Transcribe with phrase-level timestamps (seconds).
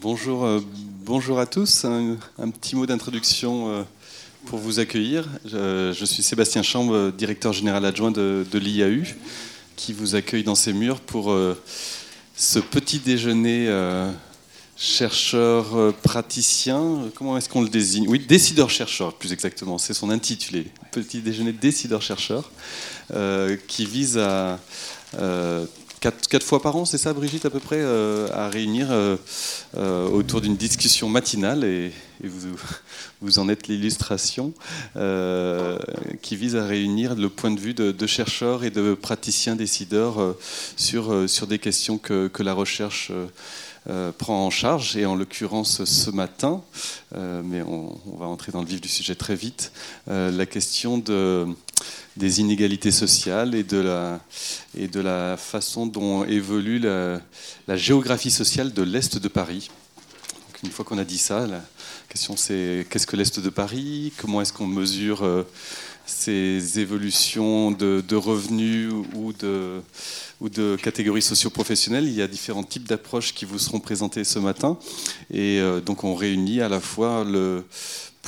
[0.00, 0.60] Bonjour, euh,
[1.04, 1.84] bonjour à tous.
[1.84, 2.16] Un,
[2.50, 3.82] petit mot d'introduction euh,
[4.46, 5.28] pour vous accueillir.
[5.44, 9.02] Je, suis Sébastien Chambre, directeur général adjoint de, l'IAU,
[9.74, 11.60] qui vous accueille dans ses murs pour euh,
[12.36, 13.68] ce petit déjeuner
[14.76, 17.10] chercheur praticien.
[17.16, 18.06] Comment est-ce qu'on le désigne?
[18.06, 19.78] Oui, décideur-chercheur, plus exactement.
[19.78, 20.68] C'est son intitulé.
[20.92, 22.52] Petit déjeuner décideur-chercheur,
[23.66, 24.60] qui vise à
[26.00, 29.16] Quatre, fois par an, c'est ça, Brigitte, à peu près, euh, à réunir euh,
[29.76, 31.92] euh, autour d'une discussion matinale, et,
[33.20, 34.52] vous, en êtes l'illustration,
[36.22, 40.36] qui vise à réunir le point de vue de, chercheurs et de praticiens décideurs
[40.76, 43.12] sur, des questions que, que la recherche
[44.18, 46.62] prend en charge, et en l'occurrence ce matin,
[47.14, 49.72] mais on, on, va entrer dans le vif du sujet très vite,
[50.08, 51.46] la question de
[52.16, 54.20] des inégalités sociales et de la,
[54.76, 57.20] et de la façon dont évolue la,
[57.76, 59.70] géographie sociale de l'Est de Paris.
[60.64, 61.62] une fois qu'on a dit ça, la
[62.08, 64.12] question c'est qu'est-ce que l'Est de Paris?
[64.18, 65.44] Comment est-ce qu'on mesure euh,
[66.06, 69.80] ces évolutions de, revenus ou de,
[70.40, 72.06] ou de catégories socio-professionnelles?
[72.06, 74.78] Il y a différents types d'approches qui vous seront présentées ce matin.
[75.30, 77.64] Et euh, donc on réunit à la fois le,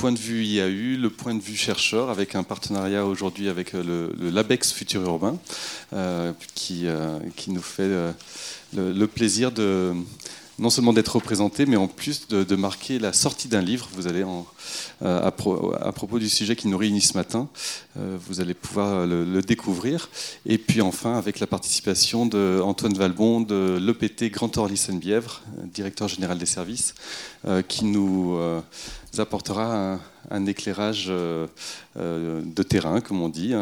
[0.01, 4.09] point de vue IAU, le point de vue chercheur, avec un partenariat aujourd'hui avec euh,
[4.17, 5.37] le, LABEX Futur Urbain,
[5.93, 7.87] euh, qui, euh, qui, nous fait
[8.75, 9.93] le, plaisir de
[10.57, 13.89] non seulement d'être représenté, mais en plus de, marquer la sortie d'un livre.
[13.93, 14.25] Vous allez,
[15.01, 17.47] à, propos du sujet qui nous réunit ce matin,
[17.95, 20.09] vous allez pouvoir le, découvrir.
[20.45, 25.41] Et puis enfin, avec la participation d'Antoine Valbon de l'EPT Grand Orly-Seine-Bièvre,
[25.73, 26.93] directeur général des services,
[27.67, 28.37] qui nous
[29.19, 31.47] apportera un, éclérage euh,
[31.97, 33.53] euh, de terrain, comme on dit,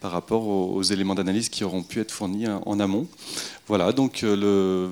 [0.00, 3.06] par rapport aux, éléments d'analyse qui auront pu être fournis en amont.
[3.68, 4.88] Voilà, donc euh,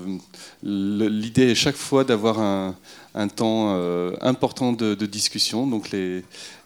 [0.63, 2.75] l'idée est chaque fois d'avoir un,
[3.27, 3.75] temps
[4.21, 5.67] important de, discussion.
[5.67, 5.91] Donc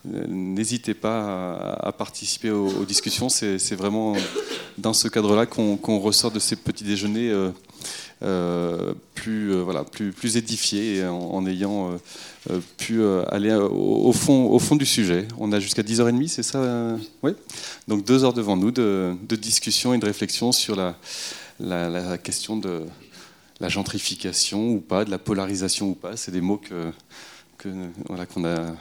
[0.05, 3.29] n'hésitez pas à, participer aux, discussions.
[3.29, 4.15] C'est vraiment
[4.77, 7.51] dans ce cadre-là qu'on ressort de ces petits déjeuners
[8.19, 11.97] plus, voilà, plus, plus édifiés en ayant
[12.49, 15.27] euh, pu euh, aller euh, au, fond, au fond du sujet.
[15.37, 17.33] On a jusqu'à 10h30, c'est ça Oui
[17.89, 20.95] Donc deux heures devant nous de, discussion et de réflexion sur la,
[22.17, 22.83] question de
[23.59, 26.15] la gentrification ou pas, de la polarisation ou pas.
[26.15, 26.91] C'est des mots que,
[27.57, 27.67] que
[28.07, 28.73] voilà, qu'on a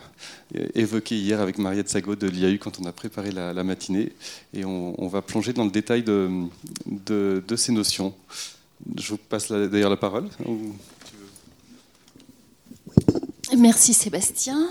[0.76, 4.12] évoqués hier avec Mariette Sago de l'IAU quand on a préparé la, matinée.
[4.54, 6.50] Et on, va plonger dans le détail de
[7.56, 8.14] ces notions.
[8.96, 10.28] Je vous passe d'ailleurs la parole.
[13.56, 14.68] Merci Sébastien.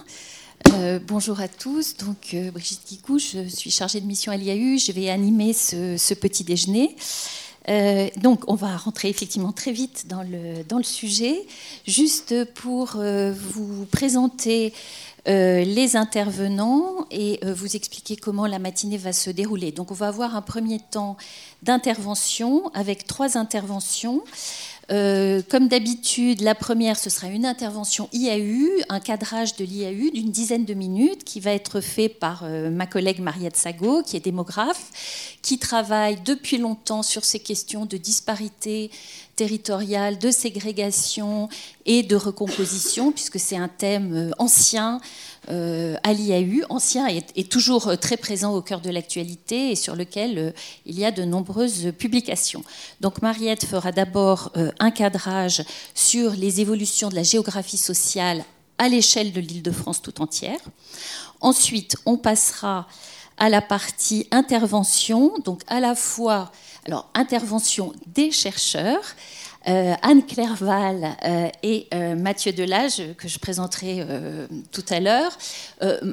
[0.74, 1.98] Euh, bonjour à tous.
[1.98, 4.78] Donc, euh, Brigitte Guicou, je suis chargée de mission à l'IAU.
[4.78, 6.96] Je vais animer ce, petit déjeuner.
[7.70, 11.46] Euh, donc, on va rentrer effectivement très vite dans le, dans le sujet.
[11.86, 14.74] Juste pour vous présenter
[15.28, 19.72] les intervenants et vous expliquer comment la matinée va se dérouler.
[19.72, 21.18] Donc, on va avoir un premier temps
[21.64, 24.24] d'intervention avec trois interventions.
[24.90, 30.32] Euh, comme d'habitude, la première, ce sera une intervention IAU, un cadrage de l'IAU d'une
[30.32, 34.22] dizaine de minutes qui va être fait par euh, ma collègue Mariette Sago, qui est
[34.22, 38.90] démographe, qui travaille depuis longtemps sur ces questions de disparité
[39.36, 41.50] territoriale, de ségrégation
[41.86, 45.02] et de recomposition, puisque c'est un thème euh, ancien
[46.04, 50.38] à l'IAU, ancien et, toujours euh, très présent au cœur de l'actualité et sur lequel
[50.38, 50.52] euh,
[50.86, 52.64] il y a de nombreuses publications.
[53.02, 55.64] Donc Mariette fera d'abord un cadrage
[55.94, 58.44] sur les évolutions de la géographie sociale
[58.78, 60.60] à l'échelle de l'île de France tout entière.
[61.42, 62.88] Ensuite, on passera
[63.38, 66.52] à la partie intervention, donc à la fois
[66.86, 69.04] alors intervention des chercheurs
[69.68, 74.06] euh, Anne Clerval euh, et euh, Mathieu Delage, que je présenterai
[74.72, 75.38] tout à l'heure.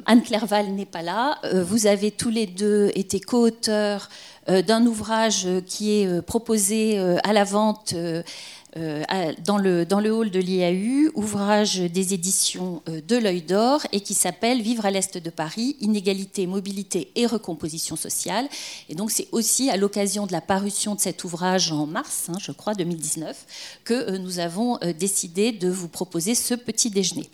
[0.05, 1.39] Anne Clerval n'est pas là.
[1.53, 4.09] vous avez tous les deux été co-auteurs
[4.47, 7.95] d'un ouvrage qui est proposé à la vente
[8.75, 14.01] dans, le, dans le hall de l'IAU, ouvrage des éditions euh, de l'œil d'or et
[14.01, 18.47] qui s'appelle Vivre à l'Est de Paris, inégalité, mobilité et recomposition sociale.
[18.89, 22.37] Et donc c'est aussi à l'occasion de la parution de cet ouvrage en mars, hein,
[22.39, 27.29] je crois, 2019, que euh, nous avons décidé de vous proposer ce petit déjeuner.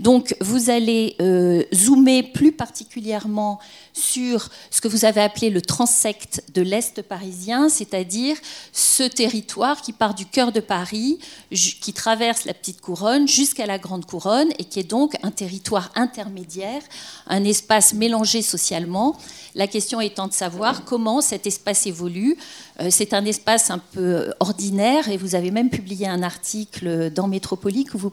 [0.00, 1.16] Donc vous allez
[1.74, 3.58] zoomer plus particulièrement
[3.98, 8.36] sur ce que vous avez appelé le transect de l'Est parisien, c'est-à-dire
[8.72, 11.18] ce territoire qui part du cœur de Paris,
[11.50, 15.90] qui traverse la petite couronne jusqu'à la grande couronne et qui est donc un territoire
[15.94, 16.82] intermédiaire,
[17.26, 19.16] un espace mélangé socialement.
[19.54, 22.36] La question étant de savoir comment cet espace évolue.
[22.80, 27.28] Euh, c'est un espace un peu ordinaire et vous avez même publié un article dans
[27.28, 28.12] Métropolitique où vous,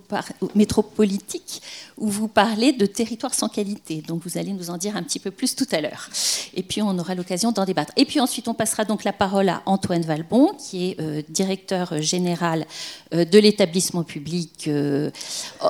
[0.56, 1.62] Métropolitique
[1.98, 4.02] où vous parlez de territoire sans qualité.
[4.02, 6.10] Donc vous allez nous en dire un petit peu plus tout à l'heure.
[6.54, 7.94] Et puis on aura l'occasion d'en débattre.
[7.96, 12.02] Et puis ensuite on passera donc la parole à Antoine Valbon, qui est euh, directeur
[12.02, 12.66] général
[13.14, 15.12] euh, de l'établissement public euh,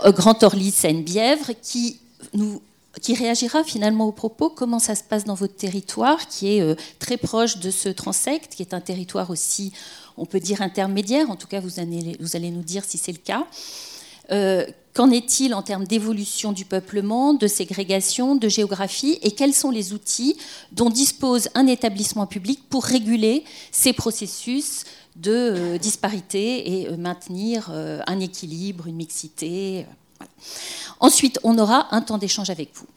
[0.07, 1.99] Grand Orly Seine-Bièvre, qui
[2.33, 2.61] nous
[3.01, 7.17] qui réagira finalement aux propos, comment ça se passe dans votre territoire, qui est très
[7.17, 9.73] proche de ce transect, qui est un territoire aussi,
[10.17, 13.45] on peut dire, intermédiaire, en tout cas vous allez, nous dire si c'est le cas.
[14.95, 19.91] Qu'en est-il en termes d'évolution du peuplement, de ségrégation, de géographie et quels sont les
[19.91, 20.37] outils
[20.71, 23.43] dont dispose un établissement public pour réguler
[23.73, 24.85] ces processus
[25.17, 29.85] de euh, disparité et euh, maintenir euh, un équilibre, une mixité
[30.99, 32.87] Ensuite, on aura un temps d'échange avec vous.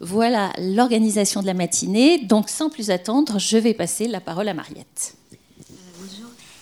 [0.00, 2.18] Voilà l'organisation de la matinée.
[2.18, 5.14] Donc, sans plus attendre, je vais passer la parole à Mariette.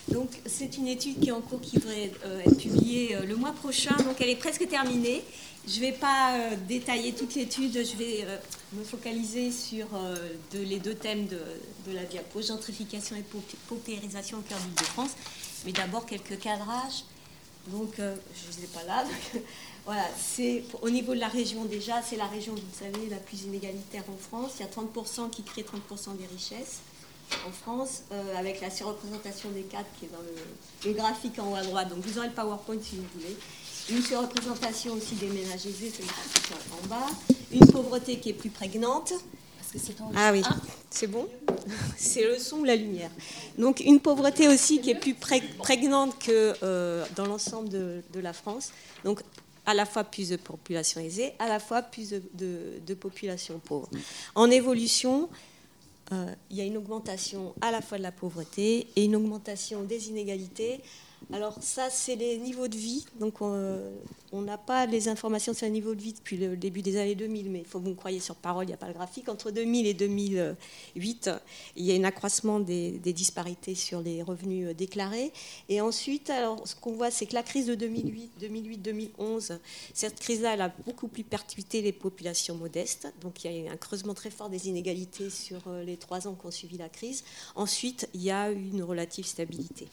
[0.09, 3.35] Donc c'est une étude qui est en cours, qui devrait euh, être publiée euh, le
[3.37, 3.95] mois prochain.
[3.97, 5.23] Donc elle est presque terminée.
[5.67, 8.25] Je ne vais pas euh, détailler toute l'étude, je vais
[8.73, 9.87] me focaliser sur
[10.55, 13.25] les deux thèmes de, la diapo, gentrification et
[13.69, 15.11] paupérisation au cœur de france
[15.65, 17.05] Mais d'abord quelques cadrages.
[17.69, 19.05] Donc je ne les ai pas là.
[19.87, 23.45] Voilà, c'est au niveau de la région déjà, c'est la région, vous savez, la plus
[23.45, 24.55] inégalitaire en France.
[24.59, 26.81] Il y a 30% qui créent 30% des richesses
[27.47, 31.57] en France, euh, avec la surreprésentation des cadres qui est dans le, graphique en haut
[31.57, 31.89] à droite.
[31.89, 33.37] Donc vous aurez le PowerPoint si vous voulez.
[33.89, 37.07] Une surreprésentation aussi des ménages aisés, c'est le graphique en bas.
[37.53, 39.13] Une pauvreté qui est plus prégnante.
[39.59, 40.57] Parce que c'est en ah oui, ah.
[40.91, 41.29] c'est bon?
[41.97, 43.11] C'est le son ou la lumière.
[43.59, 48.71] Donc une pauvreté aussi qui est plus prégnante que euh, dans l'ensemble de, la France.
[49.05, 49.23] Donc
[49.67, 52.23] à la fois plus de population aisée, à la fois plus de,
[52.87, 53.89] de population pauvre.
[54.35, 55.29] En évolution,
[56.13, 59.83] euh, il y a une augmentation à la fois de la pauvreté et une augmentation
[59.83, 60.81] des inégalités
[61.33, 63.05] alors ça, c'est les niveaux de vie.
[63.19, 66.97] Donc on n'a pas les informations sur les niveaux de vie depuis le début des
[66.99, 68.87] années 2000, mais il faut que vous me croyez sur parole, il n'y a pas
[68.87, 69.29] le graphique.
[69.29, 71.31] Entre 2000 et 2008,
[71.77, 75.33] il y a un accroissement des, disparités sur les revenus euh, déclarés.
[75.69, 79.59] Et ensuite, alors, ce qu'on voit, c'est que la crise de 2008-2011,
[79.95, 83.13] cette crise-là, elle a beaucoup plus percuté les populations modestes.
[83.21, 86.29] Donc il y a eu un creusement très fort des inégalités sur euh, les trois
[86.29, 87.25] ans qui ont suivi la crise.
[87.57, 89.89] Ensuite, il y a eu une relative stabilité.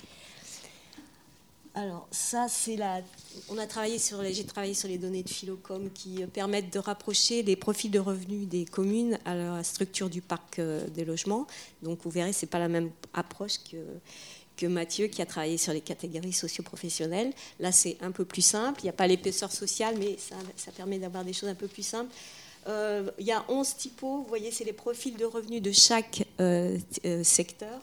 [1.76, 3.02] Alors ça, c'est la.
[3.50, 4.34] On a travaillé sur les.
[4.34, 7.98] J'ai travaillé sur les données de Philocom qui euh, permettent de rapprocher les profils de
[7.98, 11.48] revenus des communes à la structure du parc euh, des logements.
[11.82, 13.78] Donc vous verrez, c'est pas la même approche que
[14.56, 17.34] que Mathieu qui a travaillé sur les catégories socio-professionnelles.
[17.60, 18.82] Là, c'est un peu plus simple.
[18.82, 21.82] Il n'y a pas l'épaisseur sociale, mais ça, permet d'avoir des choses un peu plus
[21.82, 22.14] simples.
[22.68, 24.18] Euh, il y a 11 typos.
[24.18, 26.24] Vous voyez, c'est les profils de revenus de chaque
[27.24, 27.82] secteur.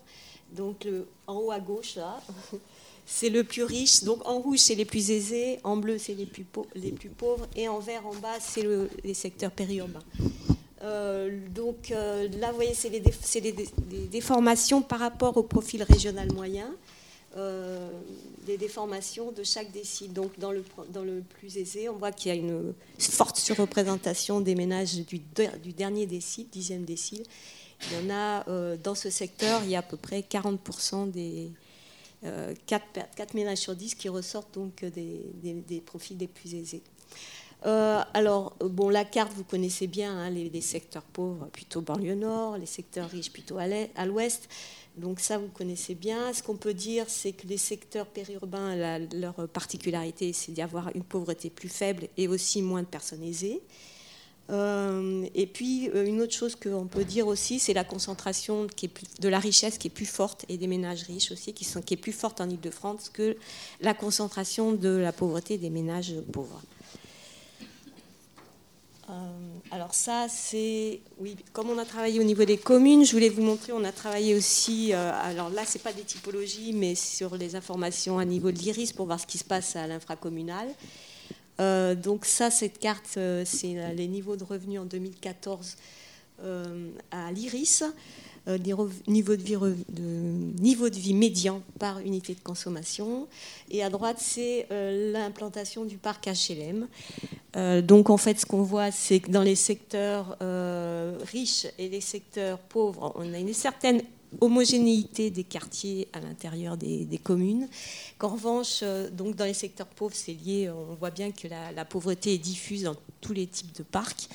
[0.53, 2.23] Donc, le, en haut à gauche, là,
[3.13, 4.05] c'est le plus riche.
[4.05, 7.47] Donc en rouge, c'est les plus aisés, en bleu, c'est les plus, les plus pauvres,
[7.57, 10.05] et en vert, en bas, c'est le, les secteurs périurbains.
[10.83, 13.03] Euh, donc euh, là, vous voyez, c'est des,
[14.11, 16.73] déformations par rapport au profil régional moyen,
[17.37, 17.91] euh,
[18.47, 20.13] des déformations de chaque décile.
[20.13, 24.41] Donc dans le, dans le plus aisé, on voit qu'il y a une forte surreprésentation
[24.41, 25.21] des ménages du,
[25.63, 27.25] du dernier décile, dixième décile.
[27.91, 31.51] Il y en a dans ce secteur, il y a à peu près 40% des,
[32.23, 36.83] 4, euh, ménages sur 10 qui ressortent donc des, profils des plus aisés.
[37.67, 42.57] Euh, alors, bon, la carte, vous connaissez bien, hein, les, secteurs pauvres plutôt banlieue nord,
[42.57, 44.49] les secteurs riches plutôt à l'ouest.
[44.97, 46.33] Donc ça, vous connaissez bien.
[46.33, 51.05] Ce qu'on peut dire, c'est que les secteurs périurbains, leur particularité, c'est d'y avoir une
[51.05, 53.63] pauvreté plus faible et aussi moins de personnes aisées.
[54.51, 58.67] Euh, et puis, euh, une autre chose qu'on peut dire aussi, c'est la concentration
[59.21, 61.95] de la richesse qui est plus forte, et des ménages riches aussi, qui, sont, qui
[61.95, 63.37] est plus forte en Ile-de-France que
[63.81, 66.61] la concentration de la pauvreté des ménages pauvres.
[69.09, 69.13] Euh,
[69.71, 71.01] alors ça, c'est...
[71.19, 73.93] Oui, comme on a travaillé au niveau des communes, je voulais vous montrer, on a
[73.93, 74.93] travaillé aussi...
[74.93, 78.93] alors là, ce n'est pas des typologies, mais sur les informations à niveau de l'IRIS
[78.93, 80.69] pour voir ce qui se passe à l'infracommunal.
[81.61, 85.77] Euh, donc ça, cette carte, euh, c'est les niveaux de revenus en 2014
[86.43, 87.85] euh, à l'IRIS,
[88.57, 88.89] niveau,
[89.37, 89.57] de vie,
[90.61, 93.29] niveau de vie médian par unité de consommation.
[93.71, 96.89] Et à droite, c'est l'implantation du parc HLM.
[97.83, 100.37] donc en fait, ce qu'on voit, c'est que dans les secteurs
[101.31, 104.03] riches et les secteurs pauvres, on a une certaine
[104.41, 107.69] homogénéité des quartiers à l'intérieur des, communes.
[108.19, 108.83] Qu'en revanche,
[109.13, 112.85] donc dans les secteurs pauvres, c'est lié, on voit bien que la, pauvreté est diffuse
[112.85, 114.29] dans tous les types de parcs.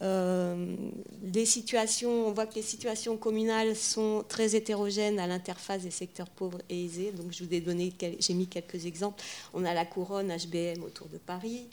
[0.00, 6.28] les situations, on voit que les situations communales sont très hétérogènes à l'interface des secteurs
[6.28, 7.12] pauvres et aisés.
[7.12, 9.22] Donc, je vous ai donné, j'ai mis quelques exemples.
[9.54, 11.66] On a la couronne HBM autour de Paris.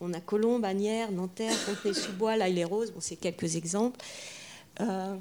[0.00, 2.90] On a Colombes, Agnières, Nanterre, Fontenay-sous-Bois, Roses.
[2.90, 3.98] Bon, c'est quelques exemples.
[4.80, 5.16] Euh,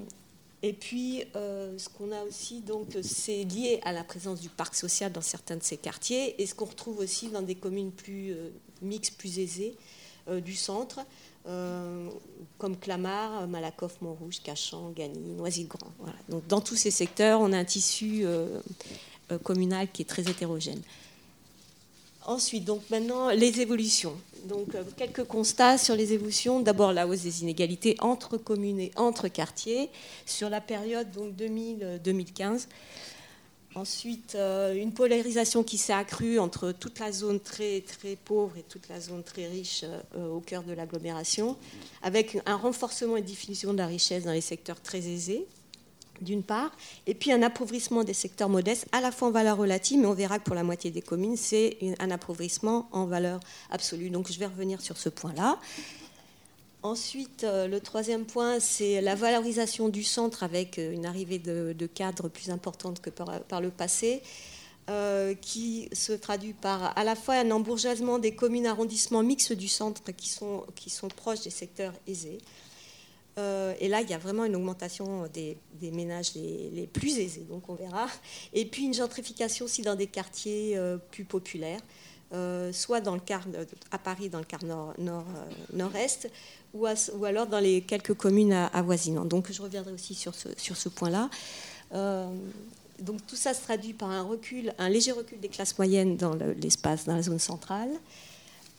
[0.65, 4.75] et puis, euh, ce qu'on a aussi, donc, c'est lié à la présence du parc
[4.75, 8.31] social dans certains de ces quartiers, et ce qu'on retrouve aussi dans des communes plus
[8.31, 8.49] euh,
[8.81, 9.75] mixtes, plus aisées
[10.45, 11.01] du centre,
[11.43, 15.91] comme Clamart, Malakoff, Montrouge, Cachan, Gagny, Noisy-le-Grand.
[16.47, 18.25] Dans tous ces secteurs, on a un tissu
[19.43, 20.81] communal qui est très hétérogène.
[22.25, 24.15] Ensuite, donc maintenant, les évolutions.
[24.45, 26.59] Donc, euh, quelques constats sur les évolutions.
[26.59, 29.89] D'abord, la hausse des inégalités entre communes et entre quartiers
[30.25, 32.67] sur la période donc 2000-2015.
[33.75, 38.63] Ensuite, euh, une polarisation qui s'est accrue entre toute la zone très, très pauvre et
[38.63, 41.57] toute la zone très riche euh, au cœur de l'agglomération,
[42.03, 45.47] avec un renforcement et diffusion de la richesse dans les secteurs très aisés,
[46.23, 46.71] d'une part,
[47.07, 50.13] et puis un appauvrissement des secteurs modestes, à la fois en valeur relative, mais on
[50.13, 53.39] verra que pour la moitié des communes, c'est un appauvrissement en valeur
[53.69, 54.09] absolue.
[54.09, 55.59] Donc je vais revenir sur ce point-là.
[56.83, 61.87] Ensuite, euh, le troisième point, c'est la valorisation du centre avec euh, une arrivée de,
[61.87, 64.21] cadres plus importante que par, le passé,
[64.89, 69.69] euh, qui se traduit par à la fois un embourgeoisement des communes arrondissements mixtes du
[69.69, 72.39] centre qui sont, qui sont proches des secteurs aisés,
[73.37, 75.57] euh, et là, il y a vraiment une augmentation des,
[75.91, 78.07] ménages les, plus aisés, donc on verra.
[78.53, 81.81] Et puis une gentrification aussi dans des quartiers euh, plus populaires,
[82.33, 83.45] euh, soit dans le quart,
[83.91, 85.25] à Paris, dans le quart nord, nord,
[85.73, 86.29] nord-est,
[86.73, 89.29] ou, ou, alors dans les quelques communes avoisinantes.
[89.29, 91.29] Donc je reviendrai aussi sur ce, sur ce point-là.
[92.99, 96.35] donc tout ça se traduit par un recul, un léger recul des classes moyennes dans
[96.61, 97.91] l'espace, dans la zone centrale.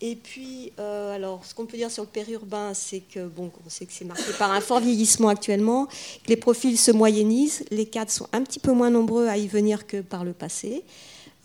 [0.06, 3.70] Et puis, euh, alors, ce qu'on peut dire sur le périurbain, c'est que, bon, on
[3.70, 7.86] sait que c'est marqué par un fort vieillissement actuellement, que les profils se moyennisent, les
[7.86, 10.84] cadres sont un petit peu moins nombreux à y venir que par le passé.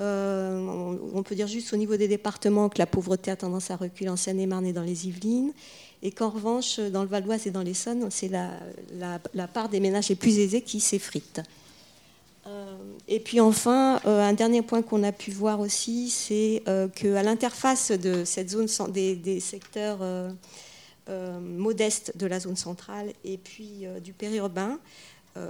[0.02, 3.78] Euh, on, peut dire juste au niveau des départements que la pauvreté a tendance à
[3.78, 5.54] reculer en Seine-et-Marne et dans les Yvelines,
[6.04, 8.50] et qu'en revanche, dans le Val d'Oise et dans l'Essonne, c'est la,
[9.34, 11.40] la, part des ménages les plus aisés qui s'effrite.
[12.50, 12.66] Euh,
[13.08, 17.22] et puis enfin, euh, un dernier point qu'on a pu voir aussi, c'est euh, qu'à
[17.24, 20.00] l'interface de cette zone des, secteurs
[21.42, 24.80] modestes de la zone centrale et puis du périurbain,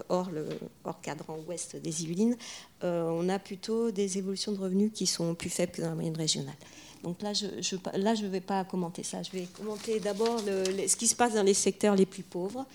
[0.07, 0.47] hors, le,
[0.83, 2.37] hors cadran ouest des Yvelines,
[2.81, 6.15] on a plutôt des évolutions de revenus qui sont plus faibles que dans la moyenne
[6.15, 6.55] régionale.
[7.03, 9.23] Donc là, je ne je vais pas commenter ça.
[9.23, 12.65] Je vais commenter d'abord ce qui se passe dans les secteurs les plus pauvres.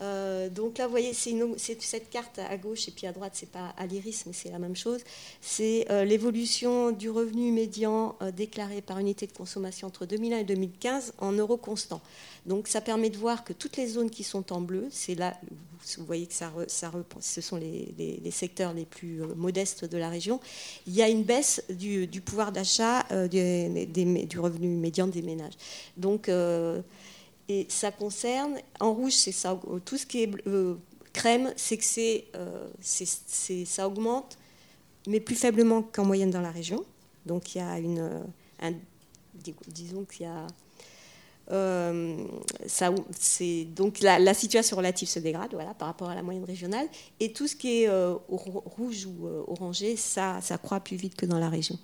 [0.00, 3.50] Euh, donc là, vous voyez, c'est cette carte à gauche et puis à droite, c'est
[3.50, 5.00] pas à l'iris, mais c'est la même chose.
[5.40, 10.44] C'est euh, l'évolution du revenu médian euh, déclaré par unité de consommation entre 2001 et
[10.44, 12.00] 2015 en euros constants.
[12.48, 15.38] Donc ça permet de voir que toutes les zones qui sont en bleu, c'est là,
[15.98, 16.90] vous voyez que ça, ça
[17.20, 20.40] ce sont les, secteurs les plus modestes de la région.
[20.86, 25.54] Il y a une baisse du, pouvoir d'achat du, revenu médian des ménages.
[25.96, 26.28] Donc
[27.48, 30.74] et ça concerne, en rouge, c'est ça, tout ce qui est euh,
[31.14, 34.36] crème, c'est que euh, c'est, ça augmente,
[35.06, 36.84] mais plus faiblement qu'en moyenne dans la région.
[37.24, 38.22] Donc il y a une,
[38.60, 38.72] un,
[39.68, 40.46] disons qu'il y a
[41.50, 42.16] euh,
[43.74, 46.86] donc la, situation relative se dégrade, voilà, par rapport à la moyenne régionale,
[47.20, 47.90] et tout ce qui est
[48.28, 51.78] rouge ou orangé, ça, ça croît plus vite que dans la région.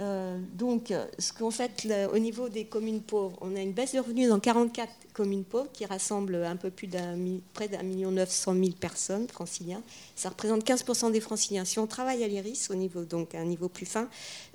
[0.00, 3.98] Euh, donc, ce qu'en fait, au niveau des communes pauvres, on a une baisse de
[4.00, 7.16] revenus dans 44 communes pauvres qui rassemblent un peu plus d'un
[7.52, 9.82] près d'un million neuf cent mille personnes franciliens.
[10.16, 11.64] Ça représente 15% des franciliens.
[11.64, 14.08] Si on travaille à l'IRIS, au niveau donc à un niveau plus fin,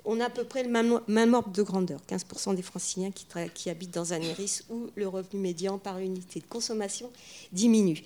[0.04, 2.00] on a à peu près le même, ordre de grandeur.
[2.08, 3.10] 15% des franciliens
[3.54, 7.10] qui habitent dans un IRIS où le revenu médian par unité de consommation
[7.52, 8.02] diminue.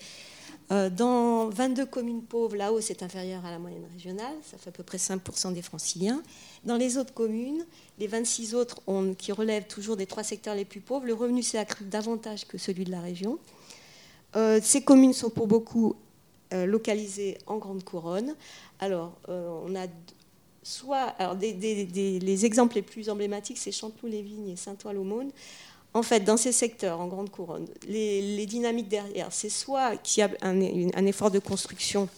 [0.70, 4.68] Euh, dans 22 communes pauvres, la hausse est inférieure à la moyenne régionale, ça fait
[4.68, 6.22] à peu près 5% des franciliens.
[6.64, 7.66] Dans les autres communes,
[7.98, 8.80] les 26 autres
[9.18, 12.58] qui relèvent toujours des trois secteurs les plus pauvres, le revenu s'est accru davantage que
[12.58, 13.38] celui de la région.
[14.36, 15.94] Euh, ces communes sont pour beaucoup
[16.54, 18.34] euh, localisées en Grande Couronne.
[18.78, 19.86] Alors, on a
[20.62, 21.14] soit.
[21.18, 25.32] Alors, les exemples les plus emblématiques, c'est Chanteloup-les-Vignes et Saint-Ouen-l'Aumône.
[25.94, 30.24] En fait, dans ces secteurs, en grande couronne, les, dynamiques derrière, c'est soit qu'il y
[30.24, 32.08] a un, effort de construction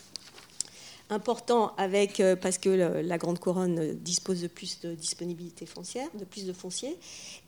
[1.11, 6.25] important avec, euh, parce que la Grande Couronne dispose de plus de disponibilité foncière, de
[6.25, 6.97] plus de foncier.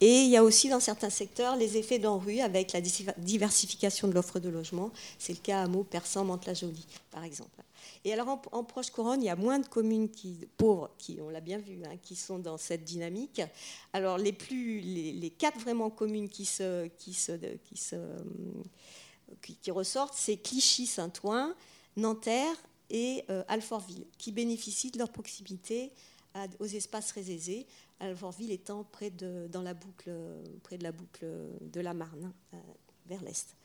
[0.01, 4.13] Et il y a aussi dans certains secteurs les effets d'enrue avec la diversification de
[4.13, 4.91] l'offre de logement.
[5.19, 7.66] C'est le cas à Meaux, Persan, Mantes-la-Jolie, par exemple.
[8.05, 10.09] Et alors en, proche couronne, il y a moins de communes
[10.57, 13.43] pauvres, qui, on l'a bien vu, hein, qui sont dans cette dynamique.
[13.93, 14.33] Alors les,
[15.39, 16.49] quatre vraiment communes qui,
[19.69, 21.55] ressortent, c'est Clichy, Saint-Ouen,
[21.97, 22.57] Nanterre
[22.91, 25.93] et euh, Alfortville, qui bénéficient de leur proximité
[26.59, 27.67] aux espaces aisés.
[27.99, 30.13] Alfortville étant près de, dans la boucle,
[30.63, 31.27] près de la boucle
[31.61, 32.59] de la Marne, euh,
[33.07, 33.57] vers l'est.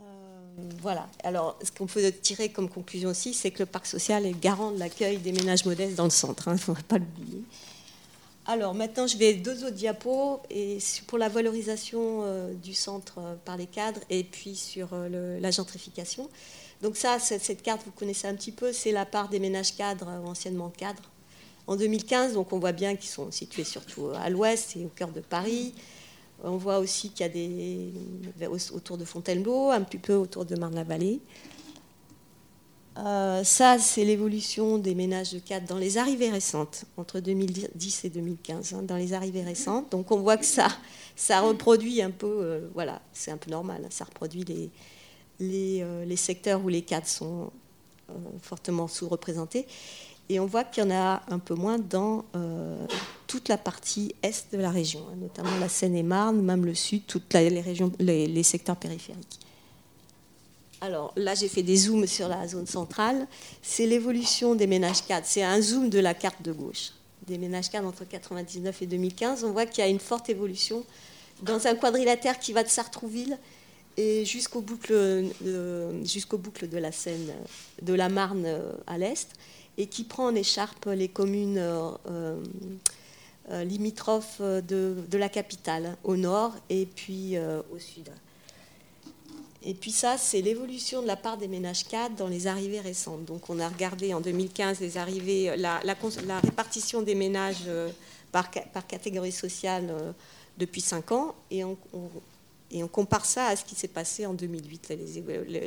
[0.00, 1.08] Euh, voilà.
[1.24, 4.70] Alors, ce qu'on peut tirer comme conclusion aussi, c'est que le parc social est garant
[4.70, 6.44] de l'accueil des ménages modestes dans le centre.
[6.46, 7.42] Il hein, ne faudrait pas l'oublier.
[8.46, 13.34] Alors, maintenant, je vais deux autres diapos et pour la valorisation euh, du centre euh,
[13.44, 16.28] par les cadres et puis sur la gentrification.
[16.82, 20.08] Donc ça, cette, carte, vous connaissez un petit peu, c'est la part des ménages cadres,
[20.24, 21.10] anciennement cadres.
[21.66, 25.10] En 2015, donc on voit bien qu'ils sont situés surtout à l'ouest et au cœur
[25.10, 25.74] de Paris.
[26.42, 27.92] On voit aussi qu'il y a des
[28.72, 31.20] autour de Fontainebleau, un petit peu autour de Marne-la-Vallée.
[32.98, 38.10] Euh, ça, c'est l'évolution des ménages de cadre dans les arrivées récentes, entre 2010 et
[38.10, 39.90] 2015, hein, dans les arrivées récentes.
[39.92, 40.68] Donc on voit que ça,
[41.14, 44.70] ça reproduit un peu, euh, voilà, c'est un peu normal, hein, ça reproduit les,
[45.38, 47.50] les, euh, les, secteurs où les cadres sont
[48.42, 49.66] fortement sous-représentés.
[50.30, 52.86] Et on voit qu'il y en a un peu moins dans euh,
[53.26, 57.34] toute la partie est de la région, hein, notamment la Seine-et-Marne, même le sud, toutes
[57.34, 59.40] les, régions, les, secteurs périphériques.
[60.80, 63.26] Alors là, j'ai fait des zooms sur la zone centrale.
[63.60, 65.26] C'est l'évolution des ménages cadres.
[65.28, 66.92] C'est un zoom de la carte de gauche.
[67.26, 69.42] Des ménages cadres entre 1999 et 2015.
[69.42, 70.84] On voit qu'il y a une forte évolution
[71.42, 73.36] dans un quadrilatère qui va de Sartrouville
[73.96, 77.32] et jusqu'au boucle, euh, de la Seine,
[77.82, 79.28] de la Marne euh, à l'est
[79.78, 81.90] et qui prend en écharpe les communes euh,
[83.50, 88.10] euh, limitrophes de, la capitale, au nord et puis euh, au sud.
[89.62, 93.26] Et puis ça, c'est l'évolution de la part des ménages cadres dans les arrivées récentes.
[93.26, 95.80] Donc on a regardé en 2015 les arrivées, la,
[96.42, 97.68] répartition des ménages
[98.32, 100.14] par, par catégorie sociale
[100.56, 101.76] depuis 5 ans, et on,
[102.70, 104.92] et on compare ça à ce qui s'est passé en 2008,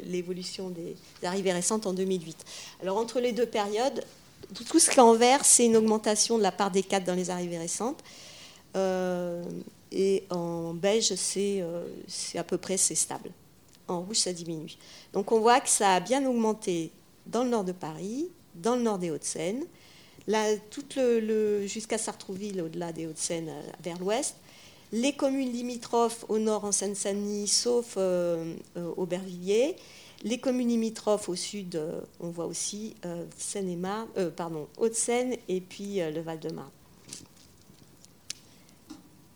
[0.05, 2.45] l'évolution des arrivées récentes en 2008.
[2.81, 4.03] Alors entre les deux périodes,
[4.53, 7.15] tout ce qui est en vert, c'est une augmentation de la part des cadres dans
[7.15, 8.03] les arrivées récentes.
[8.75, 9.43] Euh,
[9.91, 13.29] et en beige, euh, c'est à peu près stable.
[13.87, 14.75] En rouge, ça diminue.
[15.11, 16.91] Donc on voit que ça a bien augmenté
[17.25, 19.65] dans le nord de Paris, dans le nord des Hauts-de-Seine,
[21.67, 24.35] jusqu'à Sartrouville, au-delà des Hauts-de-Seine, euh, vers l'ouest,
[24.93, 29.75] les communes limitrophes au nord en Seine-Saint-Denis, sauf euh, euh, Aubervilliers,
[30.23, 32.95] les communes limitrophes au sud, euh, on voit aussi
[33.35, 36.69] Seine-et-Marne, pardon, Haute-Seine et puis le Val-de-Marne.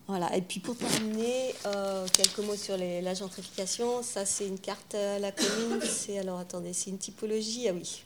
[0.08, 0.34] Voilà.
[0.38, 1.54] Et puis pour terminer,
[2.13, 4.04] quelques mots sur la gentrification.
[4.04, 5.82] Ça, c'est une carte à la commune.
[5.82, 7.67] C'est alors attendez, c'est une typologie.
[7.67, 8.04] Ah oui,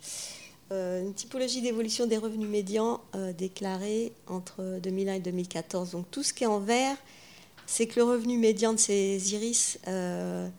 [0.72, 3.02] une typologie d'évolution des revenus médians
[3.38, 5.92] déclarés entre 2001 et 2014.
[5.92, 6.98] Donc tout ce qui est en vert,
[7.72, 10.50] c'est que le revenu médian de ces iris euh,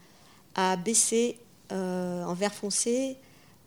[0.54, 1.36] a baissé
[1.70, 3.16] euh, en vert foncé.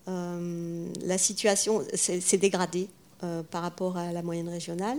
[0.07, 2.89] Euh, la situation s'est dégradée
[3.51, 4.97] par rapport à la moyenne régionale.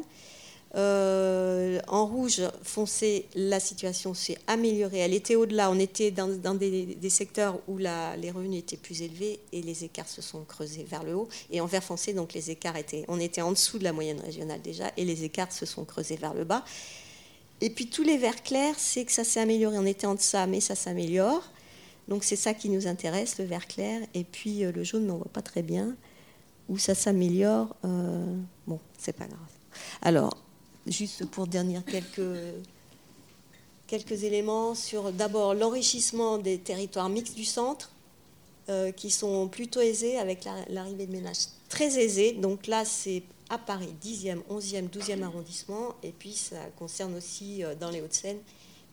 [0.74, 4.98] en rouge foncé, la situation s'est améliorée.
[4.98, 5.68] Elle était au-delà.
[5.68, 10.22] On était dans, des, secteurs où les revenus étaient plus élevés et les écarts se
[10.22, 11.28] sont creusés vers le haut.
[11.50, 14.20] Et en vert foncé, donc les écarts étaient, on était en dessous de la moyenne
[14.20, 16.64] régionale déjà et les écarts se sont creusés vers le bas.
[17.60, 19.78] Et puis tous les verts clairs, c'est que ça s'est amélioré.
[19.78, 21.42] On était en deçà, mais ça s'améliore.
[22.08, 24.02] Donc c'est ça qui nous intéresse, le vert clair.
[24.14, 25.96] Et puis euh, le jaune, on ne voit pas très bien.
[26.68, 29.38] Où ça s'améliore, euh, bon, c'est pas grave.
[30.02, 30.36] Alors,
[30.86, 32.36] juste pour dernier quelques,
[33.86, 37.90] quelques éléments sur d'abord l'enrichissement des territoires mixtes du centre,
[38.68, 42.32] euh, qui sont plutôt aisés avec l'arrivée de ménages très aisés.
[42.32, 47.74] Donc là, c'est à Paris, 10e, 11e, 12e arrondissement, et puis ça concerne aussi euh,
[47.74, 48.38] dans les Hauts-de-Seine,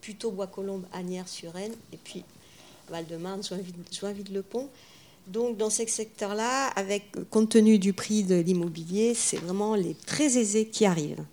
[0.02, 2.24] plutôt Bois-Colombes, Agnières-sur-Aisne, et puis
[2.90, 3.42] Val-de-Marne,
[3.92, 4.70] Joinville-le-Pont.
[5.28, 10.38] Donc dans ces secteurs-là, avec compte tenu du prix de l'immobilier, c'est vraiment les très
[10.38, 11.24] aisés qui arrivent.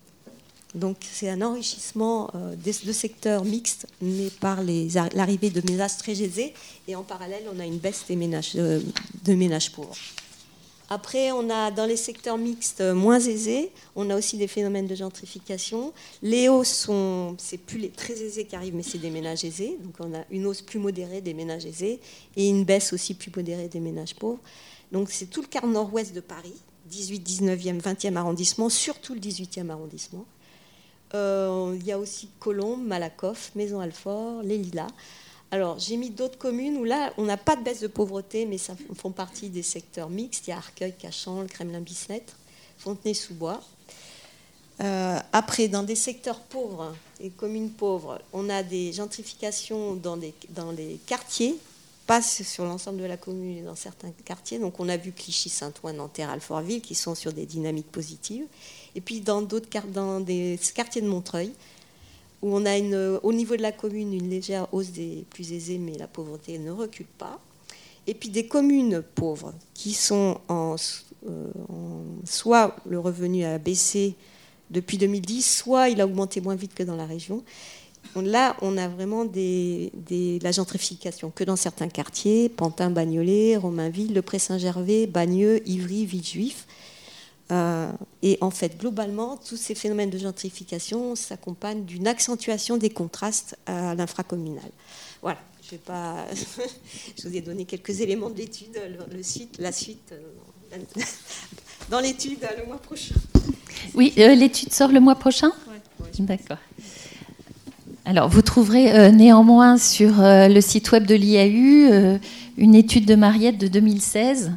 [0.75, 6.55] Donc c'est un enrichissement euh, de, secteurs mixtes, mais par l'arrivée de ménages très aisés,
[6.87, 8.17] et en parallèle, on a une baisse des
[8.57, 8.81] euh,
[9.25, 9.97] de ménages pauvres.
[10.93, 14.97] Après, on a dans les secteurs mixtes moins aisés, on a aussi des phénomènes de
[14.97, 15.93] gentrification.
[16.21, 19.79] Les hausses sont, c'est plus les très aisés qui arrivent, mais c'est des ménages aisés.
[19.85, 22.01] Donc on a une hausse plus modérée des ménages aisés
[22.37, 24.41] et une baisse aussi plus modérée des ménages pauvres.
[24.91, 29.71] Donc c'est tout le quart nord-ouest de Paris, 18, 19e, 20e arrondissement, surtout le 18e
[29.71, 30.25] arrondissement.
[31.15, 34.89] Euh, il y a aussi Colombes, Malakoff, Maison-Alfort, Les Lilas.
[35.53, 38.59] Alors, j'ai mis d'autres communes où là, on n'a pas de baisse de pauvreté, mais
[38.59, 40.47] ça font partie des secteurs mixtes.
[40.47, 42.35] Il y a Arcueil, Cachan, le Kremlin-Bicêtre,
[42.79, 43.61] Fontenay-sous-Bois.
[44.81, 51.01] Euh, après, dans des secteurs pauvres et communes pauvres, on a des gentrifications dans, les
[51.07, 51.57] quartiers,
[52.07, 54.61] pas sur l'ensemble de la commune et dans certains quartiers.
[54.61, 58.45] Donc, on a vu Clichy, Saint-Ouen, Nanterre, Alfortville qui sont sur des dynamiques positives.
[58.95, 61.53] Et puis, dans d'autres dans des quartiers de Montreuil,
[62.43, 65.79] où on a une, au niveau de la commune une légère hausse des plus aisés,
[65.79, 67.39] mais la pauvreté ne recule pas.
[68.07, 70.77] Et puis des communes pauvres qui sont en,
[71.29, 71.51] euh,
[72.25, 74.15] soit le revenu a baissé
[74.71, 77.43] depuis 2010, soit il a augmenté moins vite que dans la région.
[78.17, 79.93] Là, on a vraiment des,
[80.43, 86.67] la gentrification que dans certains quartiers, Pantin, Bagnolet, Romainville, Le Pré-Saint-Gervais, Bagneux, Ivry, Villejuif.
[87.51, 87.91] Euh,
[88.23, 93.95] et en fait, globalement, tous ces phénomènes de gentrification s'accompagnent d'une accentuation des contrastes à
[93.95, 94.71] l'infracommunal.
[95.23, 96.27] Voilà, je, vais pas
[97.19, 98.81] je vous ai donné quelques éléments de l'étude,
[99.13, 100.79] le, site, la suite euh,
[101.91, 103.15] dans l'étude le mois prochain.
[103.95, 105.51] Oui, euh, l'étude sort le mois prochain?
[106.19, 106.59] D'accord.
[108.05, 112.19] Alors, vous trouverez néanmoins sur le site web de l'IAU
[112.57, 114.53] une étude de Mariette de 2016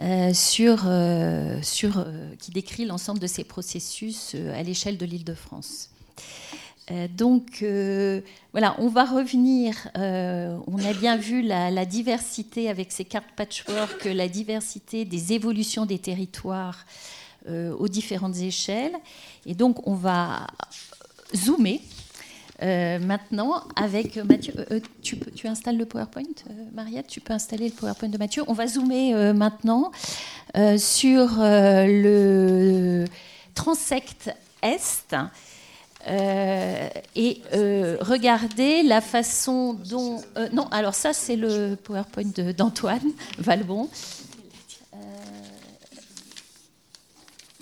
[0.00, 5.90] euh, sur, euh, euh, qui décrit l'ensemble de ces processus à l'échelle de l'Île-de-France.
[7.16, 7.64] donc
[8.52, 14.04] voilà, on va revenir, on a bien vu la, la, diversité avec ces cartes patchwork,
[14.04, 16.86] la diversité des évolutions des territoires
[17.48, 18.96] aux différentes échelles.
[19.46, 20.46] Et donc on va
[21.34, 21.80] zoomer
[22.62, 26.24] euh, maintenant, avec Mathieu, euh, euh, tu, tu, installes le PowerPoint,
[26.72, 28.42] Mariette Tu peux installer le PowerPoint de Mathieu.
[28.48, 29.92] On va zoomer maintenant
[30.76, 33.04] sur le
[33.54, 35.14] transect Est.
[37.14, 37.42] et
[38.00, 40.20] regarder la façon dont...
[40.52, 43.88] non, alors ça c'est le PowerPoint d'Antoine Valbon.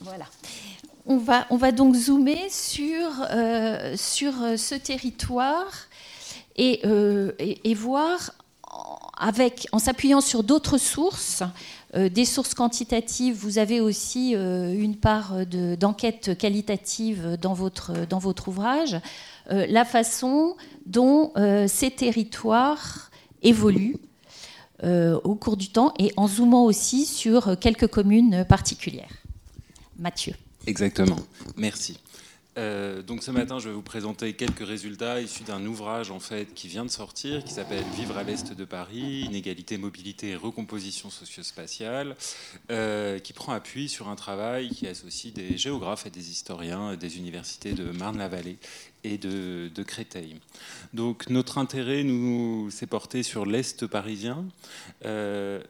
[0.01, 0.27] voilà.
[1.09, 5.71] On va, on va donc zoomer sur, euh, euh, ce territoire
[6.59, 8.33] euh, et, et, voir,
[9.17, 11.45] avec, en s'appuyant sur d'autres sources,
[11.95, 18.97] des sources quantitatives, vous avez aussi une part d'enquête qualitative dans votre, dans votre ouvrage,
[19.49, 21.33] la façon dont
[21.69, 23.11] ces territoires
[23.43, 23.97] évoluent
[24.83, 29.17] au cours du temps et en zoomant aussi sur quelques communes particulières.
[29.99, 30.35] Mathieu.
[30.67, 31.19] Exactement.
[31.57, 31.99] Merci.
[32.59, 36.55] Euh, donc ce matin, je vais vous présenter quelques résultats issus d'un ouvrage en fait
[36.55, 41.11] qui vient de sortir, qui s'appelle Vivre à l'est de Paris, inégalité, mobilité et recomposition
[41.11, 42.17] socio-spatiale,
[42.71, 47.19] euh, qui prend appui sur un travail qui associe des géographes et des historiens des
[47.19, 48.57] universités de Marne-la-Vallée
[49.05, 50.41] et de, Créteil.
[50.95, 54.45] Donc notre intérêt nous s'est porté sur l'est parisien.
[55.05, 55.61] Euh,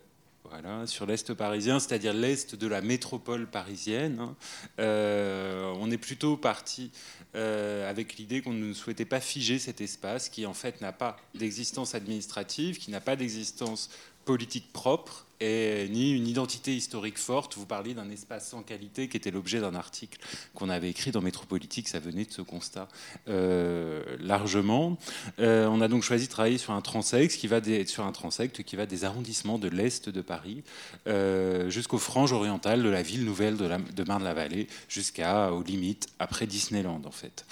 [0.50, 4.18] voilà, sur l'Est parisien, c'est-à-dire l'Est de la métropole parisienne.
[4.20, 4.36] Hein.
[4.80, 6.90] Euh, on est plutôt parti
[7.34, 11.16] euh, avec l'idée qu'on ne souhaitait pas figer cet espace qui en fait n'a pas
[11.34, 13.90] d'existence administrative, qui n'a pas d'existence
[14.24, 17.56] politique propre, et ni une identité historique forte.
[17.56, 20.18] Vous parliez d'un espace sans qualité qui était l'objet d'un article
[20.54, 21.88] qu'on avait écrit dans Métropolitique.
[21.88, 22.88] Ça venait de ce constat
[23.28, 24.96] euh, largement.
[25.38, 28.12] Euh, on a donc choisi de travailler sur un transect qui va des, sur un
[28.12, 30.62] transect qui va des arrondissements de l'est de Paris
[31.06, 37.02] euh, jusqu'aux franges orientales de la ville nouvelle de, de Marne-la-Vallée jusqu'aux limites après Disneyland
[37.04, 37.44] en fait.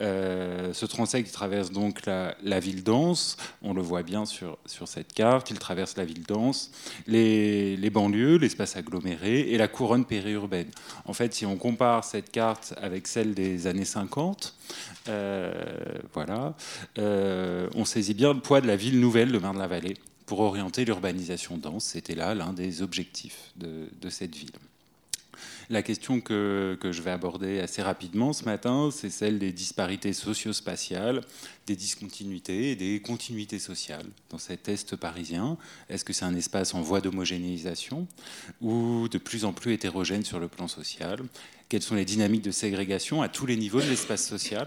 [0.00, 3.36] ce transect traverse donc la, la, ville dense.
[3.62, 5.50] On le voit bien sur, sur cette carte.
[5.50, 6.70] Il traverse la ville dense.
[7.06, 7.29] Les
[7.76, 10.70] les, banlieues, l'espace aggloméré et la couronne périurbaine.
[11.04, 14.54] En fait, si on compare cette carte avec celle des années 50,
[15.08, 15.52] euh,
[16.12, 16.54] voilà,
[16.98, 21.56] euh, on saisit bien le poids de la ville nouvelle de Marne-la-Vallée pour orienter l'urbanisation
[21.56, 21.84] dense.
[21.84, 24.50] C'était là l'un des objectifs de, cette ville.
[25.68, 31.20] La question que, je vais aborder assez rapidement ce matin, c'est celle des disparités socio-spatiales,
[31.66, 35.56] des discontinuités et des continuités sociales dans cet Est parisien.
[35.88, 38.06] Est-ce que c'est un espace en voie d'homogénéisation
[38.60, 41.20] ou de plus en plus hétérogène sur le plan social?
[41.68, 44.66] Quelles sont les dynamiques de ségrégation à tous les niveaux de l'espace social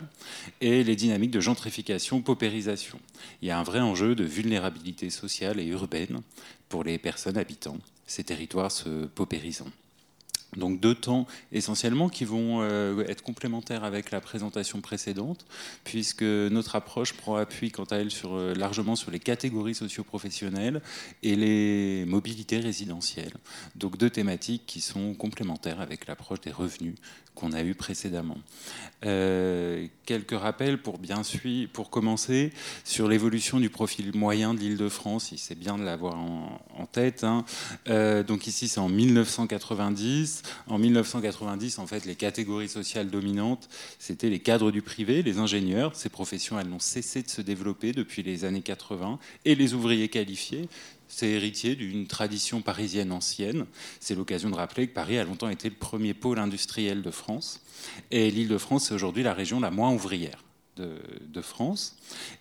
[0.61, 2.97] et les dynamiques de gentrification, paupérisation?
[3.41, 6.21] Il y a un vrai enjeu de vulnérabilité sociale et urbaine
[6.69, 9.67] pour les personnes habitant ces territoires se paupérisant.
[10.57, 15.45] Donc deux temps essentiellement qui vont euh, être complémentaires avec la présentation précédente,
[15.83, 20.81] puisque notre approche prend appui quant à elle euh, largement sur les catégories socioprofessionnelles
[21.21, 23.33] et les mobilités résidentielles.
[23.75, 26.95] Donc deux thématiques qui sont complémentaires avec l'approche des revenus
[27.35, 28.37] qu'on a eu précédemment.
[29.05, 35.33] Euh, quelques rappels pour bien suivre, pour commencer sur l'évolution du profil moyen de l'Île-de-France.
[35.37, 37.23] C'est bien de l'avoir en, tête.
[37.23, 37.43] Hein.
[38.27, 40.42] donc ici, c'est en 1990.
[40.67, 45.95] En 1990, en fait, les catégories sociales dominantes, c'était les cadres du privé, les ingénieurs.
[45.95, 49.19] Ces professions, elles n'ont cessé de se développer depuis les années 80.
[49.45, 50.67] Et les ouvriers qualifiés,
[51.07, 53.65] c'est héritier d'une tradition parisienne ancienne.
[53.99, 57.61] C'est l'occasion de rappeler que Paris a longtemps été le premier pôle industriel de France.
[58.11, 60.43] Et l'Île-de-France, c'est aujourd'hui la région la moins ouvrière
[60.77, 61.95] de, de, France.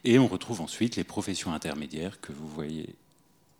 [0.04, 2.94] Et on retrouve ensuite les professions intermédiaires que vous voyez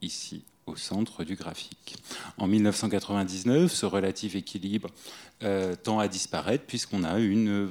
[0.01, 1.97] ici au centre du graphique.
[2.39, 4.91] En 1999, ce relatif équilibre
[5.43, 7.69] euh, tend à disparaître puisqu'on a, une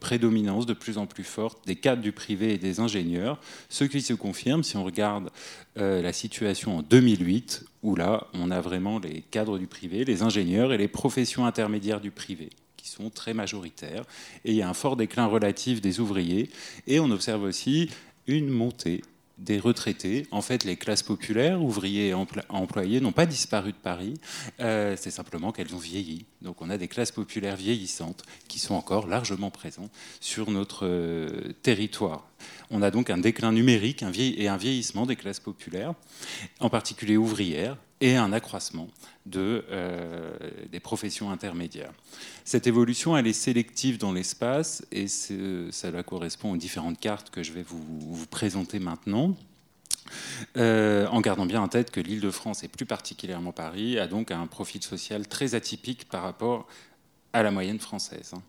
[0.00, 4.00] prédominance de plus en plus forte des cadres du privé et des ingénieurs, ce qui
[4.00, 5.30] se confirme si on regarde
[5.76, 10.22] euh, la situation en 2008, où là, on a vraiment les cadres du privé, les
[10.22, 14.04] ingénieurs et les professions intermédiaires du privé qui sont très majoritaires.
[14.44, 16.48] Et il y a un fort déclin relatif des ouvriers.
[16.86, 17.90] Et on observe aussi
[18.26, 19.02] une montée
[19.40, 20.26] des retraités.
[20.30, 24.14] En fait, les classes populaires, ouvriers et employés, n'ont pas disparu de Paris.
[24.60, 26.26] Euh, c'est simplement qu'elles ont vieilli.
[26.42, 31.52] Donc on a des classes populaires vieillissantes qui sont encore largement présentes sur notre euh,
[31.62, 32.28] territoire.
[32.70, 35.94] On a donc un déclin numérique et un vieillissement des classes populaires,
[36.60, 38.88] en particulier ouvrières, et un accroissement
[39.30, 40.32] de, euh,
[40.70, 41.92] des professions intermédiaires.
[42.44, 47.52] Cette évolution, elle est sélective dans l'espace et cela correspond aux différentes cartes que je
[47.52, 49.36] vais vous, présenter maintenant.
[50.56, 54.46] Euh, en gardant bien en tête que l'Île-de-France et plus particulièrement Paris a donc un
[54.48, 56.66] profil social très atypique par rapport
[57.32, 58.32] à la moyenne française.
[58.34, 58.42] Hein.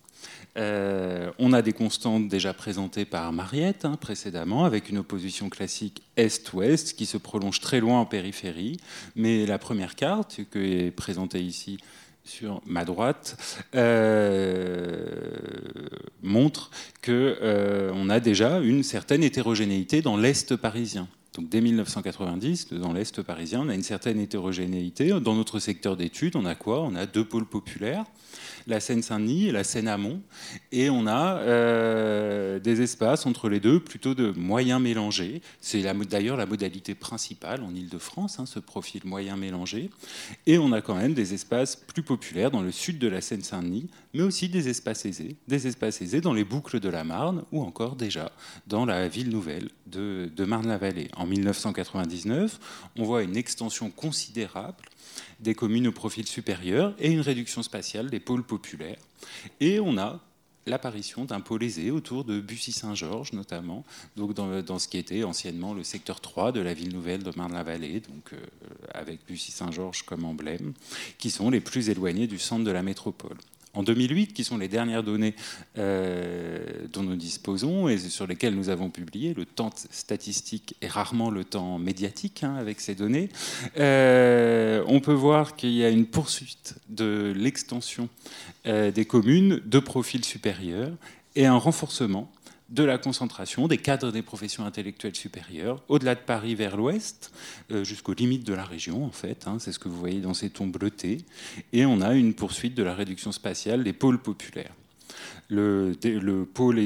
[0.58, 6.02] Euh, on a des constantes déjà présentées par Mariette hein, précédemment, avec une opposition classique
[6.18, 8.78] Est-Ouest qui se prolonge très loin en périphérie.
[9.16, 11.78] Mais la première carte, qui est présentée ici
[12.24, 13.38] sur ma droite,
[13.76, 15.06] euh,
[16.22, 16.70] montre
[17.04, 21.08] qu'on euh, a déjà une certaine hétérogénéité dans l'Est parisien.
[21.34, 25.12] Donc dès 1990, dans l'Est parisien, on a une certaine hétérogénéité.
[25.22, 26.82] Dans notre secteur d'études, on a quoi?
[26.82, 28.06] On a deux pôles populaires
[28.68, 30.22] la Seine-Saint-Denis et la Seine-Amont.
[30.72, 35.42] Et on a euh, des espaces entre les deux, plutôt de moyens mélangés.
[35.60, 39.90] C'est d'ailleurs la modalité principale en Ile-de-France, hein, ce profil moyen mélangé.
[40.46, 43.90] Et on a quand même des espaces plus populaires dans le sud de la Seine-Saint-Denis,
[44.14, 45.36] mais aussi des espaces aisés.
[45.48, 48.32] Des espaces aisés dans les boucles de la Marne ou encore déjà
[48.68, 51.10] dans la ville nouvelle de, de Marne-la-Vallée.
[51.16, 52.60] En 1999,
[52.98, 54.86] on voit une extension considérable
[55.40, 59.00] des communes au profil supérieur et une réduction spatiale des pôles populaires.
[59.60, 60.20] Et on a
[60.68, 63.84] l'apparition d'un pôle aisé autour de Bussy-Saint-Georges notamment,
[64.16, 68.02] dans, ce qui était anciennement le secteur 3 de la ville nouvelle de Marne-la-Vallée,
[68.34, 68.38] euh,
[68.94, 70.74] avec Bussy-Saint-Georges comme emblème,
[71.18, 73.38] qui sont les plus éloignés du centre de la métropole
[73.74, 75.36] en 2008, qui sont les dernières données
[75.78, 76.60] euh,
[76.92, 79.34] dont nous disposons et sur lesquelles nous avons publié.
[79.34, 83.30] Le temps statistique est rarement le temps médiatique hein, avec ces données.
[83.78, 88.10] Euh, on peut voir qu'il y a une poursuite de l'extension
[88.68, 90.90] euh, des communes de profil supérieur
[91.36, 92.32] et un renforcement
[92.72, 97.32] de la concentration des cadres des professions intellectuelles supérieures, au-delà de Paris vers l'ouest,
[97.72, 99.46] euh, jusqu'aux limites de la région, en fait.
[99.46, 101.20] Hein, c'est ce que vous voyez dans ces tons bleutés.
[101.74, 104.74] Et on a une poursuite de la réduction spatiale des pôles populaires.
[105.50, 105.94] Le,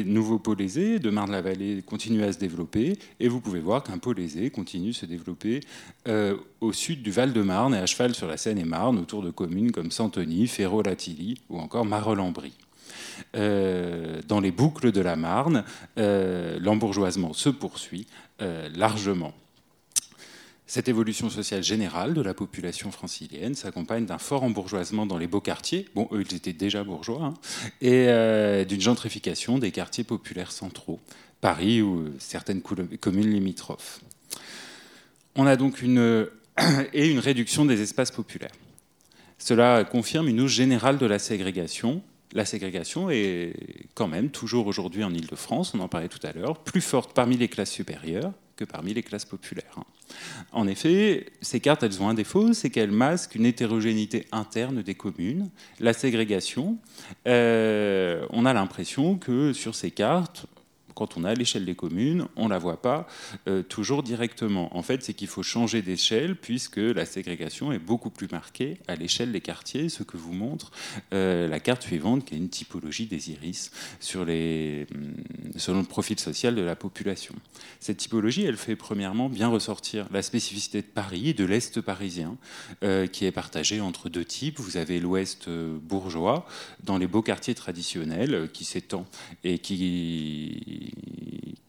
[0.06, 4.20] nouveau pôle aisé de Marne-la-Vallée continue à se développer, et vous pouvez voir qu'un pôle
[4.20, 5.60] aisé continue de se développer
[6.08, 9.92] euh, au sud du Val-de-Marne et à cheval sur la Seine-et-Marne, autour de communes comme
[9.92, 12.56] Santony, Ferro-Latilly ou encore Marolles-en-Brie.
[13.36, 15.64] Euh, dans les boucles de la Marne,
[15.98, 18.08] euh, l'embourgeoisement se poursuit
[18.42, 19.34] euh, largement.
[20.68, 25.42] Cette évolution sociale générale de la population francilienne s'accompagne d'un fort embourgeoisement dans les beaux
[25.42, 27.34] quartiers, bon, eux, ils étaient déjà bourgeois, hein,
[27.82, 31.00] et d'une gentrification des quartiers populaires centraux,
[31.40, 34.00] Paris ou certaines communes limitrophes.
[35.36, 36.28] On a donc une,
[36.94, 38.56] et une réduction des espaces populaires.
[39.38, 42.02] Cela confirme une hausse générale de la ségrégation.
[42.36, 43.54] La ségrégation est
[43.94, 47.38] quand même toujours aujourd'hui en Ile-de-France, on en parlait tout à l'heure, plus forte parmi
[47.38, 49.80] les classes supérieures que parmi les classes populaires.
[50.52, 54.96] En effet, ces cartes, elles ont un défaut, c'est qu'elles masquent une hétérogénéité interne des
[54.96, 55.50] communes.
[55.80, 56.78] La ségrégation,
[57.26, 60.46] euh, on a l'impression que sur ces cartes,
[60.96, 63.08] quand on a l'échelle des communes, on ne la voit pas
[63.48, 64.76] euh, toujours directement.
[64.76, 68.96] En fait, c'est qu'il faut changer d'échelle puisque la ségrégation est beaucoup plus marquée à
[68.96, 70.72] l'échelle des quartiers, ce que vous montre
[71.14, 73.72] euh, la carte suivante, qui est une typologie des iris
[74.16, 74.26] hum,
[75.58, 77.36] selon le profil social de la population.
[77.82, 82.38] Cette typologie, elle fait premièrement bien ressortir la spécificité de Paris et de l'Est parisien,
[82.84, 84.60] euh, qui est partagé entre deux types.
[84.60, 86.48] Vous avez l'Ouest bourgeois,
[86.84, 89.06] dans les beaux quartiers traditionnels, qui s'étend
[89.44, 90.85] et qui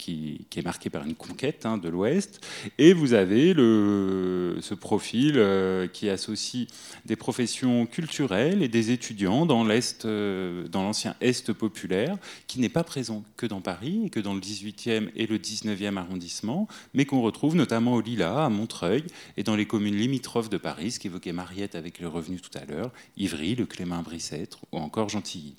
[0.07, 2.41] qui, est marqué par une conquête hein, de l'Ouest.
[2.79, 6.67] Et vous avez le, ce profil euh, qui associe
[7.05, 12.71] des professions culturelles et des étudiants dans l'Est, euh, dans l'ancien Est populaire, qui n'est
[12.71, 17.05] pas présent que dans Paris et que dans le 18e et le 19e arrondissement, mais
[17.05, 19.05] qu'on retrouve notamment au Lila, à Montreuil
[19.37, 22.65] et dans les communes limitrophes de Paris, ce qu'évoquait Mariette avec le revenu tout à
[22.65, 25.55] l'heure, Ivry, le Clément-Brissêtre ou encore Gentilly.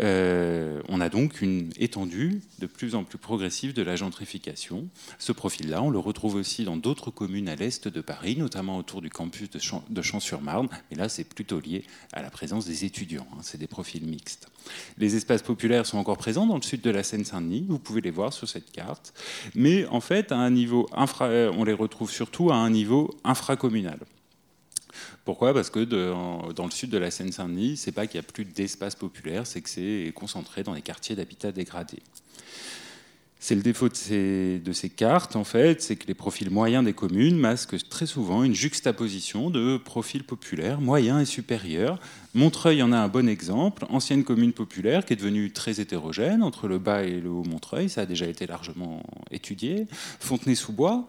[0.00, 4.88] Euh, on a donc une étendue de plus en plus progressive de la gentrification.
[5.18, 9.02] Ce profil-là, on le retrouve aussi dans d'autres communes à l'est de Paris, notamment autour
[9.02, 10.68] du campus de Champs-sur-Marne.
[10.90, 13.26] Mais là, c'est plutôt lié à la présence des étudiants.
[13.32, 13.40] Hein.
[13.42, 14.48] c'est des profils mixtes.
[14.98, 17.66] Les espaces populaires sont encore présents dans le sud de la Seine-Saint-Denis.
[17.68, 19.14] Vous pouvez les voir sur cette carte.
[19.54, 23.14] Mais en fait, à un niveau infra, euh, on les retrouve surtout à un niveau
[23.24, 23.98] infracommunal.
[25.24, 25.54] Pourquoi?
[25.54, 28.94] Parce que dans le sud de la Seine-Saint-Denis, c'est pas qu'il n'y a plus d'espace
[28.94, 31.98] populaire, c'est que c'est concentré dans les quartiers d'habitat dégradé.
[33.46, 33.94] C'est le défaut de
[34.72, 38.54] ces, cartes, en fait, c'est que les profils moyens des communes masquent très souvent une
[38.54, 42.00] juxtaposition de profils populaires moyens et supérieurs.
[42.32, 46.68] Montreuil en a un bon exemple, ancienne commune populaire qui est devenue très hétérogène entre
[46.68, 49.88] le bas et le haut Montreuil, ça a déjà été largement étudié.
[50.20, 51.06] Fontenay-sous-Bois,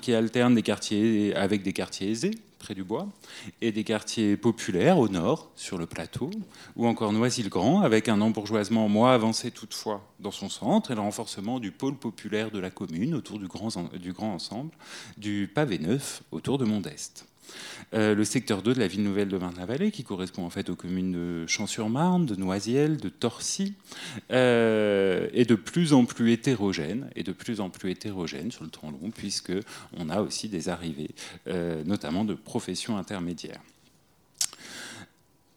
[0.00, 2.30] qui alterne des quartiers avec des quartiers aisés,
[2.64, 3.06] près du bois,
[3.60, 6.30] et des quartiers populaires au nord, sur le plateau,
[6.76, 11.60] ou encore Noisy-le-Grand, avec un embourgeoisement moins avancé toutefois dans son centre, et le renforcement
[11.60, 14.70] du pôle populaire de la commune autour du grand, ensemble,
[15.18, 17.26] du pavé neuf autour de Mondeste.
[17.94, 20.76] Euh, le secteur 2 de la ville nouvelle de Marne-la-Vallée, qui correspond en fait aux
[20.76, 23.74] communes de Champs-sur-Marne, de Noisiel, de Torcy,
[24.30, 28.70] euh, est de plus en plus hétérogène, et de plus en plus hétérogène sur le
[28.70, 29.52] temps long, puisque
[29.96, 31.10] on a aussi des arrivées,
[31.46, 33.60] euh, notamment de professions intermédiaires.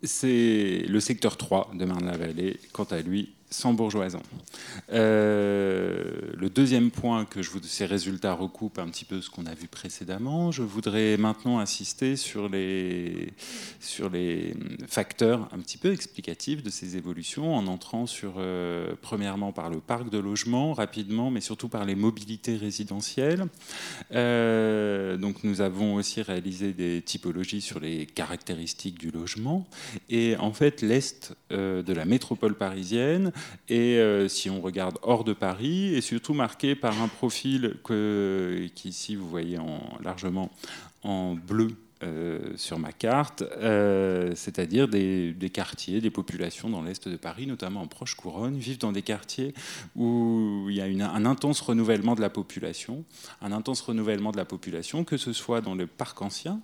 [0.04, 4.24] C'est le secteur 3 de Marne-la-Vallée, quant à lui, sans bourgeoisant.
[4.92, 6.04] Euh,
[6.38, 9.68] le deuxième point que je ces résultats recoupent un petit peu ce qu'on a vu
[9.68, 10.52] précédemment.
[10.52, 13.34] Je voudrais maintenant insister sur les,
[13.80, 14.54] sur les
[14.88, 19.80] facteurs un petit peu explicatifs de ces évolutions en entrant sur, euh, premièrement, par le
[19.80, 23.46] parc de logement, rapidement, mais surtout par les mobilités résidentielles.
[24.12, 29.66] Euh, donc nous avons aussi réalisé des typologies sur les caractéristiques du logement.
[30.10, 33.32] Et en fait, l'Est de la métropole parisienne
[33.69, 38.67] et euh, si on regarde hors de Paris, est surtout marqué par un profil que,
[38.76, 40.52] qu'ici vous voyez en, largement
[41.04, 41.69] en bleu
[42.04, 47.82] euh, sur ma carte, euh, c'est-à-dire des, quartiers, des populations dans l'est de Paris, notamment
[47.82, 49.56] en proche couronne, vivent dans des quartiers
[49.95, 53.04] où il y a un intense renouvellement de la population,
[53.41, 56.60] un intense renouvellement de la population, que ce soit dans le parc ancien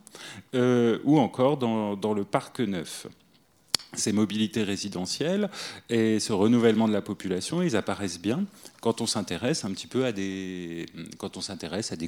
[0.54, 3.08] ou encore dans le parc neuf
[3.96, 5.50] ces mobilités résidentielles
[5.90, 8.46] et ce renouvellement de la population, ils apparaissent bien
[8.84, 10.88] quand on s'intéresse un petit peu à des,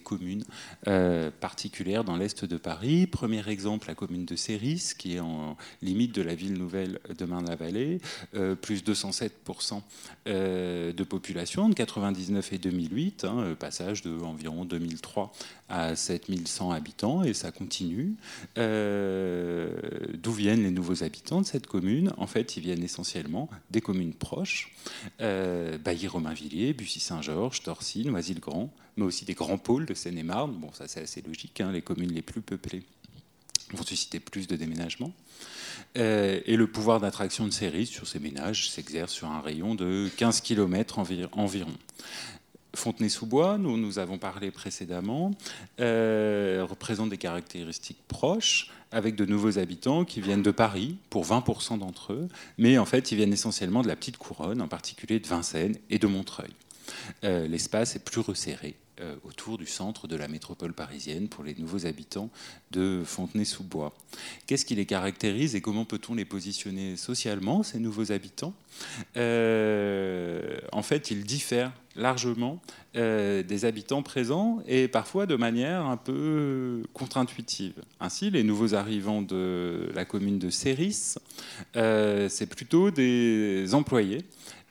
[0.03, 0.43] communes
[0.87, 3.07] euh, particulières dans l'est de Paris.
[3.07, 7.23] Premier exemple, la commune de Céris, qui est en limite de la ville nouvelle de
[7.23, 8.01] Marne-la-Vallée,
[8.35, 9.81] euh, plus 207%
[10.27, 15.31] euh, de population entre 99 et 2008, hein, passage de environ 2003
[15.69, 18.15] à 7100 habitants, et ça continue.
[18.57, 22.11] D'où viennent les nouveaux habitants de cette commune?
[22.17, 24.75] En fait, ils viennent essentiellement des communes proches,
[25.19, 30.53] Bailly-Romainvilliers, Bussy-Saint-Georges, Torcy, Noisy-le-Grand, mais aussi des grands pôles de Seine-et-Marne.
[30.53, 32.83] Bon, ça c'est assez logique, hein, les communes les plus peuplées
[33.73, 35.11] vont susciter plus de déménagements.
[35.97, 39.75] Euh, et le pouvoir d'attraction de ces risques sur ces ménages s'exerce sur un rayon
[39.75, 41.71] de 15 km environ.
[42.75, 45.31] Fontenay-sous-Bois, nous nous avons parlé précédemment,
[45.79, 51.79] euh, représente des caractéristiques proches, avec de nouveaux habitants qui viennent de Paris, pour 20%
[51.79, 55.27] d'entre eux, mais en fait ils viennent essentiellement de la petite couronne, en particulier de
[55.27, 56.51] Vincennes et de Montreuil.
[57.23, 61.85] L'espace est plus resserré euh, autour du centre de la métropole parisienne pour les nouveaux
[61.85, 62.29] habitants
[62.71, 63.93] de Fontenay-sous-Bois.
[64.47, 68.53] Qu'est-ce qui les caractérise et comment peut-on les positionner socialement, ces nouveaux habitants?
[69.17, 72.61] Euh, En fait, ils diffèrent largement
[72.95, 77.73] euh, des habitants présents et parfois de manière un peu contre-intuitive.
[77.99, 81.15] Ainsi, les nouveaux arrivants de la commune de Céris,
[81.73, 84.23] c'est plutôt des employés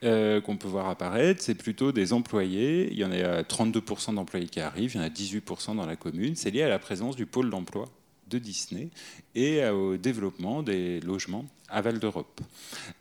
[0.05, 2.89] euh, qu'on peut voir apparaître, c'est plutôt des employés.
[2.91, 5.95] Il y en a 32% d'employés qui arrivent, il y en a 18% dans la
[5.95, 6.35] commune.
[6.35, 7.85] C'est lié à la présence du pôle d'emploi
[8.27, 8.89] de Disney
[9.35, 12.41] et au développement des logements à Val d'Europe.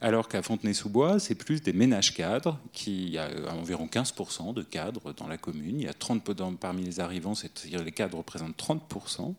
[0.00, 4.62] Alors qu'à Fontenay-sous-Bois, c'est plus des ménages cadres, qui, il y a environ 15% de
[4.62, 5.80] cadres dans la commune.
[5.80, 9.34] Il y a 30% parmi les arrivants, c'est-à-dire les cadres représentent 30%,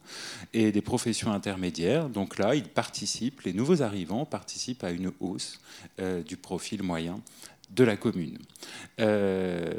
[0.53, 2.09] et des professions intermédiaires.
[2.09, 5.59] Donc là, ils participent, les nouveaux arrivants participent à une hausse
[5.99, 7.19] euh, du profil moyen
[7.71, 8.37] de la commune.
[8.99, 9.73] Euh,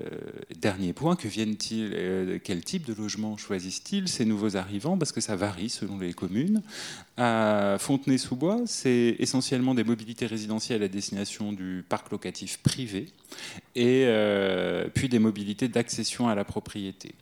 [0.61, 5.20] dernier point, que viennent-ils euh, Quel type de logement choisissent-ils ces nouveaux arrivants Parce que
[5.20, 6.62] ça varie selon les communes.
[7.16, 13.07] À Fontenay-sous-Bois, c'est essentiellement des mobilités résidentielles à destination du parc locatif privé
[13.74, 17.14] et euh, puis des mobilités d'accession à la propriété.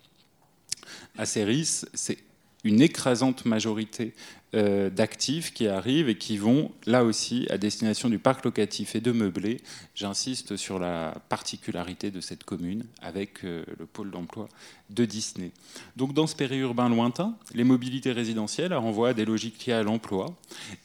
[1.16, 2.18] À Céris, c'est
[2.64, 4.14] une écrasante majorité
[4.54, 9.00] euh, d'actifs qui arrivent et qui vont là aussi à destination du parc locatif et
[9.00, 9.60] de meublé.
[9.96, 14.48] J'insiste sur la particularité de cette commune avec euh, le pôle d'emploi
[14.90, 15.50] de Disney.
[15.96, 20.26] Donc dans ce périurbain lointain, les mobilités résidentielles renvoient à des logiques liées à l'emploi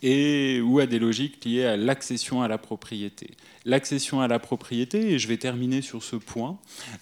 [0.02, 3.32] et ou à des logiques liées à l'accession à la propriété.
[3.66, 6.58] L'accession à la propriété, et je vais terminer sur ce point,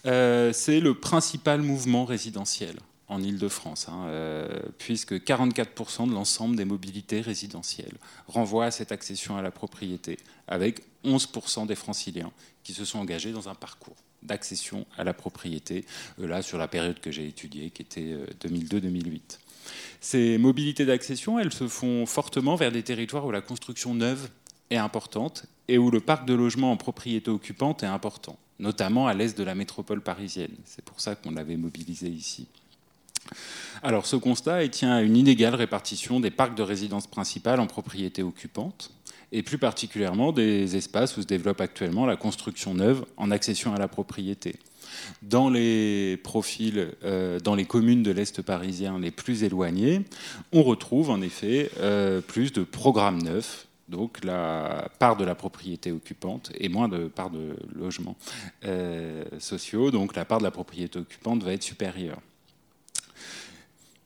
[0.05, 2.75] euh, c'est le principal mouvement résidentiel
[3.09, 4.47] en Ile-de-France, hein, euh,
[4.77, 7.95] puisque 44% de l'ensemble des mobilités résidentielles
[8.27, 12.31] renvoient à cette accession à la propriété, avec 11% des franciliens
[12.63, 15.85] qui se sont engagés dans un parcours d'accession à la propriété,
[16.19, 19.05] euh, là sur la période que j'ai étudiée, qui était 2002-2008.
[19.05, 19.19] Euh,
[20.01, 24.29] Ces mobilités d'accession, elles se font fortement vers des territoires où la construction neuve
[24.69, 29.13] est importante et où le parc de logements en propriété occupante est important, notamment à
[29.13, 30.55] l'est de la métropole parisienne.
[30.65, 32.47] C'est pour ça qu'on l'avait mobilisé ici.
[33.83, 38.23] Alors ce constat tient à une inégale répartition des parcs de résidence principales en propriété
[38.23, 38.91] occupante,
[39.31, 43.77] et plus particulièrement des espaces où se développe actuellement la construction neuve en accession à
[43.77, 44.55] la propriété.
[45.21, 50.01] Dans les profils, euh, dans les communes de l'Est parisien les plus éloignées,
[50.53, 55.91] on retrouve en effet euh, plus de programmes neufs, donc la part de la propriété
[55.91, 58.15] occupante et moins de part de logements
[58.65, 62.19] euh, sociaux, donc la part de la propriété occupante va être supérieure.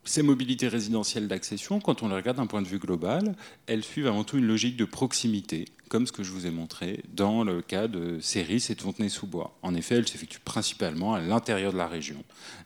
[0.03, 3.35] Ces mobilités résidentielles d'accession, quand on les regarde d'un point de vue global,
[3.67, 7.03] elles suivent avant tout une logique de proximité, comme ce que je vous ai montré
[7.13, 9.55] dans le cas de Céris et de Fontenay-sous-Bois.
[9.61, 12.23] En effet, elles s'effectuent principalement à l'intérieur de la région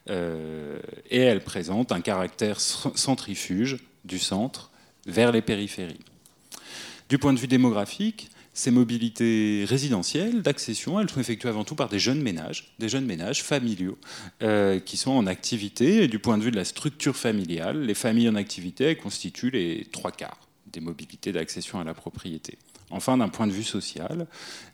[0.09, 0.79] euh,
[1.09, 4.71] et elles présentent un caractère centrifuge du centre
[5.05, 5.99] vers les périphéries.
[7.09, 11.89] Du point de vue démographique, ces mobilités résidentielles d'accession, elles sont effectuées avant tout par
[11.89, 13.97] des jeunes ménages, des jeunes ménages familiaux
[14.41, 16.03] euh, qui sont en activité.
[16.03, 19.85] Et du point de vue de la structure familiale, les familles en activité constituent les
[19.91, 20.39] trois quarts
[20.71, 22.57] des mobilités d'accession à la propriété.
[22.91, 24.25] Enfin, d'un point de vue social,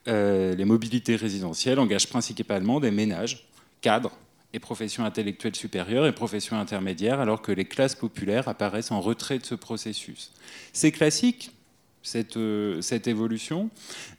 [0.07, 3.47] euh, les mobilités résidentielles engagent principalement des ménages,
[3.81, 4.11] cadres
[4.53, 9.39] et professions intellectuelles supérieures et professions intermédiaires, alors que les classes populaires apparaissent en retrait
[9.39, 10.31] de ce processus.
[10.71, 11.51] C'est classique,
[12.03, 13.69] cette, euh, cette, évolution.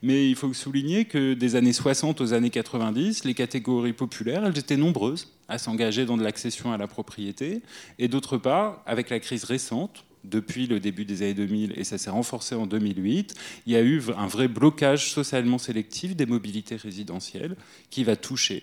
[0.02, 4.58] Mais il faut souligner que des années 60 aux années 90, les catégories populaires, elles
[4.58, 7.62] étaient nombreuses à s'engager dans de l'accession à la propriété.
[7.98, 11.98] Et d'autre part, avec la crise récente, depuis le début des années 2000, et ça
[11.98, 13.34] s'est renforcé en 2008,
[13.66, 17.56] il y a eu un vrai blocage socialement sélectif des mobilités résidentielles
[17.90, 18.62] qui va toucher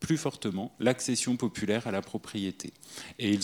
[0.00, 2.72] plus fortement l'accession populaire à la propriété.
[3.18, 3.38] Et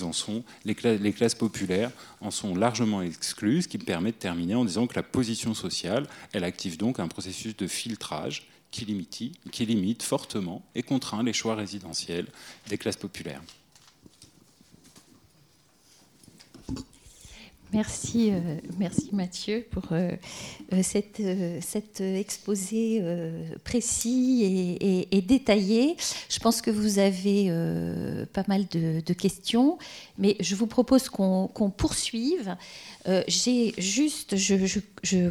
[0.64, 4.86] les, classes, populaires en sont largement exclues, ce qui me permet de terminer en disant
[4.86, 10.02] que la position sociale, elle active donc un processus de filtrage qui limite, qui limite
[10.02, 12.26] fortement et contraint les choix résidentiels
[12.68, 13.42] des classes populaires.
[17.72, 20.12] Merci, euh, merci Mathieu pour euh,
[20.72, 23.02] euh, cet exposé
[23.64, 24.76] précis
[25.10, 25.96] et, détaillé.
[26.28, 27.50] Je pense que vous avez
[28.32, 29.78] pas mal de, questions,
[30.18, 32.56] mais je vous propose qu'on poursuive.
[33.28, 35.30] J'ai juste, je,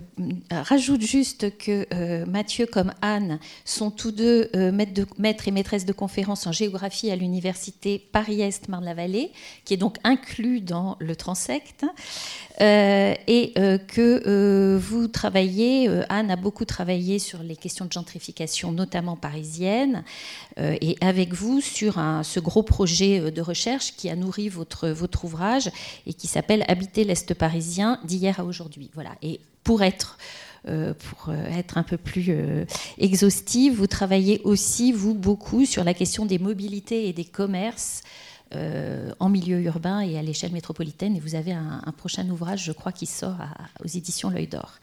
[0.51, 6.51] rajoute juste que Mathieu comme Anne sont tous deux maîtres, et maîtresses de conférences en
[6.51, 9.31] géographie à l'université Paris-Est Marne-la-Vallée,
[9.63, 11.85] qui est donc inclus dans le transect.
[12.59, 13.53] Et
[13.87, 20.03] que vous travaillez, Anne a beaucoup travaillé sur les questions de gentrification, notamment parisienne,
[20.57, 25.69] et avec vous sur ce gros projet de recherche qui a nourri votre, ouvrage
[26.07, 28.89] et qui s'appelle Habiter l'Est parisien d'hier à aujourd'hui.
[28.93, 29.11] Voilà.
[29.21, 30.17] Et pour être
[30.67, 30.93] euh,
[31.27, 32.65] euh, un peu plus euh,
[32.97, 38.01] exhaustive, vous travaillez aussi, vous, beaucoup sur la question des mobilités et des commerces
[38.51, 41.15] en milieu urbain et à l'échelle métropolitaine.
[41.15, 43.35] Et vous avez un, prochain ouvrage, je crois, qui sort
[43.83, 44.79] aux éditions L'œil d'or.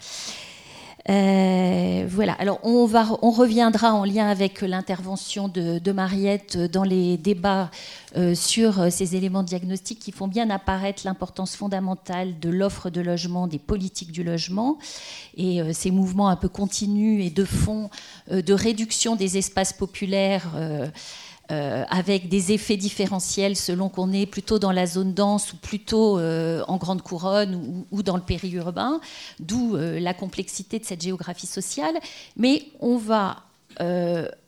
[1.09, 2.35] Euh, voilà.
[2.35, 7.71] Alors on, va, on reviendra en lien avec l'intervention de, Mariette dans les débats
[8.17, 13.49] euh, sur ces éléments diagnostiques qui font bien apparaître l'importance fondamentale de l'offre de logement,
[13.49, 14.79] des politiques du logement
[15.37, 17.91] et euh, ces mouvements un peu continus et de fond
[18.31, 20.55] de réduction des espaces populaires.
[21.51, 26.19] Euh, avec des effets différentiels selon qu'on est plutôt dans la zone dense ou plutôt
[26.19, 29.01] euh, en grande couronne ou, dans le périurbain,
[29.41, 31.99] d'où euh, la complexité de cette géographie sociale.
[32.37, 33.43] Mais on va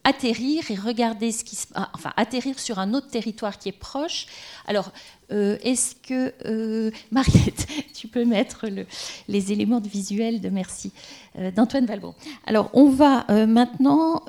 [0.05, 1.67] atterrir et regarder ce qui se...
[1.75, 4.27] Ah, enfin, atterrir sur un autre territoire qui est proche.
[4.69, 4.93] Alors,
[5.33, 8.67] euh, est-ce que, euh, Mariette, tu peux mettre
[9.29, 10.93] les éléments de visuel de merci
[11.39, 12.15] euh, d'Antoine Valbon?
[12.47, 14.23] Alors, on va maintenant,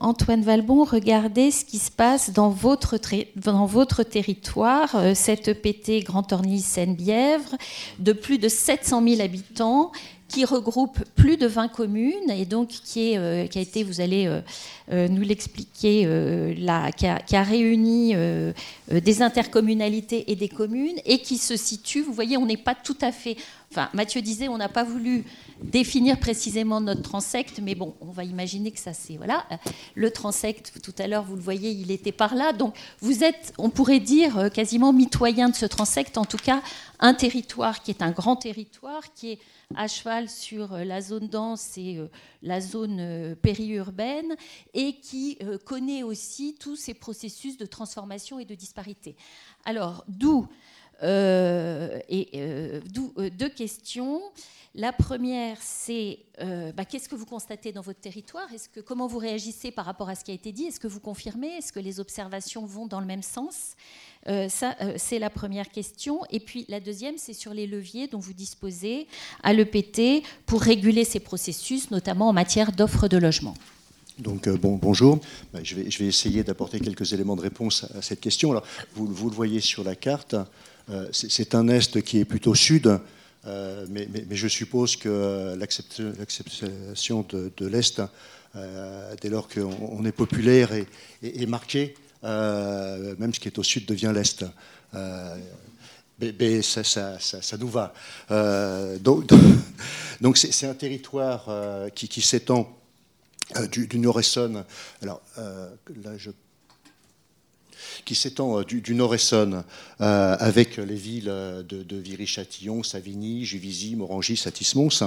[0.00, 2.96] Antoine Valbon, regarder ce qui se passe dans votre,
[3.36, 7.56] dans votre territoire, cette EPT Grand Orny Seine-Bièvre,
[7.98, 9.92] de plus de 700 000 habitants
[10.28, 14.40] qui regroupe plus de 20 communes et donc euh, qui a été, vous allez euh,
[14.92, 16.08] euh, nous l'expliquer,
[16.96, 17.06] qui,
[17.36, 18.14] a, réuni
[18.90, 22.96] des intercommunalités et des communes et qui se situe, vous voyez, on n'est pas tout
[23.00, 23.36] à fait,
[23.70, 25.24] enfin Mathieu disait, on n'a pas voulu
[25.62, 29.46] définir précisément notre transecte, mais bon, on va imaginer que ça c'est, voilà,
[29.94, 33.52] le transecte, tout à l'heure vous le voyez, il était par là, donc vous êtes,
[33.58, 36.62] on pourrait dire, quasiment mitoyen de ce transecte, en tout cas
[37.00, 39.38] un territoire qui est un grand territoire, qui est
[39.74, 42.08] à cheval sur euh, la zone dense et euh,
[42.42, 44.36] la zone euh, périurbaine
[44.74, 49.16] et qui connaît aussi tous ces processus de transformation et de disparité.
[49.64, 50.46] Alors, d'où
[51.02, 52.80] et
[53.30, 54.20] deux questions.
[54.74, 56.18] La première, c'est
[56.76, 58.46] bah, qu'est-ce que vous constatez dans votre territoire?
[58.84, 60.64] Comment vous réagissez par rapport à ce qui a été dit?
[60.64, 61.48] Est-ce que vous confirmez?
[61.48, 63.74] Est-ce que les observations vont dans le même sens?
[64.28, 66.20] Euh, ça, euh, c'est la première question.
[66.30, 69.06] Et puis la deuxième, c'est sur les leviers dont vous disposez
[69.42, 73.54] à l'EPT pour réguler ces processus, notamment en matière d'offre de logement.
[74.18, 75.20] Donc euh, bon, bonjour,
[75.52, 78.50] bah, je, vais, essayer d'apporter quelques éléments de réponse à, cette question.
[78.50, 80.34] Alors, vous, le voyez sur la carte,
[81.12, 82.98] c'est un Est qui est plutôt sud,
[83.44, 88.02] mais, mais, je suppose que l'acceptation de, l'Est,
[88.54, 90.86] dès lors qu'on est populaire, et.
[92.24, 94.44] Euh, même ce qui est au sud devient l'est.
[94.94, 95.36] Euh,
[96.20, 97.18] mais, ça,
[97.58, 97.92] nous va.
[98.30, 99.30] Euh, donc,
[100.34, 101.48] c'est un territoire
[101.94, 102.74] qui, s'étend
[103.70, 104.64] du, nord-essonne.
[105.02, 106.30] Alors là, je
[108.04, 109.64] qui s'étend du, nord-essonne
[109.98, 115.02] avec les villes de, de Viry-Châtillon, Savigny, Juvisy, Morangy, Satis-Mons.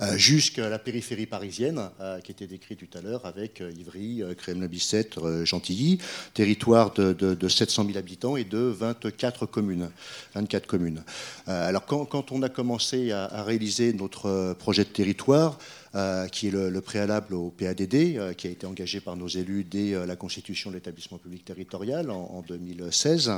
[0.00, 4.22] Euh, jusqu'à la périphérie parisienne, euh, qui était décrite tout à l'heure, avec euh, Ivry,
[4.36, 5.98] Kremlin-Bicêtre, Chantilly,
[6.34, 9.90] territoire de, 700 000 habitants et de 24 communes.
[10.34, 11.02] 24 communes.
[11.46, 15.58] alors quand, on a commencé à réaliser notre projet de territoire,
[15.96, 19.64] euh, qui est le, préalable au PADD, euh, qui a été engagé par nos élus
[19.64, 23.32] dès euh, la constitution de l'établissement public territorial en, 2016.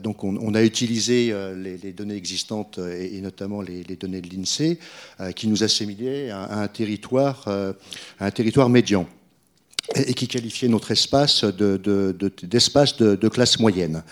[0.00, 4.78] donc on, a utilisé les, données existantes et, notamment les, données de l'INSEE,
[5.34, 7.48] qui nous assimilait à, à un territoire
[8.68, 9.08] médian
[9.94, 14.02] et qui qualifiait notre espace d'espace de, classe moyenne.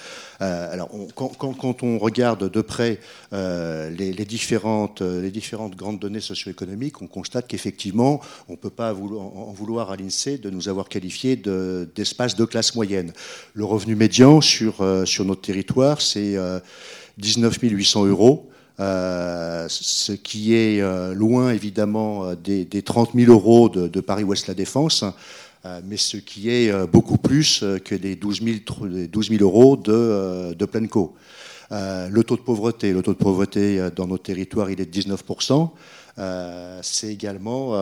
[0.41, 2.99] Euh, alors, quand, on regarde de près
[3.33, 8.93] euh, les, différentes, les différentes grandes données socio-économiques, on constate qu'effectivement, on ne peut pas
[8.93, 13.13] en vouloir à l'INSEE de nous avoir qualifié d'espace de, classe moyenne.
[13.55, 16.37] Le revenu médian sur, euh, notre territoire, c'est
[17.17, 18.51] 19 800 euros.
[18.79, 20.81] ce qui est
[21.15, 25.11] loin évidemment des, 30 000 euros de, de Paris-Ouest La Défense, euh,
[25.85, 30.65] mais ce qui est euh, beaucoup plus euh, que les 12 000, euros de, de
[30.65, 31.15] pleine co.
[31.71, 35.71] le taux de pauvreté, le taux de pauvreté dans nos territoires, il est de 19%.
[36.83, 37.73] c'est également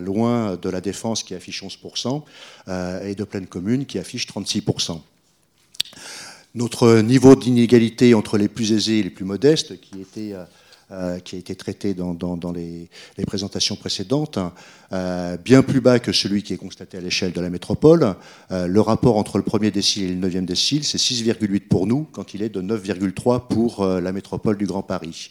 [0.00, 2.22] loin de la défense qui affiche 11%
[3.04, 5.00] et de pleine commune qui affiche 36%.
[6.54, 10.34] Notre niveau d'inégalité entre les plus aisés et les plus modestes, qui était
[11.24, 12.88] qui a été traité dans, les,
[13.26, 14.38] présentations précédentes,
[15.44, 18.14] bien plus bas que celui qui est constaté à l'échelle de la métropole.
[18.50, 22.34] le rapport entre le premier décile et le neuvième décile, c'est 6,8 pour nous, quand
[22.34, 25.30] il est de 9,3 pour la métropole du Grand Paris.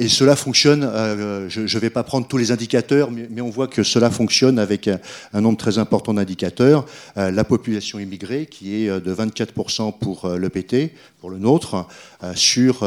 [0.00, 3.68] Et cela fonctionne, euh, je ne vais pas prendre tous les indicateurs, mais, on voit
[3.68, 6.86] que cela fonctionne avec un, nombre très important d'indicateurs.
[7.18, 11.86] Euh, la population immigrée, qui est euh, de 24% pour l'EPT, pour le nôtre.
[12.34, 12.78] sur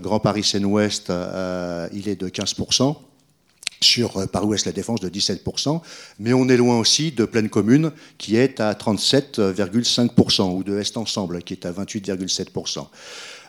[0.00, 1.12] Grand Paris Seine-Ouest,
[1.92, 3.09] il est de 15%
[3.80, 5.80] sur Paris-Ouest la Défense de 17%,
[6.18, 10.96] mais on est loin aussi de Pleine Commune qui est à 37,5% ou de Est
[10.96, 12.86] Ensemble qui est à 28,7%.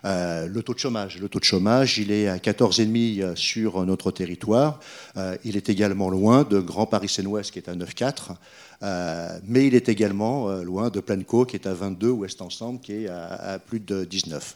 [0.03, 3.85] Euh, le taux de chômage, le taux de chômage, il est à 14,5 euh, sur
[3.85, 4.79] notre territoire.
[5.17, 9.41] Euh, il est également loin de Grand Paris Seine-Ouest qui est à 9,4.
[9.47, 13.07] mais il est également loin de Planeco qui est à 22, Ouest Ensemble qui est
[13.09, 14.55] à, plus de 19.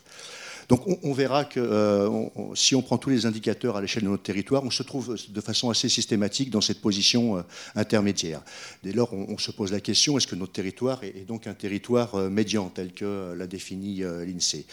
[0.69, 4.63] Donc on, verra que si on prend tous les indicateurs à l'échelle de notre territoire,
[4.63, 7.43] on se trouve de façon assez systématique dans cette position
[7.75, 8.41] intermédiaire.
[8.83, 12.15] Dès lors, on, se pose la question, est-ce que notre territoire est, donc un territoire
[12.29, 14.65] médian tel que l'a défini l'INSEE?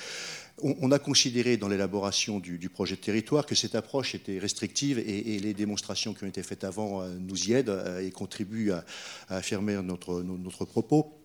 [0.64, 5.40] On, a considéré dans l'élaboration du, projet de territoire que cette approche était restrictive et,
[5.40, 8.84] les démonstrations qui ont été faites avant euh, nous y aident euh, et contribuent à,
[9.28, 11.21] affirmer notre propos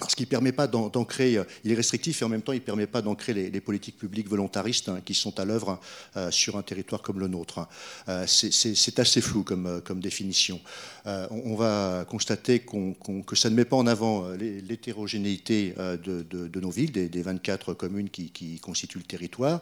[0.00, 2.64] parce qu'il permet pas d'ancrer, euh, il est restrictif et en même temps il ne
[2.64, 5.78] permet pas d'ancrer les, politiques publiques volontaristes hein, qui sont à l'œuvre
[6.16, 7.68] euh, sur un territoire comme le nôtre.
[8.08, 10.60] Euh, c'est assez flou comme, définition.
[11.04, 17.22] on, va constater que ça ne met pas en avant l'hétérogénéité de, nos villes, des,
[17.22, 19.60] 24 communes qui, constituent le territoire,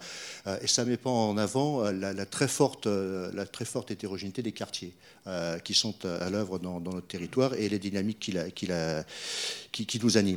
[0.62, 2.86] et ça ne met pas en avant la, très, forte,
[3.90, 4.92] hétérogénéité des quartiers
[5.64, 8.30] qui sont à l'œuvre dans, notre territoire et les dynamiques
[9.72, 10.27] qui nous animent.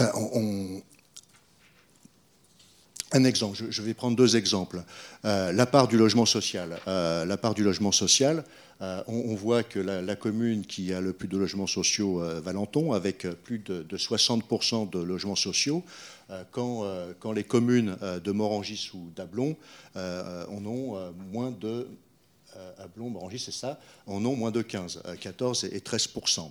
[0.00, 0.80] Euh,
[3.12, 4.84] un exemple, je, vais prendre deux exemples.
[5.24, 6.78] Euh, la part du logement social.
[6.86, 8.44] Euh, la part du logement social,
[9.08, 13.58] on, voit que la, commune qui a le plus de logements sociaux, Valenton, avec plus
[13.58, 15.84] de, 60% de logements sociaux,
[16.50, 16.86] quand,
[17.34, 19.54] les communes de Morangis ou d'Ablon
[19.96, 21.88] en ont moins de...
[22.96, 26.50] Morangis, c'est ça, en ont moins de 15, 14 et 13%.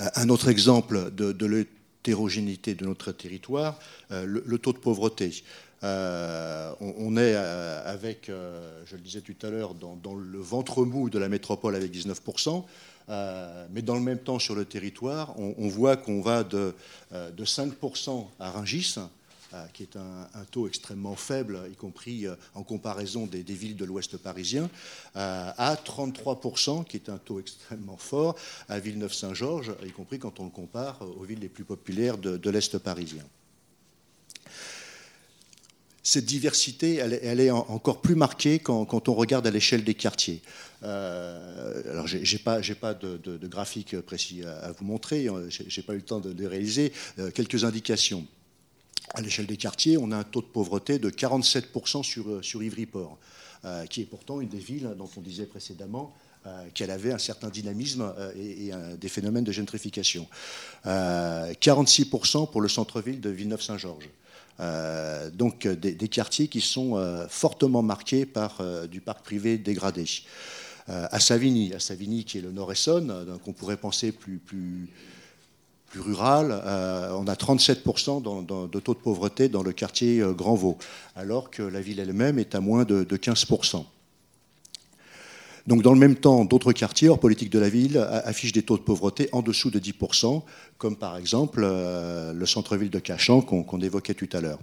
[0.00, 3.78] Euh, un autre exemple de, l'hétérogénéité de notre territoire,
[4.10, 5.42] euh, le, taux de pauvreté.
[5.84, 11.18] Euh, on, est avec, je le disais tout à l'heure, dans, le ventre mou de
[11.18, 12.64] la métropole avec 19%,
[13.72, 16.72] mais dans le même temps sur le territoire, on, voit qu'on va de,
[17.12, 18.94] de 5% à Rungis,
[19.72, 24.16] qui est un, taux extrêmement faible, y compris euh, en comparaison des, villes de l'ouest
[24.16, 24.70] parisien,
[25.16, 28.36] euh, à 33%, qui est un taux extrêmement fort,
[28.68, 32.78] à Villeneuve-Saint-Georges, y compris quand on le compare aux villes les plus populaires de, l'est
[32.78, 33.24] parisien
[36.04, 40.42] cette diversité, elle, est encore plus marquée quand, on regarde à l'échelle des quartiers.
[40.82, 45.98] alors, je n'ai pas, pas de, graphique précis à, vous montrer, je n'ai pas eu
[45.98, 46.92] le temps de, de réaliser.
[47.34, 48.26] quelques indications
[49.14, 52.62] à l'échelle des quartiers, on a un taux de pauvreté de 47% sur, euh, sur
[52.62, 53.18] Ivry-Port,
[53.64, 56.14] euh, qui est pourtant une des villes dont on disait précédemment
[56.46, 60.26] euh, qu'elle avait un certain dynamisme et, des phénomènes de gentrification.
[60.84, 64.08] 46% pour le centre-ville de Villeneuve-Saint-Georges.
[65.34, 70.04] donc des, quartiers qui sont fortement marqués par du parc privé dégradé.
[70.88, 74.90] à Savigny, à Savigny qui est le Nord-Essonne, donc on pourrait penser plus, plus,
[75.92, 80.54] plus rural, euh, on a 37% de taux de pauvreté dans le quartier euh, Grand
[80.54, 80.78] Vaux,
[81.16, 83.84] alors que la ville elle-même est à moins de, 15%.
[85.66, 88.78] Donc dans le même temps, d'autres quartiers hors politique de la ville affichent des taux
[88.78, 90.42] de pauvreté en dessous de 10%,
[90.78, 94.60] comme par exemple euh, le centre-ville de Cachan qu'on évoquait tout à l'heure.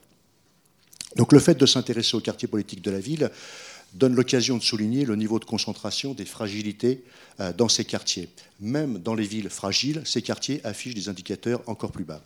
[1.15, 3.29] Donc le fait de s'intéresser au quartier politique de la ville
[3.93, 7.03] donne l'occasion de souligner le niveau de concentration des fragilités
[7.39, 8.29] euh, dans ces quartiers.
[8.59, 12.21] Même dans les villes fragiles, ces quartiers affichent des indicateurs encore plus bas.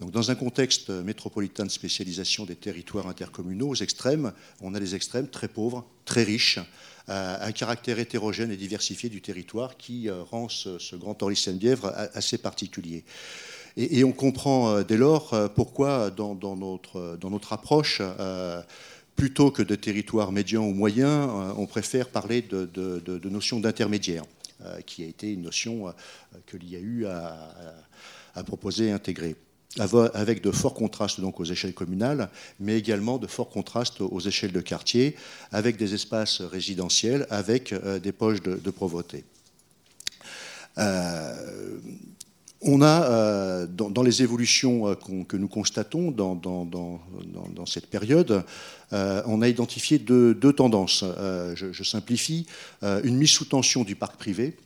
[0.00, 4.94] Donc, dans un contexte métropolitain de spécialisation des territoires intercommunaux, aux extrêmes, on a des
[4.94, 6.58] extrêmes très pauvres, très riches,
[7.08, 12.38] euh, un caractère hétérogène et diversifié du territoire qui euh, rend ce, grand Orly-Seine-Bièvre assez
[12.38, 13.04] particulier.
[13.76, 18.00] Et, on comprend dès lors pourquoi, dans notre, approche,
[19.16, 24.24] plutôt que de territoires médians ou moyens, euh, on préfère parler de, notion d'intermédiaire,
[24.64, 25.92] euh, qui a été une notion euh,
[26.46, 27.52] que l'IAU a,
[28.34, 29.36] a proposé et intégrée.
[29.78, 34.52] Avec de forts contrastes donc aux échelles communales, mais également de forts contrastes aux échelles
[34.52, 35.16] de quartier,
[35.50, 39.24] avec des espaces résidentiels, avec des poches de, pauvreté
[42.66, 44.94] On a, dans, les évolutions
[45.28, 48.42] que nous constatons dans, cette période,
[48.90, 51.04] on a identifié deux, tendances.
[51.54, 52.46] Je, simplifie.
[52.82, 54.56] une mise sous tension du parc privé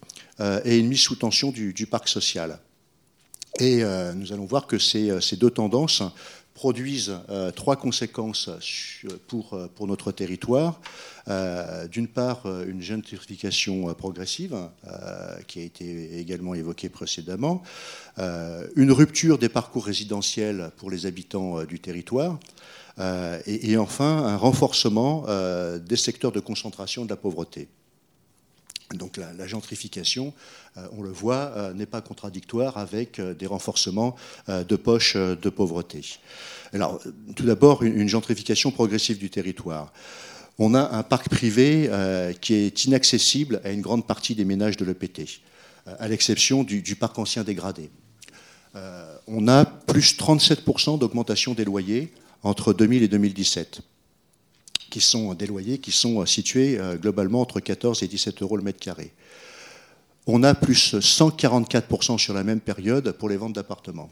[0.64, 2.60] et une mise sous tension du, parc social.
[3.58, 3.82] Et
[4.14, 6.02] nous allons voir que ces deux tendances
[6.58, 8.50] produisent euh, trois conséquences
[9.28, 10.80] pour, euh, pour notre territoire.
[11.28, 14.56] Euh, d'une part, une gentrification progressive,
[15.46, 17.62] qui a été également évoquée précédemment,
[18.76, 22.38] une rupture des parcours résidentiels pour les habitants du territoire,
[23.46, 25.26] et, enfin un renforcement
[25.90, 27.68] des secteurs de concentration de la pauvreté.
[28.94, 30.32] Donc la, gentrification,
[30.78, 34.16] euh, on le voit, euh, n'est pas contradictoire avec euh, des renforcements
[34.48, 36.00] de poches de pauvreté.
[36.72, 37.00] Alors,
[37.36, 39.92] tout d'abord, une, gentrification progressive du territoire.
[40.58, 41.90] On a un parc privé
[42.40, 45.40] qui est inaccessible à une grande partie des ménages de l'EPT,
[45.86, 47.90] à l'exception du, du, parc ancien dégradé.
[49.26, 52.12] on a plus 37% d'augmentation des loyers
[52.42, 53.82] entre 2000 et 2017
[54.88, 58.62] qui sont des loyers qui sont situés euh, globalement entre 14 et 17 euros le
[58.62, 59.12] mètre carré.
[60.26, 64.10] On a plus 144% sur la même période pour les ventes d'appartements,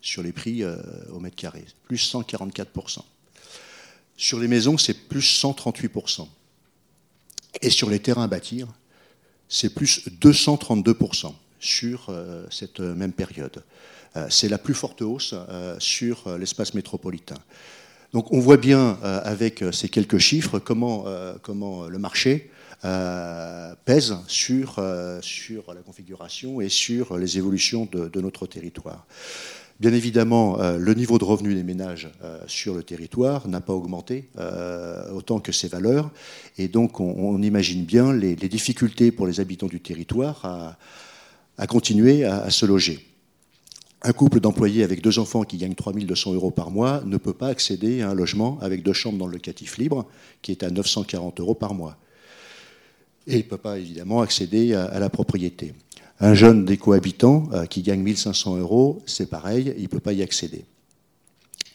[0.00, 0.76] sur les prix euh,
[1.12, 2.98] au mètre carré, plus 144%.
[4.16, 6.26] Sur les maisons, c'est plus 138%.
[7.62, 8.68] Et sur les terrains à bâtir,
[9.48, 13.64] c'est plus 232% sur euh, cette même période.
[14.30, 15.34] C'est la plus forte hausse
[15.80, 17.34] sur l'espace métropolitain.
[18.14, 21.34] Donc on voit bien euh, avec euh, ces quelques chiffres comment, euh,
[21.90, 22.50] le marché
[23.86, 24.78] pèse sur,
[25.22, 29.06] sur la configuration et sur les évolutions de, notre territoire.
[29.80, 32.10] Bien évidemment, le niveau de revenu des ménages
[32.46, 34.28] sur le territoire n'a pas augmenté
[35.14, 36.10] autant que ses valeurs,
[36.58, 40.76] et donc on, imagine bien les, difficultés pour les habitants du territoire
[41.56, 43.13] à, continuer à se loger
[44.04, 47.48] un couple d'employés avec deux enfants qui gagnent 3200 euros par mois ne peut pas
[47.48, 50.06] accéder à un logement avec deux chambres dans le locatif libre
[50.42, 51.96] qui est à 940 euros par mois.
[53.26, 55.72] Et il ne peut pas évidemment accéder à, la propriété.
[56.20, 60.12] Un jeune des cohabitants euh, qui gagne 1500 euros, c'est pareil, il ne peut pas
[60.12, 60.66] y accéder.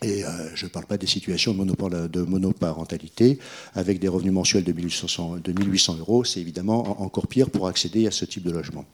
[0.03, 3.39] Et euh, je ne parle pas des situations de, de, monoparentalité
[3.73, 8.23] avec des revenus mensuels de 1800 euros, c'est évidemment encore pire pour accéder à ce
[8.23, 8.85] type de logement.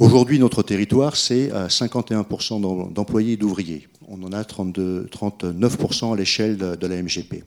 [0.00, 3.88] Aujourd'hui, notre territoire, c'est 51% euh, d'employés et d'ouvriers.
[4.08, 7.44] On en a 32, 39% à l'échelle de, la MGP.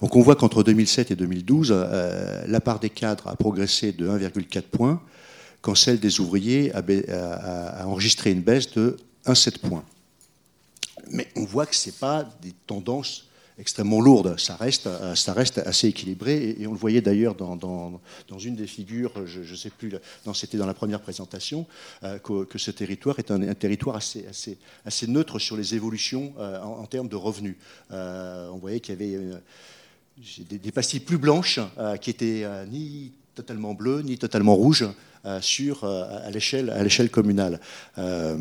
[0.00, 4.08] Donc on voit qu'entre 2007 et 2012, euh, la part des cadres a progressé de
[4.08, 5.02] 1,4 points,
[5.60, 6.82] quand celle des ouvriers a,
[7.82, 8.96] a enregistré une baisse de
[9.26, 9.84] 1,7 points.
[11.10, 13.26] Mais on voit que ce n'est pas des tendances
[13.58, 14.38] extrêmement lourde.
[14.38, 16.56] Ça reste, euh, ça reste assez équilibré.
[16.58, 19.92] Et, on le voyait d'ailleurs dans, dans, une des figures, je ne sais plus,
[20.34, 21.66] c'était dans la première présentation,
[22.04, 26.60] euh, que, ce territoire est un, territoire assez, assez, assez, neutre sur les évolutions euh,
[26.60, 27.56] en, termes de revenus.
[27.90, 29.40] on voyait qu'il y avait
[30.48, 31.60] des, des, pastilles plus blanches
[32.00, 34.88] qui étaient ni totalement bleues ni totalement rouges
[35.26, 37.60] euh, sur, euh, à l'échelle communale.
[37.98, 38.36] Euh,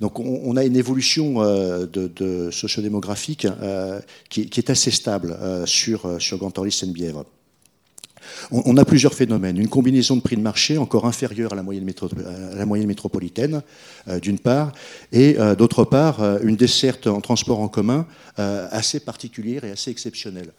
[0.00, 1.36] donc on, a une évolution
[2.52, 3.46] sociodémographique
[4.28, 7.24] qui, est assez stable sur, sur Gantorlis-Sainte-Bièvre.
[8.50, 9.56] On, a plusieurs phénomènes.
[9.56, 11.88] Une combinaison de prix de marché encore inférieure à la moyenne,
[12.52, 13.62] à la moyenne métropolitaine,
[14.20, 14.72] d'une part,
[15.12, 20.52] et d'autre part, une desserte en transport en commun assez particulière et assez exceptionnelle.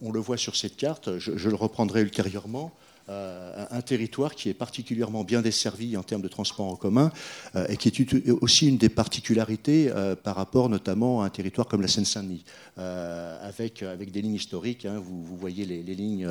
[0.00, 2.72] On, le voit sur cette carte, je, le reprendrai ultérieurement.
[3.08, 7.10] Euh, un territoire qui est particulièrement bien desservi en termes de transport en commun
[7.56, 11.66] euh, et qui est aussi une des particularités euh, par rapport notamment à un territoire
[11.66, 12.44] comme la Seine-Saint-Denis,
[12.76, 14.86] avec, des lignes historiques.
[14.86, 15.02] Hein.
[15.04, 16.28] vous, voyez les, lignes,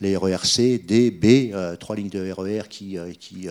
[0.00, 3.48] les RERC, D, B, trois lignes de RER qui, qui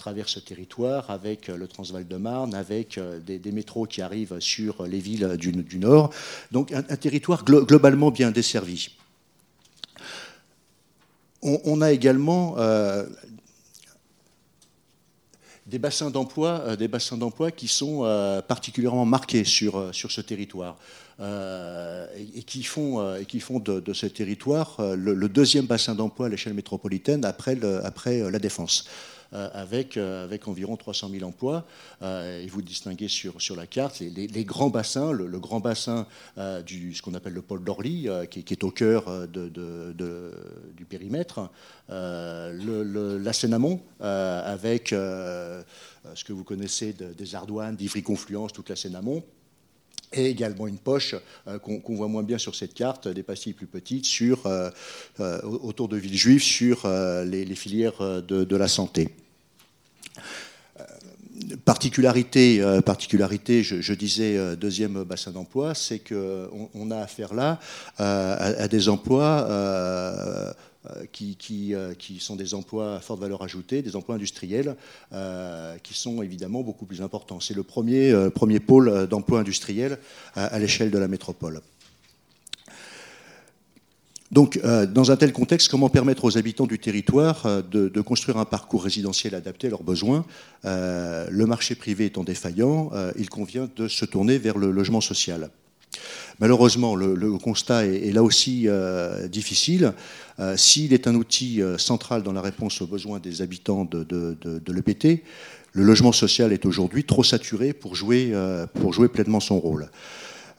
[0.00, 4.98] traversent ce territoire, avec le Transval de Marne, avec des, métros qui arrivent sur les
[4.98, 6.10] villes du, Nord.
[6.50, 8.90] Donc un, territoire globalement bien desservi
[11.42, 13.06] on, a également euh,
[15.66, 20.76] des bassins d'emploi, euh, qui sont euh, particulièrement marqués sur, sur ce territoire.
[21.20, 26.54] et, qui font, et qui font de, ce territoire le, deuxième bassin d'emploi à l'échelle
[26.54, 28.86] métropolitaine après, après la défense.
[29.32, 31.64] Euh, avec, euh, avec environ 300 000 emplois.
[32.02, 36.06] Euh, et vous distinguez sur, la carte les, grands bassins, le, grand bassin
[36.66, 41.48] du ce qu'on appelle le pôle d'Orly, qui, est au cœur du périmètre,
[41.88, 45.62] la Seine-Amont, avec ce
[46.24, 49.22] que vous connaissez des Ardoines, d'Ivry-Confluence, toute la Seine-Amont
[50.12, 51.14] et également une poche
[51.62, 54.50] qu'on voit moins bien sur cette carte, des pastilles plus petites sur,
[55.42, 56.88] autour de Villejuif sur
[57.24, 59.08] les, filières de, la santé.
[61.64, 67.60] particularité, particularité je, disais deuxième bassin d'emploi, c'est qu'on on a affaire là
[67.98, 69.46] à, des emplois
[71.12, 74.76] qui, qui, qui, sont des emplois à forte valeur ajoutée, des emplois industriels,
[75.82, 77.40] qui sont évidemment beaucoup plus importants.
[77.40, 79.98] C'est le premier, pôle d'emploi industriel
[80.34, 81.60] à l'échelle de la métropole.
[84.30, 88.38] Donc, euh, dans un tel contexte, comment permettre aux habitants du territoire euh, de, construire
[88.38, 90.24] un parcours résidentiel adapté à leurs besoins
[90.64, 95.50] euh, Le marché privé étant défaillant, il convient de se tourner vers le logement social.
[96.40, 98.66] Malheureusement, le, constat est, là aussi
[99.28, 99.92] difficile.
[100.56, 105.22] S'il est un outil central dans la réponse aux besoins des habitants de, l'EPT,
[105.72, 108.32] le logement social est aujourd'hui trop saturé pour jouer,
[109.12, 109.90] pleinement son rôle.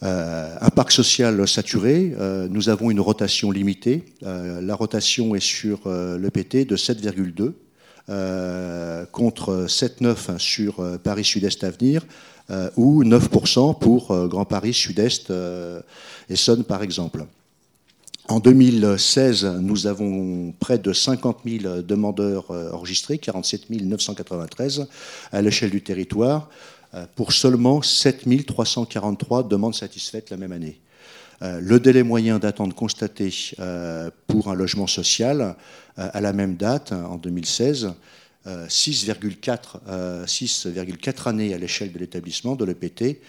[0.03, 4.03] Euh, un parc social saturé, euh, nous avons une rotation limitée.
[4.23, 7.53] Euh, la rotation est sur l'EPT de 7,2
[9.11, 12.03] contre 7,9 sur Paris Sud-Est Avenir
[12.75, 15.31] ou 9% pour Grand Paris Sud-Est
[16.29, 17.25] Essonne par exemple.
[18.27, 24.87] En 2016, nous avons près de 50 000 demandeurs enregistrés, 47 993
[25.31, 26.49] à l'échelle du territoire.
[26.93, 30.77] Euh, pour seulement 7 343 demandes satisfaites la même année.
[31.41, 35.55] Euh, le délai moyen d'attente constaté euh, pour un logement social
[35.97, 37.93] à la même date, en 2016,
[38.45, 43.19] 6,4 années à l'échelle de l'établissement de l'EPT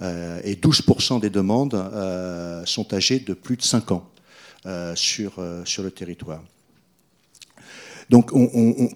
[0.00, 1.76] et 12% des demandes
[2.66, 4.10] sont âgées de plus de 5 ans
[4.94, 6.42] sur, le territoire.
[8.10, 8.30] Donc,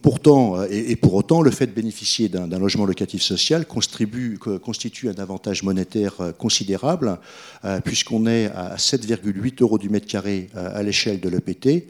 [0.01, 5.21] pourtant, euh, et, pour autant, le fait de bénéficier d'un logement locatif social constitue un
[5.21, 7.19] avantage monétaire euh, considérable,
[7.65, 11.89] euh, puisqu'on est à 7,8 euros du mètre carré à l'échelle de l'EPT.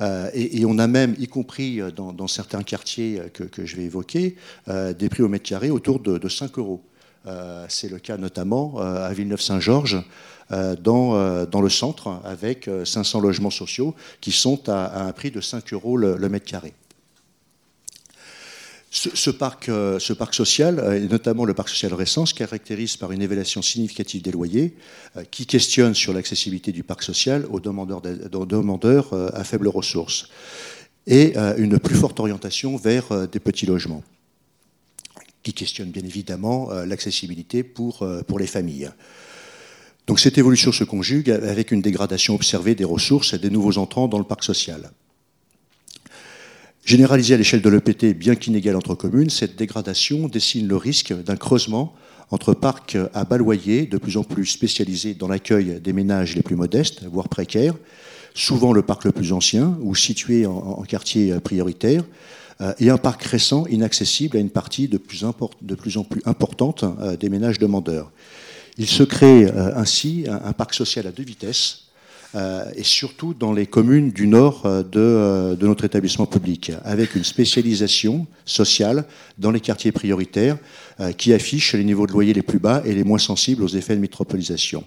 [0.00, 4.36] Et, on a même, y compris dans, certains quartiers que, je vais évoquer,
[4.68, 6.82] des prix au mètre carré autour de 5 euros.
[7.68, 10.02] C'est le cas notamment à Villeneuve-Saint-Georges,
[10.50, 15.12] euh, dans, euh, dans le centre avec 500 euh, logements sociaux qui sont à, un
[15.12, 16.72] prix de 5 euros le, mètre carré.
[18.98, 23.22] Ce, parc, ce, parc, social, et notamment le parc social récent, se caractérise par une
[23.22, 24.74] évaluation significative des loyers
[25.30, 30.28] qui questionne sur l'accessibilité du parc social aux demandeurs, aux demandeurs à faibles ressources
[31.06, 34.02] et une plus forte orientation vers des petits logements
[35.44, 38.90] qui questionne bien évidemment l'accessibilité pour, pour les familles.
[40.08, 44.08] Donc cette évolution se conjugue avec une dégradation observée des ressources et des nouveaux entrants
[44.08, 44.90] dans le parc social.
[46.88, 51.36] Généralisée à l'échelle de l'EPT, bien qu'inégal entre communes, cette dégradation dessine le risque d'un
[51.36, 51.92] creusement
[52.30, 56.40] entre parcs à bas loyer, de plus en plus spécialisés dans l'accueil des ménages les
[56.40, 57.74] plus modestes, voire précaires,
[58.32, 62.04] souvent le parc le plus ancien ou situé en, quartier prioritaire,
[62.62, 65.34] euh, et un parc récent inaccessible à une partie de plus, en
[66.04, 68.10] plus importante euh, des ménages demandeurs.
[68.78, 71.87] Il se crée euh, ainsi un, parc social à deux vitesses,
[72.34, 74.82] et surtout dans les communes du nord euh,
[75.56, 79.04] de, notre établissement public, avec une spécialisation sociale
[79.38, 80.58] dans les quartiers prioritaires
[81.16, 83.94] qui affiche les niveaux de loyer les plus bas et les moins sensibles aux effets
[83.94, 84.84] de métropolisation.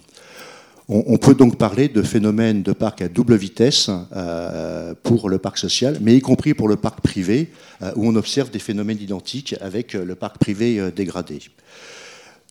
[0.88, 3.88] On, peut donc parler de phénomènes de parc à double vitesse
[5.02, 7.50] pour le parc social, mais y compris pour le parc privé,
[7.96, 11.38] où on observe des phénomènes identiques avec le parc privé dégradé.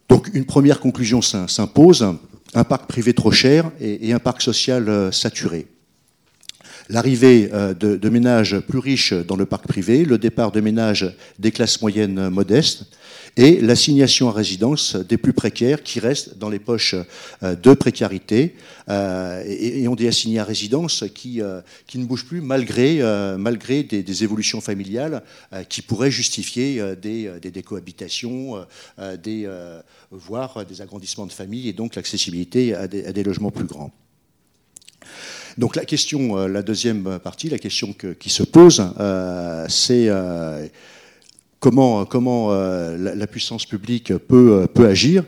[0.10, 2.16] Donc une première conclusion s'impose,
[2.54, 5.68] un parc privé trop cher et, un parc social euh, saturé.
[6.90, 11.52] L'arrivée euh, de, ménages plus riches dans le parc privé, le départ de ménages des
[11.52, 12.86] classes moyennes modestes
[13.38, 16.96] et l'assignation à résidence des plus précaires qui restent dans les poches
[17.44, 18.56] euh, de précarité
[18.90, 21.40] et, ont des assignés à résidence qui,
[21.88, 23.00] qui ne bougent plus malgré,
[23.38, 25.24] malgré des, évolutions familiales
[25.70, 28.66] qui pourraient justifier des, des, cohabitations,
[29.24, 29.50] des
[30.12, 33.92] voire des agrandissements de famille et donc l'accessibilité à, des logements plus grands.
[35.58, 40.68] Donc la question, euh, la deuxième partie, la question qui se pose, euh, c'est euh,
[41.62, 45.24] comment, comment la, puissance publique peut, peut agir,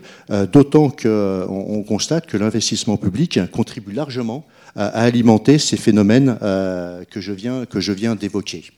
[0.52, 4.44] d'autant qu'on on constate que l'investissement public contribue largement
[4.76, 8.70] à, alimenter ces phénomènes que je viens, que je viens d'évoquer.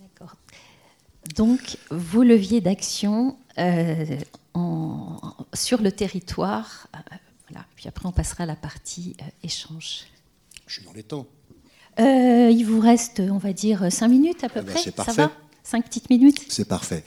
[0.00, 0.34] D'accord.
[1.36, 3.36] Donc, vos leviers d'action
[5.54, 6.88] sur le territoire.
[6.94, 6.98] Euh,
[7.48, 7.66] voilà.
[7.76, 10.06] Puis après, on passera à la partie euh, échange.
[10.66, 11.26] Je suis dans les temps.
[11.98, 14.82] Euh, il vous reste, on va dire, cinq minutes à peu eh ben, près.
[14.82, 15.12] C'est parfait.
[15.12, 15.32] Ça va?
[15.70, 16.46] Cinq petites minutes?
[16.48, 17.04] C'est parfait.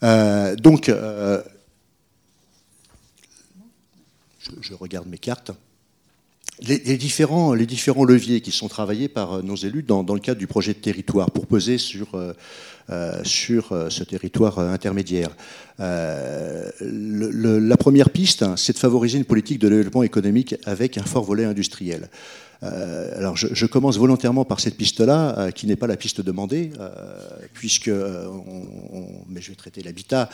[0.00, 0.88] donc,
[4.60, 5.50] je, regarde mes cartes.
[6.60, 10.78] Les, différents, leviers qui sont travaillés par nos élus dans, le cadre du projet de
[10.78, 12.06] territoire pour peser sur
[12.88, 15.30] ce territoire intermédiaire.
[15.80, 21.44] la première piste, c'est de favoriser une politique de développement économique avec un fort volet
[21.44, 22.08] industriel.
[22.62, 26.70] Euh, alors je, commence volontairement par cette piste-là, euh, qui n'est pas la piste demandée,
[26.80, 26.90] euh,
[27.52, 30.28] puisque, mais je vais traiter l'habitat,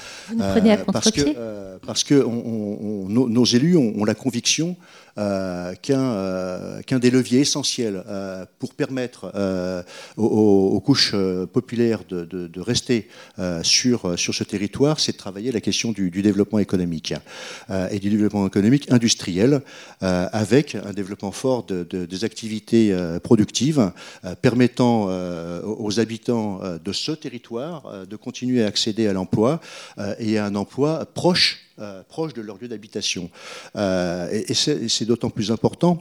[0.93, 4.77] parce que, parce que nos, élus ont la conviction
[5.19, 9.33] euh, euh, qu'un des leviers essentiels euh, pour permettre
[10.17, 11.15] aux, couches
[11.53, 13.09] populaires de, rester
[13.63, 17.15] sur, sur ce territoire, c'est de travailler la question du, développement économique
[17.91, 19.63] et du développement économique industriel,
[20.01, 23.93] avec un développement fort des activités productives
[24.41, 25.09] permettant
[25.65, 29.61] aux habitants de ce territoire de continuer à accéder à l'emploi
[30.19, 33.31] et à un emploi proche euh, proche de leur lieu d'habitation.
[33.77, 36.01] Euh, et c'est d'autant plus important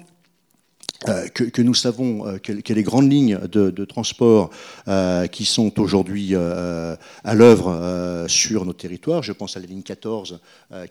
[1.09, 4.51] euh, que, nous savons euh, que, les grandes lignes de, transport
[4.87, 9.23] euh, qui sont aujourd'hui à l'œuvre sur nos territoires.
[9.23, 10.39] Je pense à la ligne 14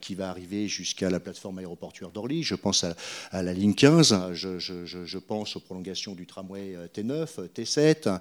[0.01, 2.43] qui va arriver jusqu'à la plateforme aéroportuaire d'Orly.
[2.43, 2.84] Je pense
[3.32, 4.32] à, la ligne 15.
[4.32, 8.18] Je, pense aux prolongations du tramway T9, T7,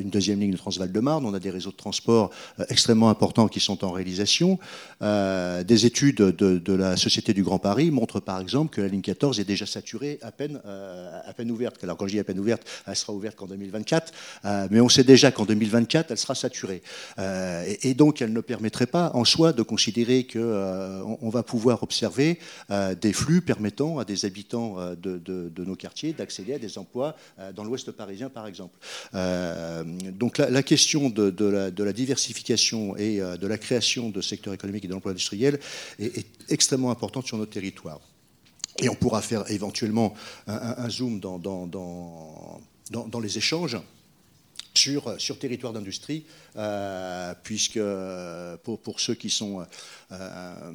[0.00, 1.26] une deuxième ligne de Transval de Marne.
[1.26, 2.30] On a des réseaux de transport
[2.68, 4.58] extrêmement importants qui sont en réalisation.
[5.00, 9.02] des études de, de la Société du Grand Paris montrent par exemple que la ligne
[9.02, 11.82] 14 est déjà saturée à peine euh, à peine ouverte.
[11.84, 14.12] Alors quand je dis à peine ouverte, elle sera ouverte qu'en 2024,
[14.44, 16.82] euh, mais on sait déjà qu'en 2024, elle sera saturée.
[17.18, 21.82] Euh, et, donc elle ne permettrait pas en soi de considérer qu'on on va pouvoir
[21.82, 22.38] observer
[23.00, 27.16] des flux permettant à des habitants de, nos quartiers d'accéder à des emplois
[27.54, 28.78] dans l'ouest parisien, par exemple.
[30.12, 35.12] donc la, question de, la, diversification et de la création de secteurs économiques et d'emplois
[35.12, 35.58] industriels
[35.98, 38.00] est, est extrêmement importante sur notre territoire.
[38.80, 40.14] Et on pourra faire éventuellement
[40.46, 42.60] un, zoom dans,
[43.20, 43.76] les échanges
[44.72, 46.24] sur, territoire d'industrie,
[46.54, 47.80] euh, puisque
[48.62, 49.66] pour, ceux qui sont
[50.12, 50.72] euh,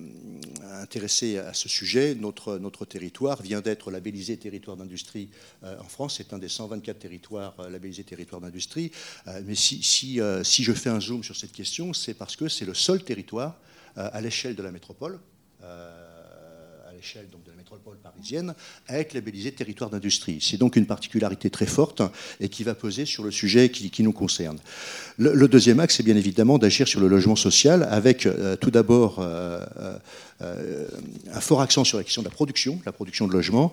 [0.81, 5.29] intéressés à ce sujet, notre, territoire vient d'être labellisé territoire d'industrie
[5.63, 6.15] euh, en France.
[6.17, 8.91] C'est un des 124 territoires labellisés territoire d'industrie.
[9.45, 13.01] mais si, je fais un zoom sur cette question, c'est parce que c'est le seul
[13.01, 13.55] territoire
[13.95, 15.19] à l'échelle de la métropole
[17.03, 18.53] l'échelle de la métropole parisienne,
[18.87, 20.37] à être labellisé territoire d'industrie.
[20.41, 22.03] C'est donc une particularité très forte
[22.39, 24.59] et qui va peser sur le sujet qui, nous concerne.
[25.17, 29.19] Le, deuxième axe, c'est bien évidemment d'agir sur le logement social avec euh, tout d'abord
[29.19, 29.65] euh,
[30.41, 30.87] euh,
[31.31, 33.71] un fort accent sur la question de la production, la production de logements,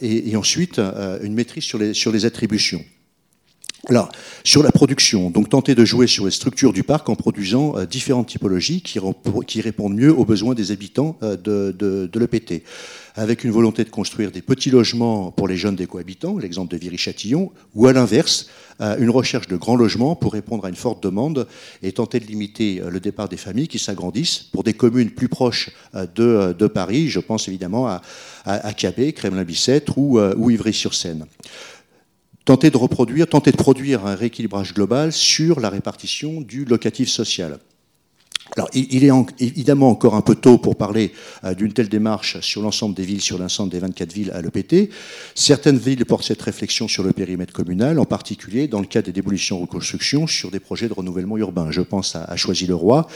[0.00, 2.84] et, ensuite une maîtrise sur les, sur les attributions.
[3.88, 4.10] Alors,
[4.42, 7.86] sur la production, donc tenter de jouer sur les structures du parc en produisant euh,
[7.86, 8.98] différentes typologies qui,
[9.60, 12.64] répondent mieux aux besoins des habitants euh, de, l'EPT,
[13.14, 16.78] avec une volonté de construire des petits logements pour les jeunes des cohabitants, l'exemple de
[16.78, 18.48] Viry-Châtillon, ou à l'inverse,
[18.80, 21.46] euh, une recherche de grands logements pour répondre à une forte demande
[21.84, 25.70] et tenter de limiter le départ des familles qui s'agrandissent pour des communes plus proches
[25.94, 27.08] de, Paris.
[27.08, 28.02] Je pense évidemment à,
[28.44, 31.26] à, Cabé, Kremlin-Bicêtre ou, ou Ivry-sur-Seine
[32.46, 37.58] tenter de reproduire, tenter de produire un rééquilibrage global sur la répartition du locatif social.
[38.54, 41.12] Alors, il est évidemment encore un peu tôt pour parler
[41.44, 44.90] euh, d'une telle démarche sur l'ensemble des villes, sur l'ensemble des 24 villes à l'EPT.
[45.34, 49.12] Certaines villes portent cette réflexion sur le périmètre communal, en particulier dans le cas des
[49.12, 51.70] démolitions-reconstructions sur des projets de renouvellement urbain.
[51.70, 53.08] Je pense à, Choisy-le-Roi,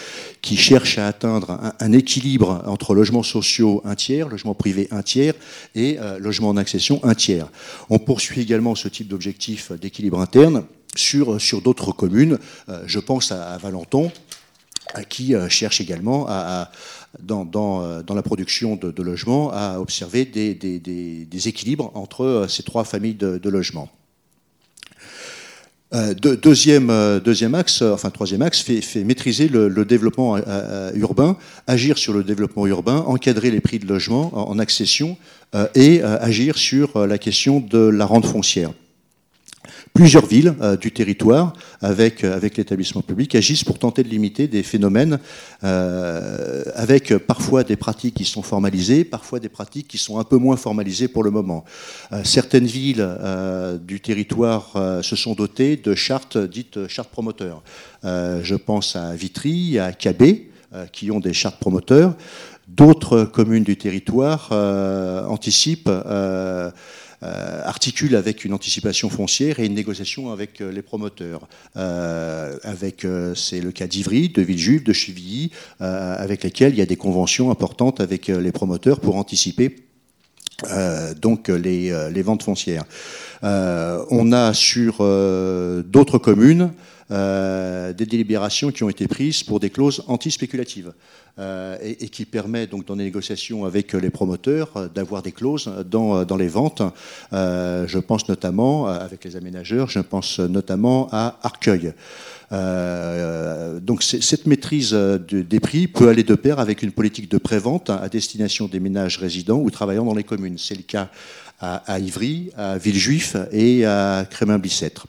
[0.42, 5.34] qui cherche à atteindre un, équilibre entre logements sociaux un tiers, logements privés un tiers
[5.74, 7.48] et euh, logements en accession un tiers.
[7.88, 10.64] On poursuit également ce type d'objectif d'équilibre interne
[10.96, 12.38] sur, sur d'autres communes.
[12.68, 14.10] Euh, je pense à Valenton,
[15.08, 16.70] qui euh, cherche également, à,
[17.20, 22.62] dans, euh, dans, la production de, logements, à observer des, des, équilibres entre euh, ces
[22.62, 23.88] trois familles de, logements.
[25.92, 30.38] deuxième, deuxième axe, enfin troisième axe, fait, maîtriser le, développement
[30.94, 31.36] urbain,
[31.66, 35.16] agir sur le développement urbain, encadrer les prix de logement en, en accession
[35.74, 38.70] et agir sur la question de la rente foncière
[39.92, 44.48] plusieurs villes euh, du territoire avec, euh, avec l'établissement public agissent pour tenter de limiter
[44.48, 45.18] des phénomènes
[45.64, 50.36] euh, avec parfois des pratiques qui sont formalisées, parfois des pratiques qui sont un peu
[50.36, 51.64] moins formalisées pour le moment.
[52.24, 53.06] certaines villes
[53.82, 54.72] du territoire
[55.02, 57.62] se sont dotées de chartes dites chartes promoteurs.
[58.02, 60.50] je pense à Vitry, à Cabé,
[60.92, 62.14] qui ont des chartes promoteurs.
[62.68, 64.52] D'autres communes du territoire
[65.28, 66.70] anticipent euh,
[67.22, 71.48] articule avec une anticipation foncière et une négociation avec euh, les promoteurs.
[71.76, 75.50] Euh, avec, c'est le cas d'Ivry, de Villejuif, de Chevilly,
[75.80, 79.76] avec lesquels il y a des conventions importantes avec les promoteurs pour anticiper
[81.22, 82.84] donc les, les, ventes foncières.
[83.42, 86.72] on a sur d'autres communes
[87.10, 90.92] des délibérations qui ont été prises pour des clauses anti-spéculatives.
[91.82, 96.36] Et, qui permet donc dans les négociations avec les promoteurs d'avoir des clauses dans, dans
[96.36, 96.82] les ventes.
[97.32, 101.94] je pense notamment, avec les aménageurs, je pense notamment à Arcueil.
[102.52, 107.38] Euh, donc cette maîtrise euh, des prix peut aller de pair avec une politique de
[107.38, 110.58] prévente à destination des ménages résidents ou travaillant dans les communes.
[110.58, 111.10] C'est le cas
[111.60, 115.06] à, Ivry, à Villejuif et à Crémin-Bicêtre.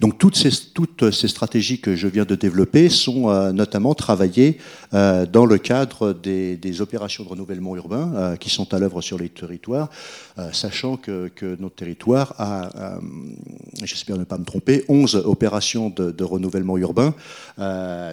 [0.00, 4.56] Donc toutes ces, toutes ces, stratégies que je viens de développer sont euh, notamment travaillées
[4.94, 9.18] euh, dans le cadre des, opérations de renouvellement urbain euh, qui sont à l'œuvre sur
[9.18, 9.90] les territoires,
[10.52, 12.98] sachant que, notre territoire a,
[13.82, 17.14] j'espère ne pas me tromper, 11 opérations de, renouvellement urbain,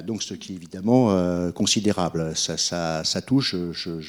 [0.05, 2.33] donc ce qui est évidemment considérable.
[2.35, 4.01] Ça, ça, touche, je,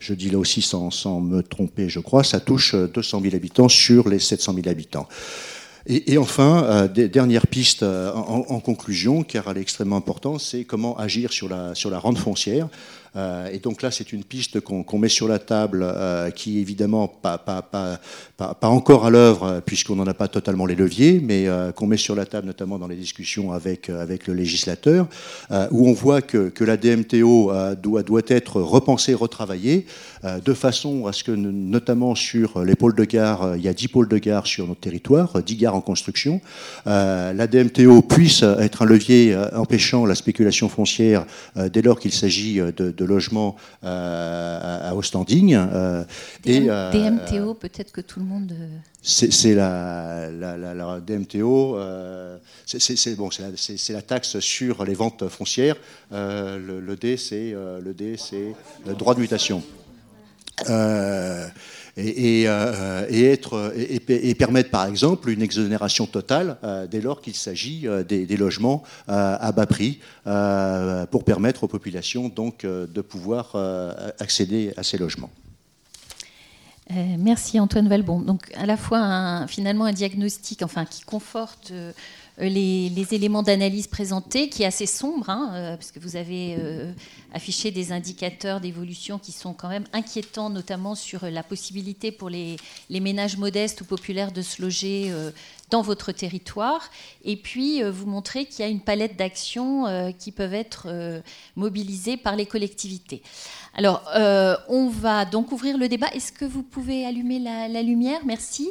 [0.00, 3.68] je, dis là aussi sans, sans me tromper, je crois, ça touche 200 000 habitants
[3.68, 5.06] sur les 700 000 habitants.
[5.90, 10.98] Et, enfin, euh, dernière piste euh, en, conclusion, car elle est extrêmement importante, c'est comment
[10.98, 12.68] agir sur la, sur la rente foncière.
[13.16, 17.08] Euh, et donc là, c'est une piste qu'on met sur la table, euh, qui évidemment
[17.08, 17.98] pas, pas, pas,
[18.36, 21.96] pas encore à l'œuvre, puisqu'on n'en a pas totalement les leviers, mais euh, qu'on met
[21.96, 25.06] sur la table notamment dans les discussions avec, avec le législateur,
[25.70, 29.86] où on voit que, que la DMTO doit, doit être repensée, retravaillée,
[30.44, 33.88] de façon à ce que, notamment sur les pôles de gare, il y a 10
[33.88, 36.40] pôles de gare sur notre territoire, 10 gares en construction,
[36.86, 42.92] la DMTO puisse être un levier empêchant la spéculation foncière dès lors qu'il s'agit de
[42.98, 45.54] de logement euh, à, haut standing.
[45.54, 46.04] Euh,
[46.44, 48.54] et, euh, DMTO, peut-être que tout le monde.
[49.02, 51.78] C'est la, la, DMTO,
[52.66, 53.48] c'est bon, la,
[53.94, 55.76] la, taxe sur les ventes foncières.
[56.12, 57.54] le, le D, c'est
[58.86, 59.62] le droit de mutation
[61.98, 67.86] et, euh, être, et, permettre par exemple une exonération totale euh, dès lors qu'il s'agit
[67.86, 69.98] euh, des, logements à bas prix
[71.10, 73.56] pour permettre aux populations donc de pouvoir
[74.20, 75.30] accéder à ces logements.
[77.18, 78.20] merci Antoine Valbon.
[78.20, 81.92] Donc à la fois finalement un diagnostic enfin, qui conforte euh,
[82.40, 86.92] les, éléments d'analyse présentés, qui est assez sombre, hein, euh, parce que vous avez euh,
[87.32, 92.56] affiché des indicateurs d'évolution qui sont quand même inquiétants, notamment sur la possibilité pour les,
[92.90, 95.12] ménages modestes ou populaires de se loger
[95.70, 96.90] dans votre territoire.
[97.24, 100.88] Et puis, vous montrer qu'il y a une palette d'actions qui peuvent être
[101.56, 103.22] mobilisées par les collectivités.
[103.78, 106.08] Alors, euh, on va donc ouvrir le débat.
[106.12, 108.18] Est-ce que vous pouvez allumer la, lumière?
[108.24, 108.70] Merci.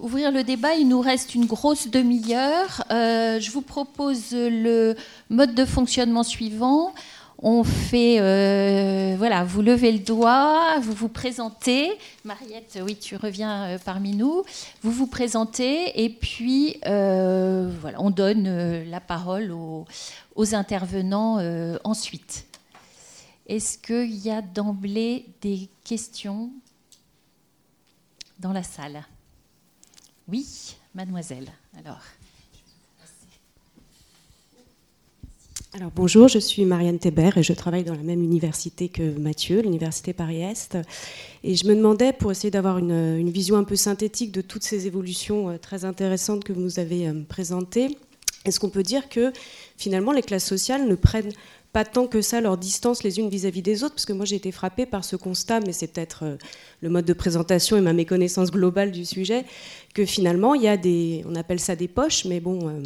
[0.00, 0.74] Ouvrir le débat.
[0.74, 2.84] Il nous reste une grosse demi-heure.
[2.90, 4.96] Euh, je vous propose le
[5.30, 6.92] mode de fonctionnement suivant.
[7.40, 11.92] On fait, euh, voilà, vous levez le doigt, vous vous présentez.
[12.24, 14.42] Mariette, oui, tu reviens parmi nous.
[14.82, 21.38] Vous vous présentez et puis, voilà, on donne la parole aux intervenants
[21.84, 22.44] ensuite.
[23.46, 26.50] Est-ce qu'il y a d'emblée des questions
[28.40, 29.04] dans la salle?
[30.26, 31.48] Oui, mademoiselle.
[31.78, 32.02] Alors.
[35.78, 39.60] Alors bonjour, je suis Marianne Thébert et je travaille dans la même université que Mathieu,
[39.60, 40.76] l'université Paris-Est.
[41.44, 44.88] Et je me demandais, pour essayer d'avoir une, vision un peu synthétique de toutes ces
[44.88, 47.96] évolutions euh, très intéressantes que vous nous avez euh, présentées,
[48.44, 49.32] est-ce qu'on peut dire que
[49.76, 51.30] finalement les classes sociales ne prennent
[51.72, 54.36] pas tant que ça leur distance les unes vis-à-vis des autres, parce que moi j'ai
[54.36, 56.36] été frappée par ce constat, mais c'est peut-être euh,
[56.80, 59.44] le mode de présentation et ma méconnaissance globale du sujet,
[59.94, 62.82] que finalement il y a des, on appelle ça des poches, mais bon,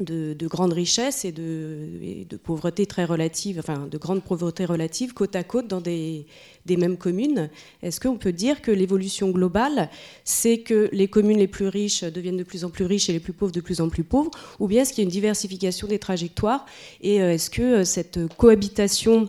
[0.00, 5.36] de, de grandes richesses et de, pauvreté très relative, enfin de grande pauvreté relative côte
[5.36, 6.26] à côte dans des,
[6.66, 7.48] mêmes communes.
[7.82, 9.90] Est-ce qu'on peut dire que l'évolution globale,
[10.24, 13.20] c'est que les communes les plus riches deviennent de plus en plus riches et les
[13.20, 15.86] plus pauvres de plus en plus pauvres, ou bien est-ce qu'il y a une diversification
[15.86, 16.66] des trajectoires
[17.00, 19.28] et euh, est-ce que euh, cette cohabitation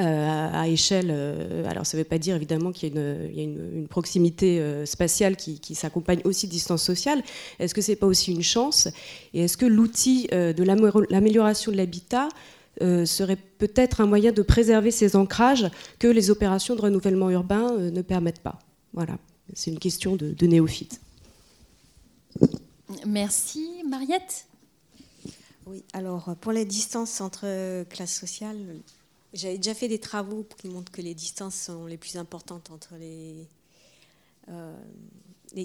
[0.00, 1.08] à échelle.
[1.10, 5.36] Euh, alors, ça ne veut pas dire évidemment qu'il y a une, proximité euh, spatiale
[5.36, 7.22] qui, s'accompagne aussi de distance sociale.
[7.58, 8.88] Est-ce que ce n'est pas aussi une chance?
[9.34, 12.28] Et est-ce que l'outil de l'amélioration de l'habitat
[12.80, 18.02] serait peut-être un moyen de préserver ces ancrages que les opérations de renouvellement urbain ne
[18.02, 18.58] permettent pas?
[18.92, 19.16] Voilà,
[19.54, 21.00] c'est une question de, de néophyte.
[23.06, 23.68] Merci.
[23.88, 24.46] Mariette?
[25.66, 28.58] Oui, alors pour les distances entre classes sociales,
[29.32, 32.96] j'avais déjà fait des travaux qui montrent que les distances sont les plus importantes entre
[32.96, 33.46] les,
[34.48, 34.76] euh,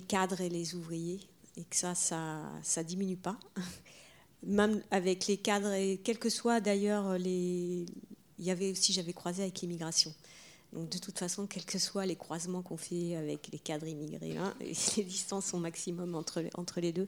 [0.07, 1.19] cadres et les ouvriers,
[1.57, 3.37] et que ça, ça ne diminue pas.
[4.43, 7.85] Même avec les cadres, et quel que soit d'ailleurs les.
[8.37, 10.13] Il y avait aussi, j'avais croisé avec l'immigration.
[10.73, 14.35] Donc de toute façon, quels que soient les croisements qu'on fait avec les cadres immigrés,
[14.35, 17.07] hein, les distances sont maximum entre, entre les deux.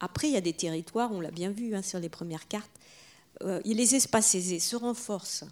[0.00, 2.72] Après, il y a des territoires, on l'a bien vu hein, sur les premières cartes,
[3.42, 5.44] euh, les espaces aisés se renforcent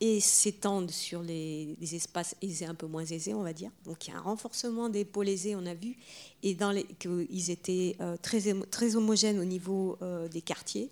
[0.00, 3.70] et s'étendent sur les, espaces aisés un peu moins aisés, on va dire.
[3.84, 5.96] Donc il y a un renforcement des pôles aisés, on a vu,
[6.42, 6.56] et
[6.98, 10.88] qu'ils étaient euh, très, très homogènes au niveau euh, des quartiers.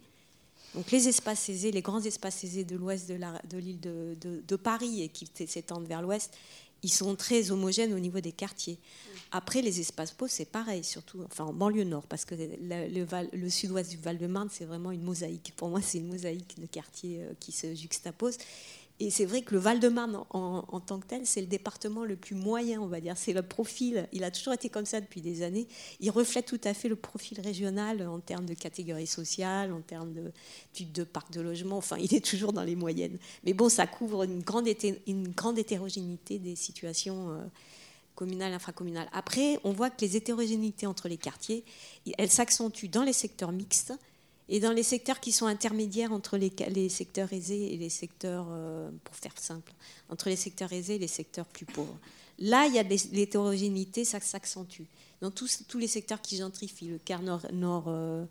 [0.74, 5.08] Donc les espaces aisés, les grands espaces aisés de l'ouest de l'île de, Paris et
[5.08, 6.36] qui s'étendent vers l'ouest,
[6.82, 8.78] ils sont très homogènes au niveau des quartiers.
[9.32, 13.50] Après, les espaces pauvres, c'est pareil, surtout enfin, en banlieue nord, parce que le, le
[13.50, 15.52] sud-ouest du Val-de-Marne, c'est vraiment une mosaïque.
[15.56, 18.38] Pour moi, c'est une mosaïque de quartiers euh, qui se juxtaposent.
[19.00, 22.34] Et c'est vrai que le Val-de-Marne en, tant que tel, c'est le département le plus
[22.34, 23.16] moyen, on va dire.
[23.16, 25.68] C'est le profil, il a toujours été comme ça depuis des années.
[26.00, 30.12] Il reflète tout à fait le profil régional en termes de catégorie sociale, en termes
[30.12, 30.32] de
[30.72, 31.76] type de parc de logement.
[31.76, 33.18] Enfin, il est toujours dans les moyennes.
[33.44, 34.68] Mais bon, ça couvre une grande,
[35.06, 37.30] une grande hétérogénéité des situations.
[37.30, 37.44] Euh,
[38.18, 39.08] communales, infracommunales.
[39.12, 41.64] Après, on voit que les hétérogénéités entre les quartiers,
[42.18, 43.92] elles s'accentuent dans les secteurs mixtes,
[44.48, 48.90] et dans les secteurs qui sont intermédiaires entre les, secteurs aisés et les secteurs, euh,
[49.04, 49.72] pour faire simple,
[50.08, 51.98] entre les secteurs aisés et les secteurs plus pauvres.
[52.38, 54.84] Là, il y a l'hétérogénéité, ça s'accentue.
[55.20, 58.24] Dans tous, les secteurs qui gentrifient, le quart nord, nord, euh,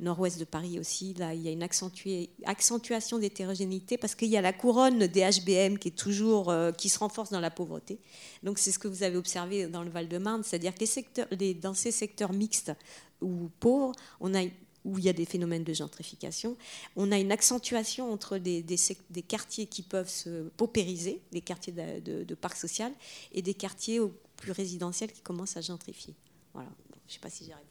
[0.00, 4.52] de Paris aussi, là, il y a une accentuation d'hétérogénéité parce qu'il y a la
[4.52, 7.98] couronne des HBM qui est toujours, euh, qui se renforce dans la pauvreté.
[8.44, 12.32] Donc c'est ce que vous avez observé dans le Val-de-Marne, c'est-à-dire que dans ces secteurs
[12.32, 12.72] mixtes
[13.20, 14.42] ou pauvres, on a
[14.84, 16.56] où il y a des phénomènes de gentrification.
[16.96, 22.34] On a une accentuation entre des, des, quartiers qui peuvent se paupériser, des quartiers de,
[22.34, 22.92] parc social,
[23.32, 24.00] et des quartiers
[24.36, 26.14] plus résidentiels qui commencent à gentrifier.
[26.52, 26.68] Voilà.
[27.06, 27.70] Je ne sais pas si j'ai répondu.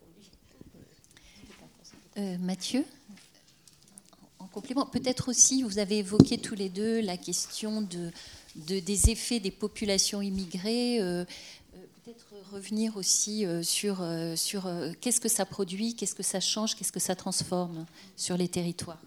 [2.18, 2.86] Euh, Mathieu
[4.44, 8.12] en complément, peut-être aussi, vous avez évoqué tous les deux la question de,
[8.56, 11.00] des effets des populations immigrées.
[11.02, 11.24] Euh,
[12.04, 16.40] peut-être revenir aussi euh, sur, euh, sur euh, qu'est-ce que ça produit, qu'est-ce que ça
[16.40, 17.86] change, qu'est-ce que ça transforme
[18.18, 19.02] sur les territoires.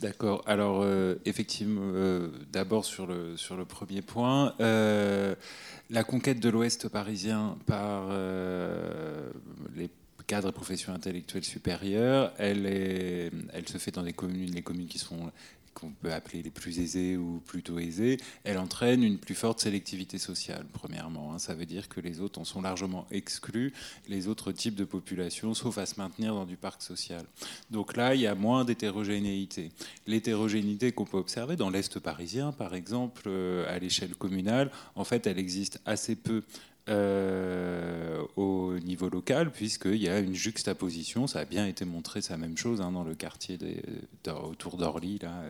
[0.00, 0.44] D'accord.
[0.46, 0.86] Alors,
[1.24, 1.92] effectivement,
[2.52, 8.08] d'abord sur le, sur le premier point, la conquête de l'Ouest parisien par
[9.74, 9.90] les
[10.28, 14.86] cadres et professions intellectuelles supérieures, elle, est, elle se fait dans les communes, les communes
[14.86, 15.32] qui sont
[15.78, 20.18] qu'on peut appeler les plus aisés ou plutôt aisés, elle entraîne une plus forte sélectivité
[20.18, 21.32] sociale, premièrement.
[21.32, 21.38] Hein.
[21.38, 23.72] Ça veut dire que les autres en sont largement exclus,
[24.08, 27.24] les autres types de populations, sauf à se maintenir dans du parc social.
[27.70, 29.70] Donc là, il y a moins d'hétérogénéité.
[30.06, 35.26] L'hétérogénéité qu'on peut observer dans l'Est parisien, par exemple, euh, à l'échelle communale, en fait,
[35.26, 36.42] elle existe assez peu
[36.88, 41.26] euh, au niveau local, puisqu'il y a une juxtaposition.
[41.26, 43.58] Ça a bien été montré, c'est la même chose hein, dans le quartier
[44.26, 45.42] autour d'Orly, là,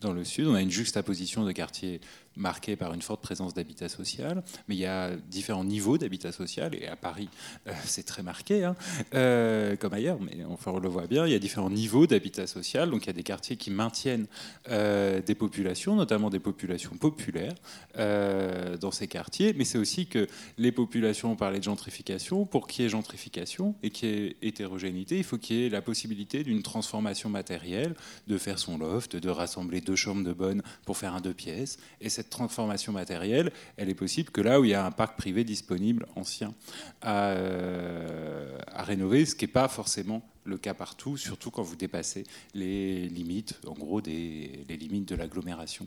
[0.00, 0.46] dans le sud.
[0.46, 2.00] On a une juxtaposition de quartiers
[2.40, 6.74] marqués par une forte présence d'habitat social, mais il y a différents niveaux d'habitat social,
[6.74, 7.28] et à Paris,
[7.68, 8.74] euh, c'est très marqué, hein,
[9.14, 12.48] euh, comme ailleurs, mais enfin, on le voit bien, il y a différents niveaux d'habitat
[12.48, 14.26] social, donc il y a des quartiers qui maintiennent
[14.66, 17.54] des populations, notamment des populations populaires,
[17.96, 20.26] dans ces quartiers, mais c'est aussi que
[20.58, 22.46] les population, on parlait de gentrification.
[22.46, 25.68] Pour qu'il y ait gentrification et qu'il y ait hétérogénéité, il faut qu'il y ait
[25.68, 27.94] la possibilité d'une transformation matérielle,
[28.26, 31.78] de faire son loft, de rassembler deux chambres de bonne pour faire un deux pièces.
[32.00, 35.18] Et cette transformation matérielle, elle est possible que là où il y a un parc
[35.18, 36.54] privé disponible ancien
[37.02, 42.24] à, euh, rénover, ce qui n'est pas forcément le cas partout, surtout quand vous dépassez
[42.54, 45.86] les limites, en gros, des, limites de l'agglomération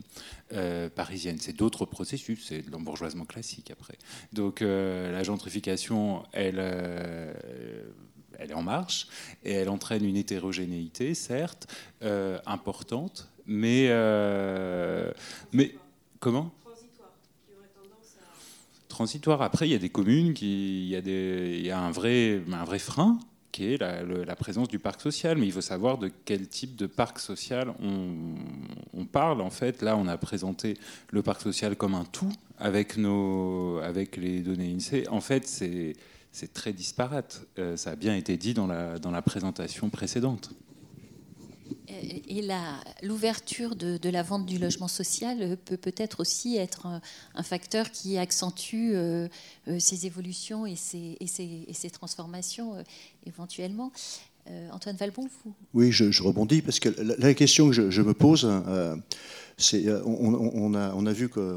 [0.52, 1.38] euh, parisienne.
[1.40, 3.98] C'est d'autres processus, c'est l'embourgeoisement classique après.
[4.32, 6.60] Donc euh, la gentrification, elle,
[8.38, 9.08] est en marche
[9.44, 11.66] et elle entraîne une hétérogénéité, certes,
[12.46, 13.90] importante, mais
[16.24, 16.50] comment
[18.88, 19.42] transitoire.
[19.42, 21.90] Après, il y a des communes qui, il y a, des, il y a un
[21.90, 23.18] vrai, un vrai frein
[23.50, 25.36] qui est la, présence du parc social.
[25.36, 29.40] Mais il faut savoir de quel type de parc social on, parle.
[29.40, 30.78] En fait, là, on a présenté
[31.10, 35.08] le parc social comme un tout avec, nos, avec les données INSEE.
[35.10, 37.46] En fait, c'est très disparate.
[37.58, 40.52] Euh, ça a bien été dit dans la, dans la présentation précédente.
[41.88, 42.42] Et
[43.02, 46.86] l'ouverture de, la vente du logement social peut peut-être aussi être
[47.34, 49.28] un, facteur qui accentue euh,
[49.68, 52.82] euh, ces évolutions et ces, et ces, et ces transformations euh,
[53.26, 53.92] éventuellement.
[54.72, 58.46] Antoine Valbon, vous Oui, je, rebondis parce que la, question que je, me pose,
[59.74, 61.56] euh, on, a, vu que,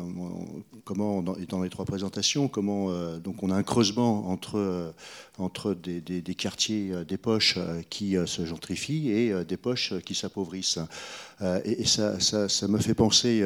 [0.84, 4.92] comment, dans, les trois présentations, comment euh, donc on a un creusement entre, euh,
[5.40, 7.58] entre des, quartiers des poches
[7.90, 10.80] qui se gentrifient et des poches qui s'appauvrissent.
[11.42, 13.44] et, ça, me fait penser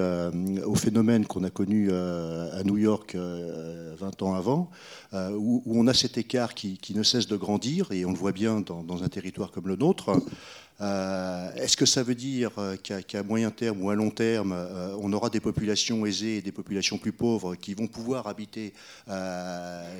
[0.65, 4.69] au phénomène qu'on a connu à New York 20 ans avant,
[5.14, 8.61] où, on a cet écart qui, ne cesse de grandir, et on le voit bien
[8.61, 10.11] dans un territoire comme le nôtre.
[10.82, 14.95] Euh, est-ce que ça veut dire euh, qu'à moyen terme ou à long terme, euh,
[14.99, 18.74] on aura des populations aisées et des populations plus pauvres qui vont pouvoir habiter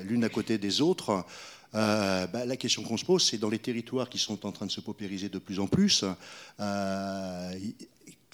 [0.04, 1.24] l'une à côté des autres?
[1.72, 4.70] Bah, la question qu'on se pose, c'est dans les territoires qui sont en train de
[4.70, 6.04] se paupériser de plus en plus,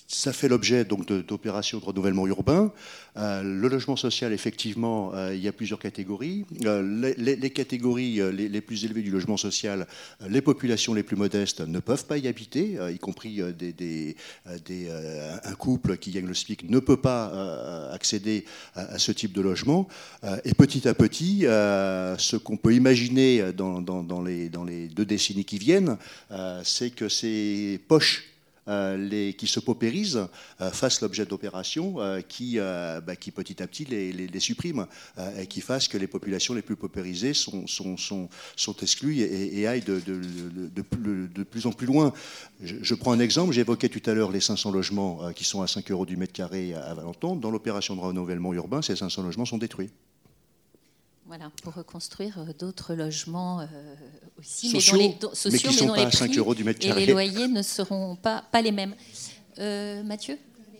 [0.08, 2.72] ça fait l'objet donc d'opérations de, renouvellement urbain.
[3.18, 6.46] Euh, le logement social, effectivement, euh, il y a plusieurs catégories.
[6.64, 9.86] Euh, les, catégories les, plus élevées du logement social,
[10.26, 13.52] les populations les plus modestes ne peuvent pas y habiter, y compris un
[15.58, 19.88] couple qui gagne le SPIC ne peut pas accéder à, ce type de logement.
[20.44, 24.48] et petit à petit, ce qu'on peut imaginer dans, les,
[24.88, 25.98] deux décennies qui viennent,
[26.62, 28.27] c'est que ces poches
[28.68, 30.28] les, qui se paupérisent
[30.60, 34.86] euh, fassent l'objet d'opérations euh, qui, bah, qui petit à petit les, les, suppriment
[35.38, 38.28] et qui fassent que les populations les plus paupérisées sont,
[38.82, 42.12] exclues et, aillent de, plus en plus loin.
[42.62, 45.90] Je, prends un exemple, j'évoquais tout à l'heure les 500 logements qui sont à 5
[45.90, 47.36] euros du mètre carré à Valenton.
[47.36, 49.90] Dans l'opération de renouvellement urbain, ces 500 logements sont détruits.
[51.28, 53.60] Voilà, pour reconstruire d'autres logements
[54.38, 57.12] aussi, sociaux, mais, dont les, sociaux, mais, mais les prix euros du mètre et les
[57.12, 58.94] loyers ne seront pas, pas les mêmes.
[59.58, 60.38] Euh, Mathieu?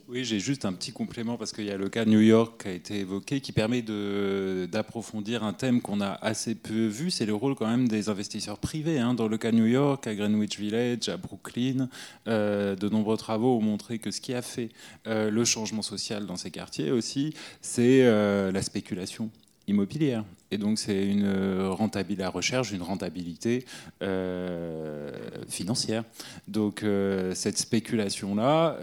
[0.09, 2.69] Oui, j'ai juste un petit complément parce qu'il y a le cas New York qui
[2.69, 7.35] a été évoqué qui permet d'approfondir un thème qu'on a assez peu vu, c'est le
[7.35, 8.99] rôle quand même des investisseurs privés.
[8.99, 9.13] Hein.
[9.13, 11.91] Dans le cas New York, à Greenwich Village, à Brooklyn,
[12.27, 14.71] euh, de nombreux travaux ont montré que ce qui a fait
[15.07, 18.03] euh, le changement social dans ces quartiers aussi, c'est
[18.51, 19.31] la spéculation
[19.69, 20.25] immobilière.
[20.51, 23.67] Et donc c'est une euh, rentabilité, la recherche d'une rentabilité
[24.03, 25.13] euh,
[25.49, 26.05] financière.
[26.47, 28.79] Donc euh, cette spéculation-là,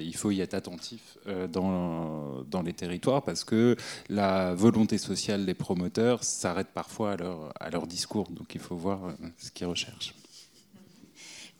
[0.00, 1.18] il faut y être attentif
[1.52, 3.76] dans, dans les territoires parce que
[4.08, 8.28] la volonté sociale des promoteurs s'arrête parfois à leur, à leur discours.
[8.30, 9.00] Donc il faut voir
[9.38, 10.14] ce qu'ils recherchent.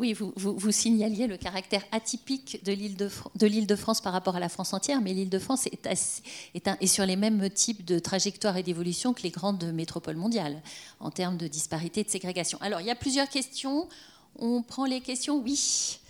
[0.00, 4.72] Oui, vous, signaliez le caractère atypique de l'île de, France par rapport à la France
[4.72, 9.12] entière, mais l'île de France est, est, sur les mêmes types de trajectoires et d'évolution
[9.12, 10.62] que les grandes métropoles mondiales
[11.00, 12.56] en termes de disparité et de ségrégation.
[12.62, 13.90] Alors, il y a plusieurs questions.
[14.38, 16.00] On prend les questions Oui.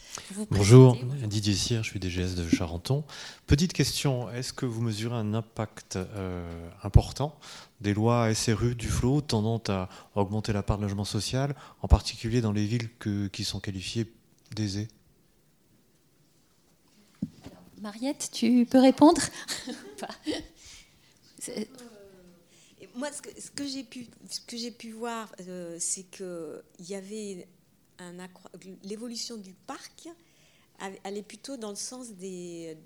[0.51, 3.05] Bonjour, Didier Cyr, je suis DGS de Charenton.
[3.47, 7.39] Petite question, est-ce que vous mesurez un impact euh, important
[7.81, 12.41] des lois SRU du flot tendant à augmenter la part de logement social, en particulier
[12.41, 12.91] dans les villes
[13.31, 14.13] qui sont qualifiées
[14.55, 14.89] d'aisées?
[17.81, 19.23] Mariette, tu peux répondre
[21.49, 21.65] euh,
[22.95, 24.07] Moi, ce que, j'ai pu,
[24.73, 27.47] pu, voir, euh, c'est qu'il y avait
[28.85, 30.09] l'évolution du parc
[31.05, 32.13] est plutôt dans le sens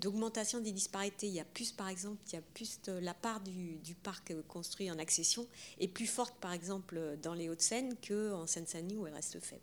[0.01, 1.27] d'augmentation des, disparités.
[1.27, 4.91] Il y a plus, par exemple, il y a plus la part du, parc construit
[4.91, 5.47] en accession
[5.79, 9.61] est plus forte, par exemple, dans les Hauts-de-Seine qu'en Seine-Saint-Denis où elle reste faible.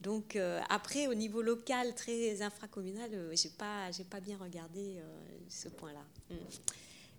[0.00, 4.98] Donc euh, après, au niveau local, très infracommunal, euh, j'ai pas, j'ai pas bien regardé
[4.98, 5.02] euh,
[5.48, 6.04] ce point-là.
[6.30, 6.36] Hmm.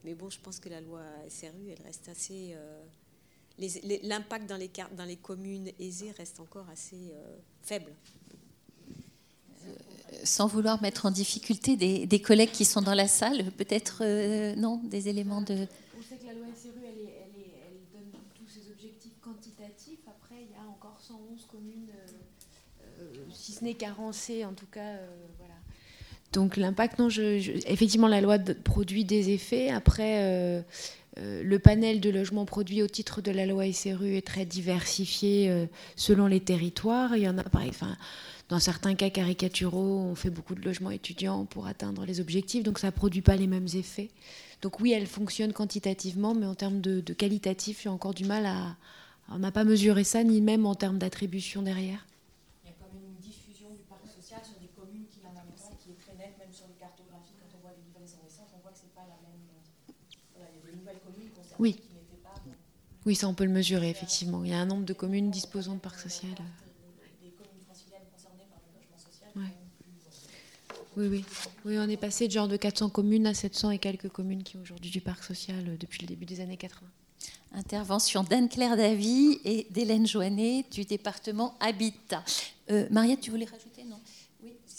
[0.06, 2.56] Mais bon, je pense que la loi SRU, elle reste assez.
[4.04, 7.12] L'impact dans les, dans les communes aisées reste encore assez
[7.62, 7.92] faible
[10.24, 14.82] sans vouloir mettre en difficulté des, collègues qui sont dans la salle, peut-être euh, non,
[14.84, 15.68] des éléments de.
[15.98, 20.00] On sait que la loi SRU, elle, elle, donne tous ces objectifs quantitatifs.
[20.08, 24.68] Après, il y a encore 111 communes, euh, euh, si ce n'est carencées, en tout
[24.72, 24.98] cas,
[25.38, 25.54] voilà.
[26.32, 27.22] Donc l'impact, non, je,
[27.68, 29.70] effectivement, la loi produit des effets.
[29.70, 30.64] Après,
[31.20, 36.28] le panel de logements produits au titre de la loi SRU est très diversifié selon
[36.28, 37.16] les territoires.
[37.18, 37.26] Il
[38.50, 42.80] dans certains cas caricaturaux, on fait beaucoup de logements étudiants pour atteindre les objectifs, donc
[42.80, 44.10] ça ne produit pas les mêmes effets.
[44.64, 48.76] Donc oui, elle fonctionne quantitativement, mais en termes de, qualitatif, j'ai encore du mal à...
[49.30, 52.08] On n'a pas mesuré ça, ni même en termes d'attribution derrière.
[52.66, 55.30] Il y a quand même une diffusion du parc social sur des communes qui n'en
[55.30, 58.18] ont pas, qui est très nette, même sur les cartographies, quand on voit les livraisons
[58.26, 59.46] récentes, on voit que ce n'est pas la même...
[60.34, 61.80] Voilà, il y a des nouvelles communes concernées oui.
[63.06, 64.44] Oui, ça on peut le mesurer, effectivement.
[64.44, 66.28] Il y a un nombre de communes disposant de parcs sociaux.
[70.98, 71.26] Oui, oui.
[71.66, 74.58] Oui, on est passé de genre de 400 communes à 700 et quelques communes qui
[74.58, 76.88] ont aujourd'hui du parc social euh, depuis le début des années 80.
[77.54, 82.24] Intervention d'Anne-Claire Davy et d'Hélène Joannet du département Habitat.
[82.70, 84.00] Euh, Mariette, tu voulais rajouter Non?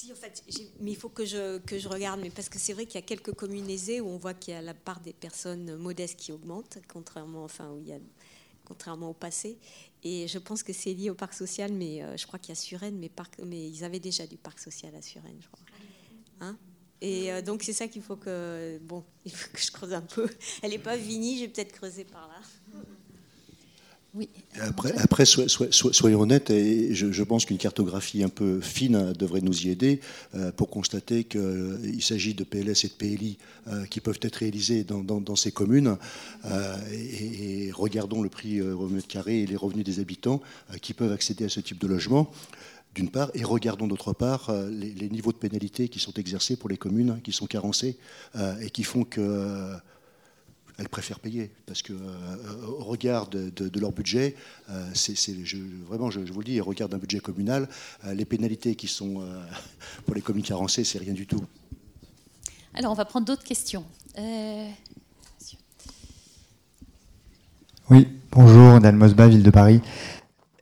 [0.00, 0.42] Si, en fait,
[0.80, 3.04] mais il faut que je, que je regarde, mais parce que c'est vrai qu'il y
[3.04, 6.18] a quelques communes aisées où on voit qu'il y a la part des personnes modestes
[6.18, 7.98] qui augmente, contrairement, enfin, où il y a,
[8.64, 9.58] contrairement au passé.
[10.02, 12.52] Et je pense que c'est lié au parc social, mais euh, je crois qu'il y
[12.52, 13.10] a Suresnes, mais,
[13.68, 15.66] ils avaient déjà du parc social à Suresnes, je crois.
[16.40, 16.56] Hein?
[17.02, 20.00] Et euh, donc c'est ça qu'il faut que bon, il faut que je creuse un
[20.00, 20.26] peu.
[20.62, 22.40] Elle n'est pas finie, je vais peut-être creuser par là.
[24.58, 30.00] Après, soyons honnêtes, et je, pense qu'une cartographie un peu fine devrait nous y aider
[30.34, 33.38] euh, pour constater qu'il s'agit de PLS et de PLI
[33.68, 35.96] euh, qui peuvent être réalisés dans, ces communes.
[36.92, 40.40] et, regardons le prix au mètre carré et les revenus des habitants
[40.82, 42.30] qui peuvent accéder à ce type de logement
[42.94, 46.68] d'une part, et regardons d'autre part euh, les, niveaux de pénalité qui sont exercés pour
[46.68, 47.96] les communes qui sont carencées
[48.36, 49.80] euh, et qui font qu'elles
[50.80, 51.92] euh, préfèrent payer parce que
[52.66, 54.34] au regard de, leur budget,
[54.94, 55.14] c'est,
[55.88, 57.68] vraiment, je, vous le dis, au regard d'un budget communal,
[58.12, 59.22] les pénalités qui sont
[60.06, 61.44] pour les communes carencées, c'est rien du tout.
[62.74, 63.84] Alors, on va prendre d'autres questions.
[67.90, 69.80] Oui, bonjour, Dan Mosba, Ville de Paris.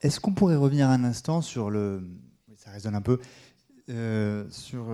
[0.00, 2.02] Est-ce qu'on pourrait revenir un instant sur le.
[2.56, 3.20] Ça résonne un peu.
[3.90, 4.84] Euh, sur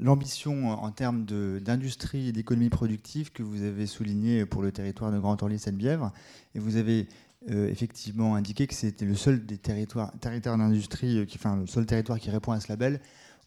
[0.00, 5.20] l'ambition en termes d'industrie et d'économie productive que vous avez souligné pour le territoire de
[5.20, 6.10] Grand Orly Seine-Bièvre.
[6.56, 7.06] Et vous avez
[7.48, 11.86] euh, effectivement indiqué que c'était le seul des territoires, territoires d'industrie, euh, enfin le seul
[11.86, 13.00] territoire qui répond à ce label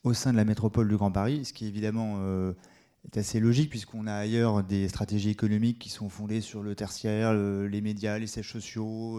[0.06, 2.20] au sein de la métropole du Grand Paris, ce qui évidemment
[3.06, 7.34] est assez logique puisqu'on a ailleurs des stratégies économiques qui sont fondées sur le tertiaire,
[7.34, 9.18] les médias, les sièges sociaux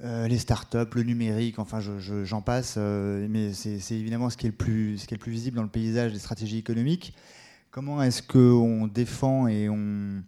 [0.00, 4.50] euh, les startups, le numérique, enfin j'en passe, euh, mais c'est évidemment ce qui, est
[4.50, 4.96] le plus,
[5.26, 7.14] visible dans le paysage des stratégies économiques.
[7.70, 10.22] Comment est-ce qu'on défend et on,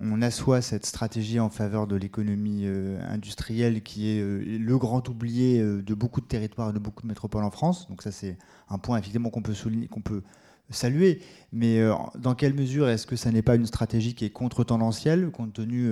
[0.00, 5.60] on, assoit cette stratégie en faveur de l'économie euh, industrielle qui est le grand oublié
[5.62, 7.86] de beaucoup de territoires et de beaucoup de métropoles en France?
[7.88, 8.38] Donc ça c'est
[8.70, 10.22] un point effectivement qu'on peut, souligner, qu'on peut
[10.70, 11.20] saluer,
[11.52, 11.78] mais
[12.18, 15.90] dans quelle mesure est-ce que ça n'est pas une stratégie qui est contre-tendancielle compte tenu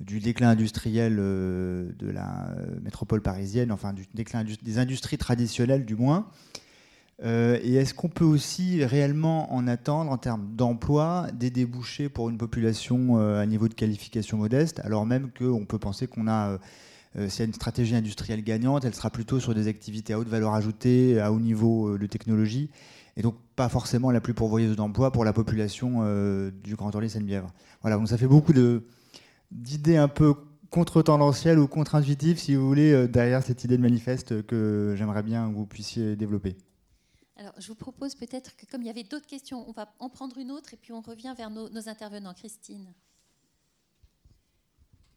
[0.00, 5.84] du déclin industriel euh, de la euh, métropole parisienne, enfin du déclin des industries traditionnelles
[5.84, 6.28] du moins.
[7.24, 12.30] Euh, et est-ce qu'on peut aussi réellement en attendre en termes d'emploi des débouchés pour
[12.30, 16.58] une population à niveau de qualification modeste, alors même qu'on peut penser qu'on a,
[17.16, 20.28] s'il y a une stratégie industrielle gagnante, elle sera plutôt sur des activités à haute
[20.28, 22.70] valeur ajoutée, à haut niveau de technologie,
[23.16, 26.04] et donc pas forcément la plus pourvoyeuse d'emploi pour la population
[26.62, 27.52] du Grand Orly Seine-Bièvre.
[27.82, 28.84] Voilà, donc ça fait beaucoup de,
[29.50, 30.34] d'idées un peu
[30.70, 35.48] contre-tendancielles ou contre-intuitives, si vous voulez, euh, derrière cette idée de manifeste que j'aimerais bien
[35.48, 36.56] que vous puissiez développer.
[37.36, 40.10] Alors, je vous propose peut-être que, comme il y avait d'autres questions, on va en
[40.10, 42.34] prendre une autre et puis on revient vers nos, intervenants.
[42.34, 42.92] Christine.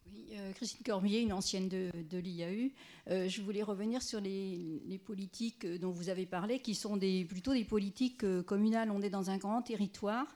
[0.06, 2.70] Oui, euh, Christine Cormier, une ancienne de, l'IAU.
[3.10, 7.52] Euh, je voulais revenir sur les, politiques dont vous avez parlé, qui sont des, plutôt
[7.52, 8.90] des politiques communales.
[8.90, 10.26] On est dans un grand territoire.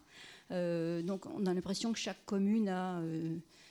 [0.51, 3.01] donc, on a l'impression que chaque commune a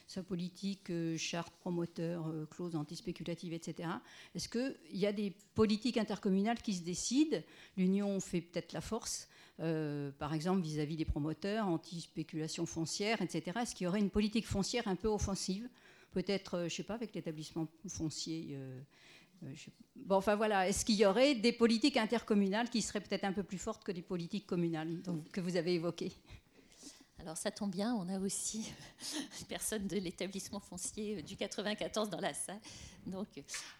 [0.07, 3.89] sa politique, euh, charte, promoteur, euh, clause antispéculative, etc.
[4.35, 7.37] Est-ce qu'il y a des politiques intercommunales qui se décident?
[7.75, 9.27] L'Union fait peut-être la force,
[9.59, 13.59] euh, par exemple vis-à-vis des promoteurs, anti-spéculation foncière, etc.
[13.61, 15.67] Est-ce qu'il y aurait une politique foncière un peu offensive?
[16.11, 18.57] Peut-être, je ne sais pas, avec l'établissement foncier.
[19.97, 23.43] bon, enfin voilà, est-ce qu'il y aurait des politiques intercommunales qui seraient peut-être un peu
[23.43, 25.01] plus fortes que des politiques communales
[25.33, 26.13] que vous avez évoquées?
[27.19, 28.71] Alors ça tombe bien, on a aussi
[29.39, 32.59] une personne de l'établissement foncier du 94 dans la salle.
[33.05, 33.27] Donc,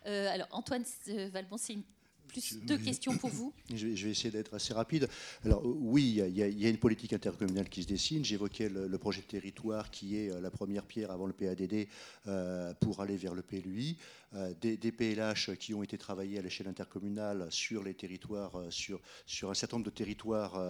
[0.06, 1.84] euh, alors Antoine euh, Valbon, c'est une
[2.26, 3.54] plus deux questions pour vous.
[3.74, 5.08] Je vais, essayer d'être assez rapide.
[5.44, 8.24] Alors oui, il y, a, une politique intercommunale qui se dessine.
[8.24, 11.88] J'évoquais le, projet de territoire qui est euh, la première pierre avant le PADD
[12.28, 13.98] euh, pour aller vers le PLUI.
[14.34, 19.50] Euh, des, PLH qui ont été travaillés à l'échelle intercommunale sur les territoires, sur, sur
[19.50, 20.62] un certain nombre de territoires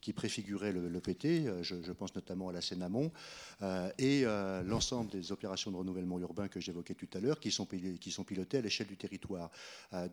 [0.00, 1.62] qui préfiguraient le, PT.
[1.62, 3.10] Je, pense notamment à la Seine-Amont.
[3.98, 4.24] et
[4.64, 8.24] l'ensemble des opérations de renouvellement urbain que j'évoquais tout à l'heure qui sont, qui sont
[8.24, 9.50] pilotées à l'échelle du territoire.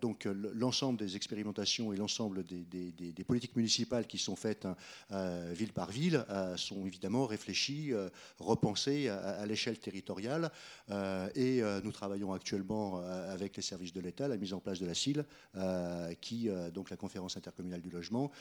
[0.01, 4.75] donc l'ensemble des expérimentations et l'ensemble des, politiques municipales qui sont faites hein,
[5.11, 8.09] euh, ville par ville euh, sont évidemment réfléchies, euh,
[8.39, 10.51] repensées à, l'échelle territoriale.
[11.35, 14.93] et nous travaillons actuellement avec les services de l'État la mise en place de la
[14.93, 15.25] CIL,
[16.21, 18.31] qui, donc la conférence intercommunale du logement,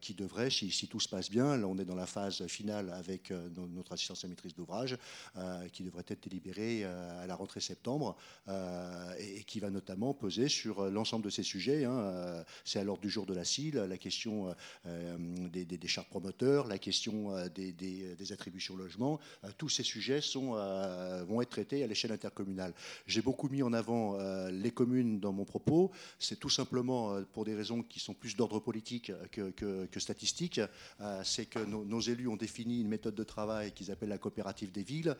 [0.00, 3.32] qui devrait, si, tout se passe bien, là on est dans la phase finale avec
[3.56, 4.96] notre assistance à maîtrise d'ouvrage,
[5.72, 8.16] qui devrait être délibérée à la rentrée septembre,
[9.18, 12.44] et qui va notamment peser sur l'ensemble de ces sujets Hein.
[12.64, 14.54] C'est à l'ordre du jour de la CIL, la question
[14.84, 19.20] des, des, chartes promoteurs, la question des, des attributions logement.
[19.58, 22.72] tous ces sujets vont être traités à l'échelle intercommunale.
[23.06, 24.18] J'ai beaucoup mis en avant
[24.50, 25.90] les communes dans mon propos.
[26.18, 30.60] C'est tout simplement pour des raisons qui sont plus d'ordre politique que, que, statistiques.
[31.24, 34.82] C'est que nos, élus ont défini une méthode de travail qu'ils appellent la coopérative des
[34.82, 35.16] villes,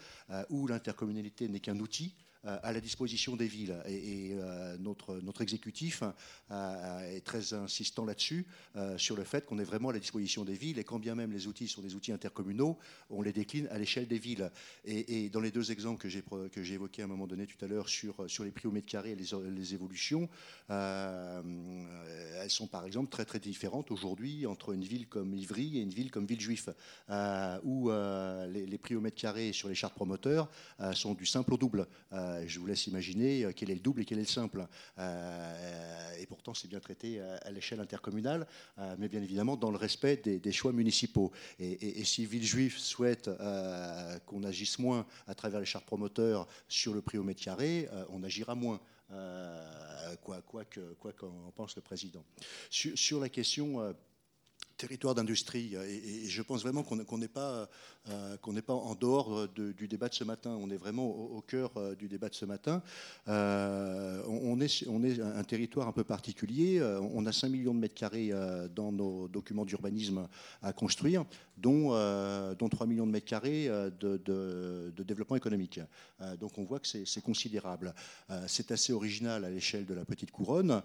[0.49, 3.77] où l'intercommunalité n'est qu'un outil euh, à la disposition des villes.
[3.87, 6.03] Et, euh, notre, notre exécutif
[6.51, 8.47] euh, est très insistant là-dessus,
[8.97, 10.79] sur le fait qu'on est vraiment à la disposition des villes.
[10.79, 12.79] Et quand bien même les outils sont des outils intercommunaux,
[13.11, 14.51] on les décline à l'échelle des villes.
[14.85, 16.23] Et, dans les deux exemples que j'ai,
[16.53, 18.73] que j'ai évoqués à un moment donné tout à l'heure sur, sur les prix au
[18.73, 20.29] mètre carré et les, les évolutions,
[20.69, 21.43] elles
[22.49, 26.11] sont par exemple très très différentes aujourd'hui entre une ville comme Ivry et une ville
[26.11, 26.69] comme Villejuif,
[27.65, 30.49] où les, les, prix au mètre carré sur les chartes promoteurs
[30.95, 31.87] sont du simple au double.
[32.31, 34.67] Euh, je vous laisse imaginer euh, quel est le double et quel est le simple.
[34.99, 38.47] Euh, et pourtant, c'est bien traité à, l'échelle intercommunale,
[38.99, 41.33] mais bien évidemment dans le respect des, choix municipaux.
[41.59, 43.31] Et, si Villejuif souhaite
[44.27, 48.23] qu'on agisse moins à travers les chartes promoteurs sur le prix au mètre carré, on
[48.23, 48.81] agira moins.
[50.23, 50.65] quoi quoi
[51.13, 52.25] qu'en pense le président.
[52.71, 53.95] Sur, la question
[54.81, 55.75] territoire d'industrie.
[55.75, 57.69] Et, je pense vraiment qu'on n'est pas,
[58.09, 60.57] euh, qu'on pas en dehors du débat de ce matin.
[60.61, 62.83] On est vraiment au, cœur euh, du débat de ce matin.
[63.29, 66.83] Euh, on, est, on est un territoire un peu particulier.
[67.13, 68.33] On a 5 millions de mètres carrés
[68.75, 70.27] dans nos documents d'urbanisme
[70.63, 71.25] à construire,
[71.59, 71.91] dont,
[72.59, 75.81] dont 3 millions de mètres carrés de, de, développement économique.
[76.39, 77.95] donc on voit que c'est considérable.
[78.47, 80.83] c'est assez original à l'échelle de la petite couronne,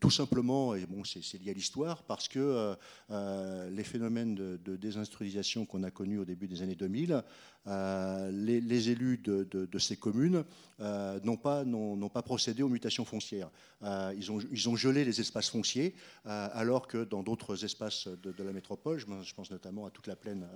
[0.00, 2.76] tout simplement, et bon, c'est lié à l'histoire, parce que
[3.10, 3.37] euh,
[3.70, 7.22] les phénomènes de, désindustrialisation qu'on a connus au début des années 2000,
[7.68, 10.44] euh, les, élus de, ces communes
[10.80, 13.50] euh, n'ont pas, procédé aux mutations foncières.
[13.82, 18.52] ils, ont, ils, ont, gelé les espaces fonciers, alors que dans d'autres espaces de, la
[18.52, 20.46] métropole, je, pense notamment à toute la plaine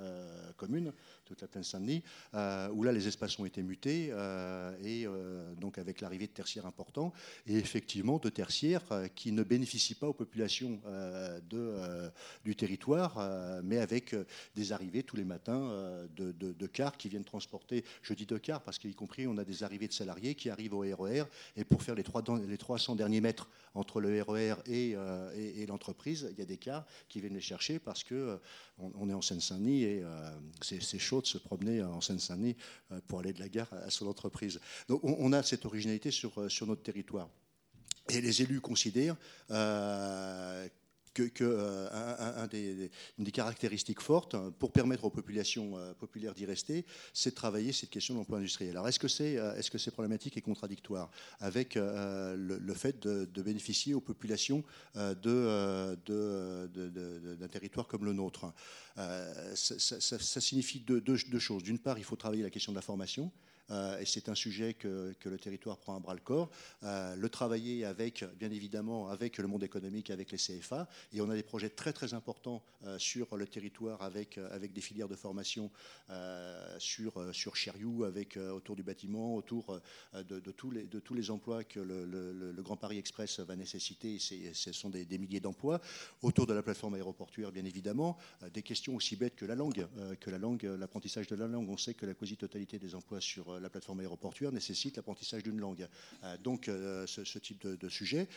[0.57, 0.93] commune,
[1.25, 2.03] toute la plaine Saint-Denis,
[2.73, 4.13] où là les espaces ont été mutés,
[4.85, 5.07] et
[5.61, 7.13] donc avec l'arrivée de tertiaires importants,
[7.47, 8.83] et effectivement de tertiaires
[9.15, 10.81] qui ne bénéficient pas aux populations
[11.51, 12.11] de,
[12.45, 14.25] du territoire euh, mais avec euh,
[14.55, 18.63] des arrivées tous les matins euh, de, cars qui viennent transporter, je dis de cars
[18.63, 21.27] parce qu'y compris on a des arrivées de salariés qui arrivent au RER e
[21.57, 22.05] et pour faire les,
[22.47, 26.59] les 300 derniers mètres entre le RER e et, et, l'entreprise, il y a des
[26.59, 28.39] cars qui viennent les chercher parce que
[28.79, 30.05] on, est en Seine-Saint-Denis et
[30.61, 32.57] c'est chaud de se promener en Seine-Saint-Denis
[33.09, 34.61] pour aller de la gare à son entreprise.
[34.89, 37.29] Donc on, a cette originalité sur, sur notre territoire.
[38.11, 39.17] Et les élus considèrent
[41.13, 46.47] que, euh, des, une des caractéristiques fortes hein, pour permettre aux populations euh, populaires d'y
[46.47, 48.73] rester, c'est de travailler cette question de l'emploi industriel.
[48.73, 51.11] Alors est-ce que c'est euh, est-ce que problématique et contradictoire
[51.41, 54.65] avec le, fait de, bénéficier aux populations
[54.95, 55.97] d'un
[57.51, 58.53] territoire comme le nôtre?
[58.97, 61.63] Ça, signifie deux choses.
[61.63, 63.31] D'une part, il faut travailler la question de la formation.
[63.71, 66.51] Euh, et c'est un sujet que, le territoire prend à bras le corps.
[66.83, 71.31] Euh, le travailler avec, bien évidemment, avec le monde économique, avec les CFA, et on
[71.31, 74.39] a des projets très très importants euh, sur le territoire avec,
[74.73, 75.71] des filières de formation
[76.79, 77.55] sur, sur
[78.05, 79.81] avec, autour du bâtiment, autour
[80.15, 84.19] de, tous les, de tous les emplois que le, Grand Paris Express va nécessiter.
[84.19, 85.81] Ce sont des, milliers d'emplois.
[86.23, 88.17] Autour de la plateforme aéroportuaire, bien évidemment,
[88.53, 89.87] des questions aussi bêtes que la langue,
[90.21, 91.69] que la langue, l'apprentissage de la langue.
[91.69, 95.89] On sait que la quasi-totalité des emplois sur la plateforme aéroportuaire nécessite l'apprentissage d'une langue.
[96.25, 98.29] Euh, donc, euh, ce, type de, sujet.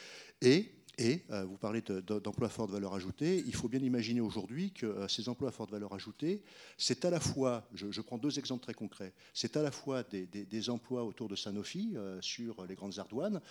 [0.41, 3.43] Et, et euh, vous parlez d'emplois à forte valeur ajoutée.
[3.45, 6.43] Il faut bien imaginer aujourd'hui que ces emplois à forte valeur ajoutée,
[6.77, 10.69] c'est à la fois, je, prends deux exemples très concrets, c'est à la fois des,
[10.69, 13.41] emplois autour de Sanofi sur les grandes ardoines,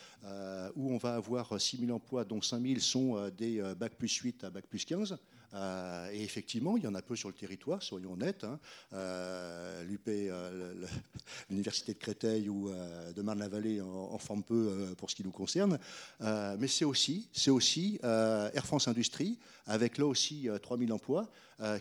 [0.75, 4.45] où on va avoir 6 000 emplois, dont 5 000 sont des bac plus 8
[4.45, 5.19] à bac plus 15.
[5.55, 8.45] Euh, et effectivement, il y en a peu sur le territoire, soyons honnêtes.
[8.45, 8.59] Hein.
[8.93, 10.75] Euh, L'UP, euh,
[11.51, 12.71] l'Université de Créteil ou
[13.15, 15.79] de Marne-la-Vallée en, forme peu pour ce qui nous concerne.
[16.21, 21.31] mais c'est aussi, aussi Air France Industrie, avec là aussi 3000 emplois,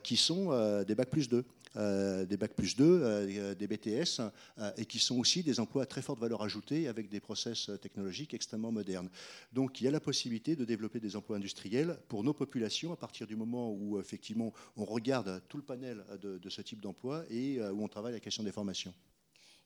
[0.04, 1.44] qui sont des bacs plus 2.
[1.76, 4.22] Euh, des bacs plus 2, euh, des BTS,
[4.60, 7.72] euh, et qui sont aussi des emplois à très forte valeur ajoutée avec des process
[7.82, 9.10] technologiques extrêmement modernes.
[9.54, 12.96] Donc il y a la possibilité de développer des emplois industriels pour nos populations à
[12.96, 17.60] partir du moment où effectivement on regarde tout le panel de, ce type d'emploi et
[17.62, 18.94] où on travaille la question des formations.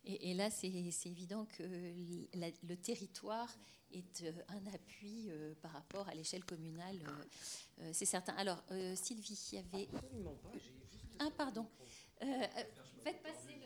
[0.06, 3.54] Et, là, c'est évident que le territoire
[3.92, 5.30] est un appui
[5.62, 7.00] par rapport à l'échelle communale,
[7.92, 8.34] c'est certain.
[8.34, 8.64] Alors,
[8.96, 9.88] Sylvie, il y avait...
[9.94, 10.52] Absolument pas,
[11.20, 11.66] ah, pardon.
[12.23, 12.61] Euh, euh,
[13.03, 13.60] faites passer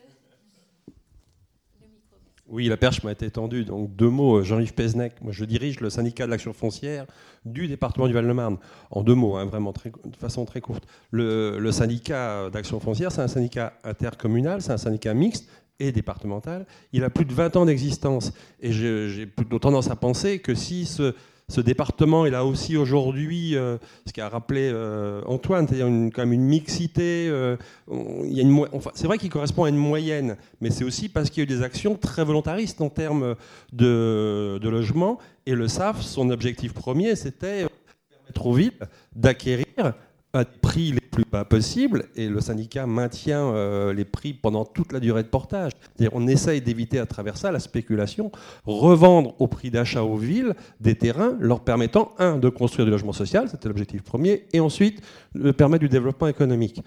[1.81, 2.17] le, micro.
[2.47, 3.63] Oui, la perche m'a été tendue.
[3.63, 5.21] Donc, deux mots, Jean-Yves Peznec.
[5.21, 7.05] Moi, je dirige le syndicat de l'action foncière
[7.45, 8.57] du département du Val-de-Marne.
[8.89, 10.85] En deux mots, hein, vraiment, très, de façon très courte.
[11.11, 15.47] Le, le syndicat d'action foncière, c'est un syndicat intercommunal, c'est un syndicat mixte
[15.79, 16.65] et départemental.
[16.93, 18.33] Il a plus de 20 ans d'existence.
[18.59, 21.15] Et j'ai plutôt tendance à penser que si ce,
[21.51, 26.21] ce département, il a aussi aujourd'hui, euh, ce qu'a rappelé euh, Antoine, c'est-à-dire une, quand
[26.21, 27.27] même une mixité.
[27.29, 27.57] Euh,
[28.93, 31.57] c'est vrai qu'il correspond à une moyenne, mais c'est aussi parce qu'il y a eu
[31.57, 33.35] des actions très volontaristes en termes
[33.73, 35.19] de, logement.
[35.45, 37.65] Et le SAF, son objectif premier, c'était
[38.09, 38.71] permettre aux villes
[39.13, 39.65] d'acquérir
[40.31, 44.99] à prix plus bas possibles et le syndicat maintient euh, les prix pendant toute la
[44.99, 45.71] durée de portage.
[46.13, 48.31] On essaye d'éviter à travers ça la spéculation,
[48.65, 53.13] revendre au prix d'achat aux villes des terrains leur permettant, un, de construire du logement
[53.13, 55.01] social, c'était l'objectif premier, et ensuite
[55.35, 56.81] de permettre du développement économique.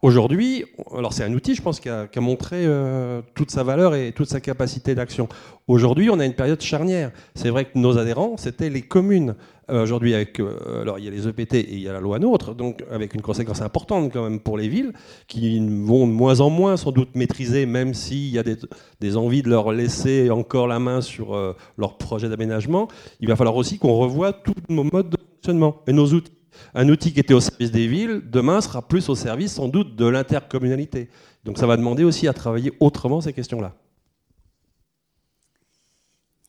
[0.00, 0.64] Aujourd'hui,
[0.96, 4.28] alors c'est un outil, je pense, qui a, montré euh, toute sa valeur et toute
[4.28, 5.28] sa capacité d'action.
[5.66, 7.10] Aujourd'hui, on a une période charnière.
[7.34, 9.34] C'est vrai que nos adhérents, c'était les communes.
[9.70, 11.98] Euh, aujourd'hui, avec, euh, alors il y a les EPT et il y a la
[12.00, 14.92] loi NOTRe, donc avec une conséquence importante quand même pour les villes,
[15.26, 19.42] qui vont de moins en moins sans doute maîtriser, même s'il y a des, envies
[19.42, 21.36] de leur laisser encore la main sur
[21.76, 22.86] leur projet d'aménagement.
[23.20, 26.37] Il va falloir aussi qu'on revoie tous nos modes de fonctionnement et nos outils.
[26.74, 29.96] Un outil qui était au service des villes, demain sera plus au service sans doute
[29.96, 31.08] de l'intercommunalité.
[31.44, 33.74] Donc ça va demander aussi à travailler autrement ces questions-là.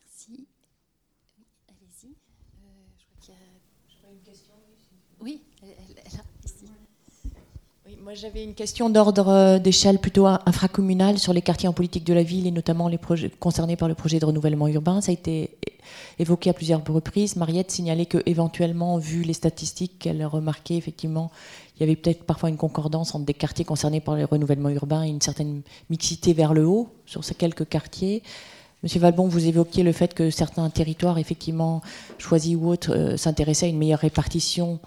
[0.05, 0.45] Merci.
[1.69, 2.07] Allez-y.
[2.07, 2.15] Euh,
[2.97, 4.11] je crois qu'il y a...
[4.11, 4.53] une question.
[5.21, 5.41] Oui,
[7.85, 12.03] Oui, moi j'avais une question d'ordre euh, d'échelle plutôt infracommunale sur les quartiers en politique
[12.03, 15.01] de la ville et notamment les projets concernés par le projet de renouvellement urbain.
[15.01, 15.57] Ça a été
[16.19, 17.35] évoqué à plusieurs reprises.
[17.35, 21.31] Mariette signalait que, éventuellement, vu les statistiques qu'elle remarquait, effectivement,
[21.75, 25.03] il y avait peut-être parfois une concordance entre des quartiers concernés par les renouvellements urbains
[25.03, 28.21] et une certaine mixité vers le haut sur ces quelques quartiers.
[28.83, 31.81] Monsieur Valbon, vous évoquiez le fait que certains territoires, effectivement,
[32.17, 34.79] choisis ou autres, euh, s'intéressaient à une meilleure répartition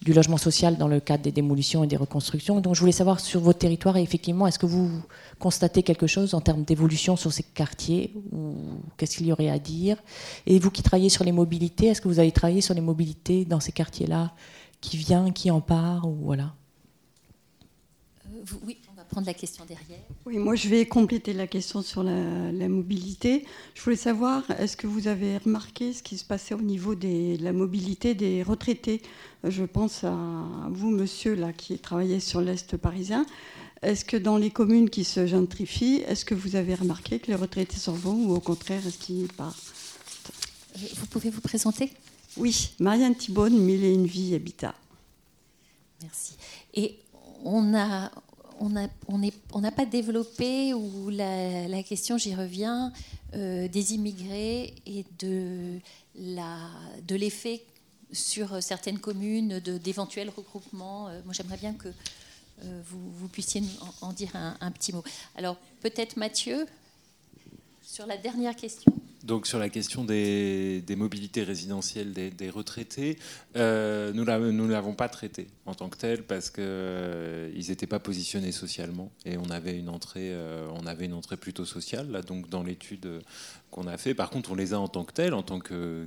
[0.00, 2.60] du logement social dans le cadre des démolitions et des reconstructions.
[2.60, 4.90] Donc je voulais savoir sur votre territoire, effectivement, est-ce que vous
[5.38, 8.54] constatez quelque chose en termes d'évolution sur ces quartiers ou
[8.96, 9.96] qu'est-ce qu'il y aurait à dire?
[10.46, 13.44] Et vous qui travaillez sur les mobilités, est-ce que vous avez travaillé sur les mobilités
[13.44, 14.32] dans ces quartiers-là
[14.80, 16.54] Qui vient, qui en part ou voilà?
[18.26, 18.78] Euh, Oui,
[19.08, 19.98] prendre la question derrière.
[20.26, 23.44] Oui, moi je vais compléter la question sur la, mobilité.
[23.74, 27.42] Je voulais savoir, est-ce que vous avez remarqué ce qui se passait au niveau de
[27.42, 29.02] la mobilité des retraités?
[29.44, 30.16] Je pense à
[30.70, 33.24] vous, monsieur, là, qui travaillait sur l'Est parisien.
[33.82, 37.36] Est-ce que dans les communes qui se gentrifient, est-ce que vous avez remarqué que les
[37.36, 39.72] retraités s'en vont ou au contraire, est-ce qu'ils partent?
[40.96, 41.92] Vous pouvez vous présenter?
[42.36, 44.74] Oui, Marianne Thibonne, Mille et une vie, Habitat.
[46.02, 46.34] Merci.
[46.74, 46.98] Et
[47.44, 48.10] on a,
[48.60, 52.92] on n'a pas développé, ou la, question, j'y reviens,
[53.34, 55.80] euh, des immigrés et de
[57.14, 57.62] l'effet
[58.12, 61.08] sur certaines communes d'éventuels regroupements.
[61.08, 61.88] Euh, moi, j'aimerais bien que
[62.64, 63.62] euh, vous, puissiez
[64.00, 65.04] en, dire un, petit mot.
[65.36, 66.66] Alors, peut-être Mathieu,
[67.82, 68.92] sur la dernière question.
[69.24, 73.18] Donc sur la question des, mobilités résidentielles des, retraités,
[73.56, 77.98] euh, nous ne l'avons pas traité en tant que tel parce qu'ils euh, n'étaient pas
[77.98, 82.22] positionnés socialement et on avait une entrée, euh, on avait une entrée plutôt sociale là,
[82.22, 83.08] donc dans l'étude
[83.70, 84.14] qu'on a fait.
[84.14, 86.06] Par contre, on les a en tant que tels, en tant que,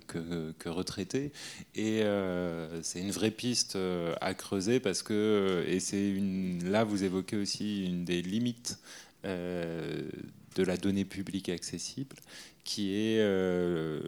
[0.66, 1.32] retraités
[1.76, 2.04] et
[2.82, 3.78] c'est une vraie piste
[4.22, 6.16] à creuser parce que et c'est
[6.64, 8.80] là vous évoquez aussi une des limites
[10.56, 12.16] de la donnée publique accessible,
[12.64, 14.02] qui, est, euh,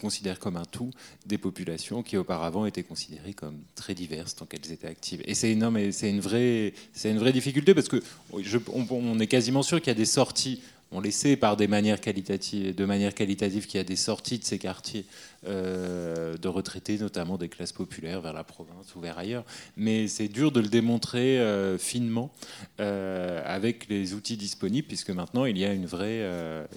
[0.00, 0.90] considère comme un tout
[1.26, 5.22] des populations qui auparavant étaient considérées comme très diverses tant qu'elles étaient actives.
[5.26, 9.88] Et c'est une vraie, c'est une vraie difficulté parce que on, est quasiment sûr qu'il
[9.88, 10.62] y a des sorties
[10.92, 14.38] on le sait par des manières qualitatives, de manière qualitative qu'il y a des sorties
[14.38, 15.06] de ces quartiers
[15.46, 19.44] euh, de retraités, notamment des classes populaires vers la province ou vers ailleurs.
[19.76, 22.30] Mais c'est dur de le démontrer euh, finement
[22.78, 26.20] euh, avec les outils disponibles, puisque maintenant il y a, une vraie,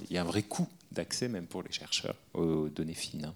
[0.10, 3.34] il y a un vrai coût d'accès, même pour les chercheurs, aux données fines.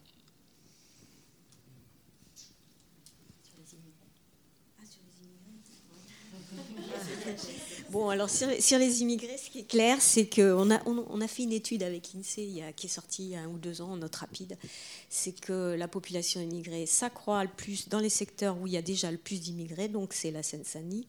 [7.92, 11.42] Bon, alors sur, les immigrés, ce qui est clair, c'est qu'on a, on, a fait
[11.42, 14.16] une étude avec l'INSEE qui est sortie il y a un ou deux ans, note
[14.16, 14.58] rapide.
[15.10, 18.84] C'est que la population immigrée s'accroît le plus dans les secteurs où il y a
[18.84, 21.08] déjà le plus d'immigrés, donc c'est la Seine-Saint-Denis.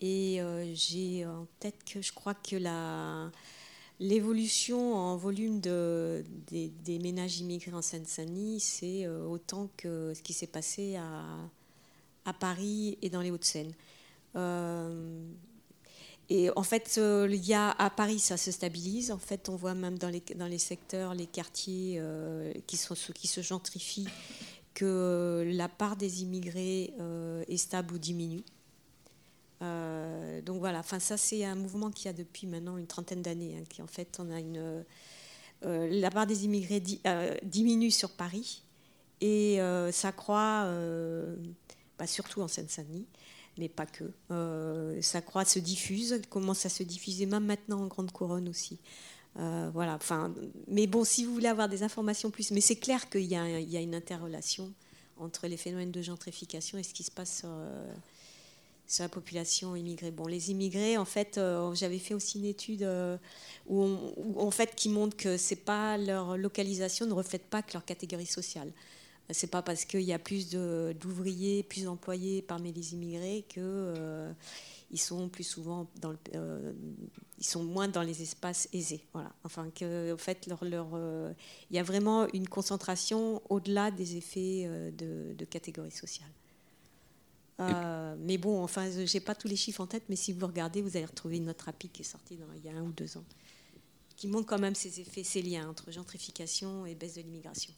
[0.00, 3.30] Et euh, j'ai en tête que je crois que la,
[4.00, 10.32] l'évolution en volume de, des, ménages immigrés en Seine-Saint-Denis, c'est euh, autant que ce qui
[10.32, 11.24] s'est passé à,
[12.24, 13.74] à, Paris et dans les Hauts-de-Seine.
[14.34, 15.20] Euh,
[16.28, 19.12] et en fait, il y a, à Paris, ça se stabilise.
[19.12, 22.02] En fait, on voit même dans les, secteurs, les quartiers
[22.66, 24.08] qui, sont, qui se gentrifient,
[24.74, 26.92] que la part des immigrés
[27.48, 28.42] est stable ou diminue.
[29.60, 33.64] donc voilà, enfin ça c'est un mouvement qui a depuis maintenant une trentaine d'années, hein,
[33.68, 34.84] qui en fait on a une
[35.62, 36.82] la part des immigrés
[37.42, 38.62] diminue sur Paris
[39.20, 39.58] et
[39.92, 40.68] ça croît
[41.98, 43.06] bah, surtout en Seine-Saint-Denis
[43.58, 44.04] mais pas que.
[44.30, 48.78] Euh, ça croît, se diffuse, commence à se diffuser même maintenant en Grande Couronne aussi.
[49.38, 50.34] Euh, voilà, enfin,
[50.66, 53.80] mais bon, si vous voulez avoir des informations plus, mais c'est clair qu'il y, a
[53.80, 54.72] une interrelation
[55.18, 57.94] entre les phénomènes de gentrification et ce qui se passe sur, euh,
[58.98, 60.10] la population immigrée.
[60.10, 61.40] Bon, les immigrés, en fait,
[61.74, 62.88] j'avais fait aussi une étude
[63.66, 63.84] où,
[64.36, 68.26] en fait, qui montre que c'est pas leur localisation ne reflète pas que leur catégorie
[68.26, 68.70] sociale.
[69.30, 74.32] C'est pas parce qu'il y a plus d'ouvriers, plus d'employés parmi les immigrés que euh,
[74.92, 76.72] ils sont plus souvent dans le, euh,
[77.38, 79.04] ils sont moins dans les espaces aisés.
[79.12, 79.32] Voilà.
[79.42, 81.32] Enfin que en fait leur, leur euh,
[81.70, 86.30] il y a vraiment une concentration au-delà des effets de, de, catégorie sociale.
[88.20, 90.96] mais bon, enfin, j'ai pas tous les chiffres en tête, mais si vous regardez, vous
[90.96, 93.16] allez retrouver une note rapide qui est sortie dans, il y a un ou deux
[93.16, 93.24] ans,
[94.16, 97.72] qui montre quand même ces effets, ces liens entre gentrification et baisse de l'immigration.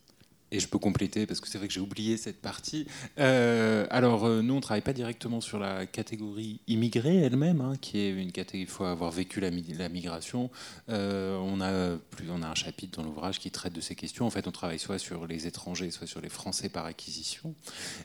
[0.51, 2.87] Et je peux compléter parce que c'est vrai que j'ai oublié cette partie.
[3.19, 7.75] Euh, alors, euh, nous, on ne travaille pas directement sur la catégorie immigrée elle-même, hein,
[7.81, 10.51] qui est une catégorie, il faut avoir vécu la, migration.
[10.89, 14.27] Euh, on, a plus, on a un chapitre dans l'ouvrage qui traite de ces questions.
[14.27, 17.55] En fait, on travaille soit sur les étrangers, soit sur les Français par acquisition.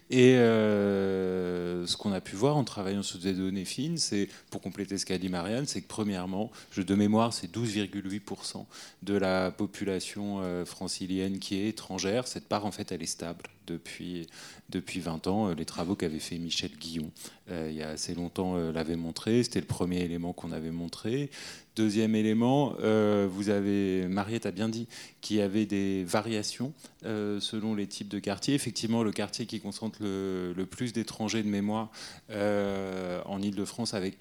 [0.10, 4.98] Et ce qu'on a pu voir en travaillant sur des données fines, c'est, pour compléter
[4.98, 8.66] ce qu'a dit Marianne, c'est que premièrement, jeu de mémoire, c'est 12,8%
[9.04, 14.28] de la population francilienne qui est étrangère cette part, en fait, elle est stable depuis,
[14.70, 15.50] depuis 20 ans.
[15.50, 17.12] Euh, les travaux qu'avait fait Michel Guillon
[17.52, 19.44] euh, il y a assez longtemps euh, l'avaient montré.
[19.44, 21.30] C'était le premier élément qu'on avait montré.
[21.76, 24.88] Deuxième élément, vous avez, Mariette a bien dit
[25.22, 26.74] qu'il y avait des variations
[27.04, 28.54] selon les types de quartiers.
[28.54, 31.92] Effectivement, le quartier qui concentre le, plus d'étrangers de mémoire
[32.30, 34.18] en Ile-de-France, avec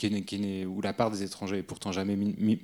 [0.67, 2.17] où la part des étrangers est pourtant jamais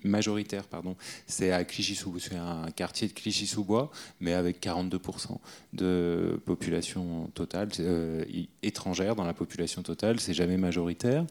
[0.04, 0.96] majoritaire, pardon,
[1.26, 3.90] c'est à Clichy-sous, c'est un quartier de Clichy-sous-Bois,
[4.20, 5.38] mais avec 42%
[5.72, 8.24] de population totale euh,
[8.62, 11.24] étrangère dans la population totale, c'est jamais majoritaire.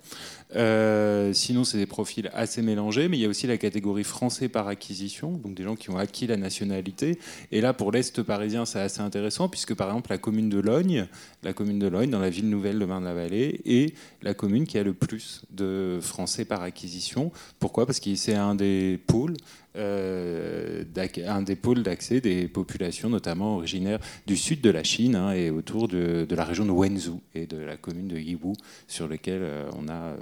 [0.56, 4.50] Euh, sinon, c'est des profils assez mélangés, mais il y a aussi la catégorie français
[4.50, 7.20] par acquisition, donc des gens qui ont acquis la nationalité.
[7.52, 11.08] Et là, pour l'Est parisien, c'est assez intéressant, puisque par exemple, la commune de Logne,
[11.44, 14.84] la commune de Logne, dans la ville nouvelle de Marne-la-Vallée, est la commune qui a
[14.84, 17.32] le plus de français par acquisition.
[17.60, 17.86] Pourquoi?
[17.86, 19.36] Parce que c'est un des pôles
[19.78, 20.84] euh,
[21.28, 25.50] un des pôles d'accès des populations, notamment originaires du sud de la Chine hein, et
[25.50, 28.54] autour de, la région de Wenzhou et de la commune de Yiwu,
[28.88, 30.18] sur lesquelles euh, on a euh,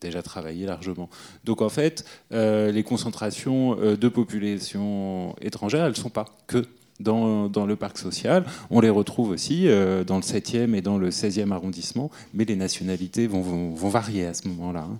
[0.00, 1.08] déjà travaillé largement.
[1.44, 6.64] Donc en fait, les concentrations de populations étrangères, elles ne sont pas que
[6.98, 8.44] dans, le parc social.
[8.70, 9.66] On les retrouve aussi
[10.06, 14.48] dans le 7e et dans le 16e arrondissement, mais les nationalités vont, varier à ce
[14.48, 14.88] moment-là.
[14.90, 14.98] Hein.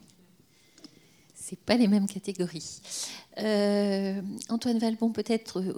[1.53, 2.81] Ce pas les mêmes catégories.
[3.39, 5.75] Euh, Antoine Valbon, peut-être euh,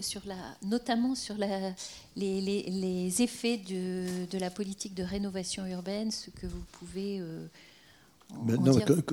[0.00, 0.34] sur la,
[0.64, 1.72] notamment sur la,
[2.16, 7.20] les, effets de, la politique de rénovation urbaine, ce que vous pouvez.
[7.20, 7.46] Euh,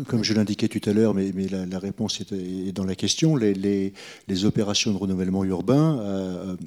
[0.07, 3.53] comme, je l'indiquais tout à l'heure, mais, mais la, réponse est, dans la question, les,
[3.53, 6.57] les, opérations de renouvellement urbain,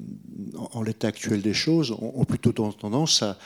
[0.55, 3.37] en, l'état actuel des choses, ont, plutôt tendance à,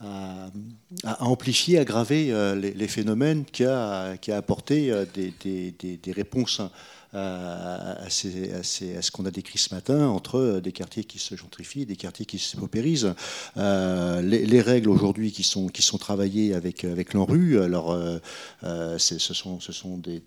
[0.00, 6.60] à, amplifier, aggraver les, phénomènes qui a, qui a apporté des, des réponses
[7.12, 12.26] à, ce qu'on a décrit ce matin entre des quartiers qui se gentrifient des quartiers
[12.26, 13.14] qui se paupérisent.
[13.56, 18.18] Euh, les, règles aujourd'hui qui sont, qui sont travaillées avec, avec l'ANRU, alors euh,
[18.64, 20.22] euh, ce sont, ce sont des,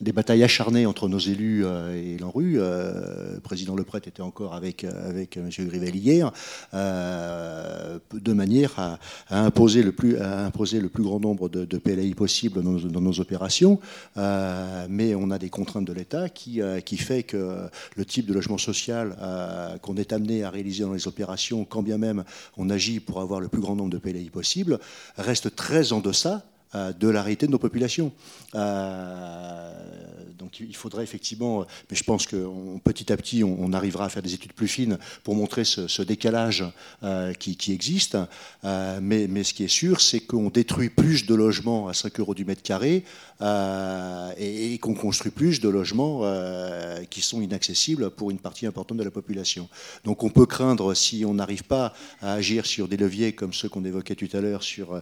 [0.00, 2.54] des, batailles acharnées entre nos élus et l'ANRU.
[2.54, 5.48] le président Leprêtre était encore avec, avec M.
[5.50, 6.32] Grivel hier,
[6.72, 8.98] de manière à,
[9.30, 13.00] imposer le plus, à imposer le plus grand nombre de, de PLI possible dans dans
[13.00, 13.80] nos opérations.
[14.16, 18.34] mais on a des contraintes de l'État qui, euh, qui fait que le type de
[18.34, 22.24] logement social euh, qu'on est amené à réaliser dans les opérations, quand bien même
[22.56, 24.78] on agit pour avoir le plus grand nombre de PLI possible,
[25.16, 28.12] reste très en deçà euh, de la réalité de nos populations.
[28.54, 29.70] Euh,
[30.38, 32.48] donc il faudrait effectivement, mais je pense que
[32.84, 36.64] petit à petit, on, arrivera à faire des études plus fines pour montrer ce, décalage
[37.02, 38.16] euh, qui, existe.
[38.62, 42.34] mais, mais, ce qui est sûr, c'est qu'on détruit plus de logements à 5 euros
[42.34, 43.04] du mètre carré
[43.40, 46.22] et, qu'on construit plus de logements
[47.10, 49.68] qui sont inaccessibles pour une partie importante de la population.
[50.04, 53.68] Donc on peut craindre, si on n'arrive pas à agir sur des leviers comme ceux
[53.68, 55.00] qu'on évoquait tout à l'heure sur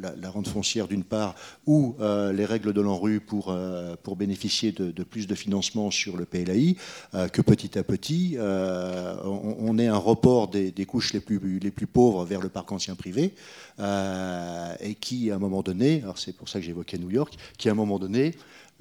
[0.00, 1.34] la, rente foncière d'une part,
[1.66, 3.56] ou les règles de l'ANRU pour,
[4.02, 6.76] pour bénéficier de, plus de financement sur le PLAI,
[7.32, 12.24] que petit à petit, on, ait un report des, couches les plus, les plus pauvres
[12.24, 13.34] vers le parc ancien privé,
[13.78, 17.68] et qui, à un moment donné, alors c'est pour ça que j'évoquais New York, qui,
[17.68, 18.34] à un moment donné,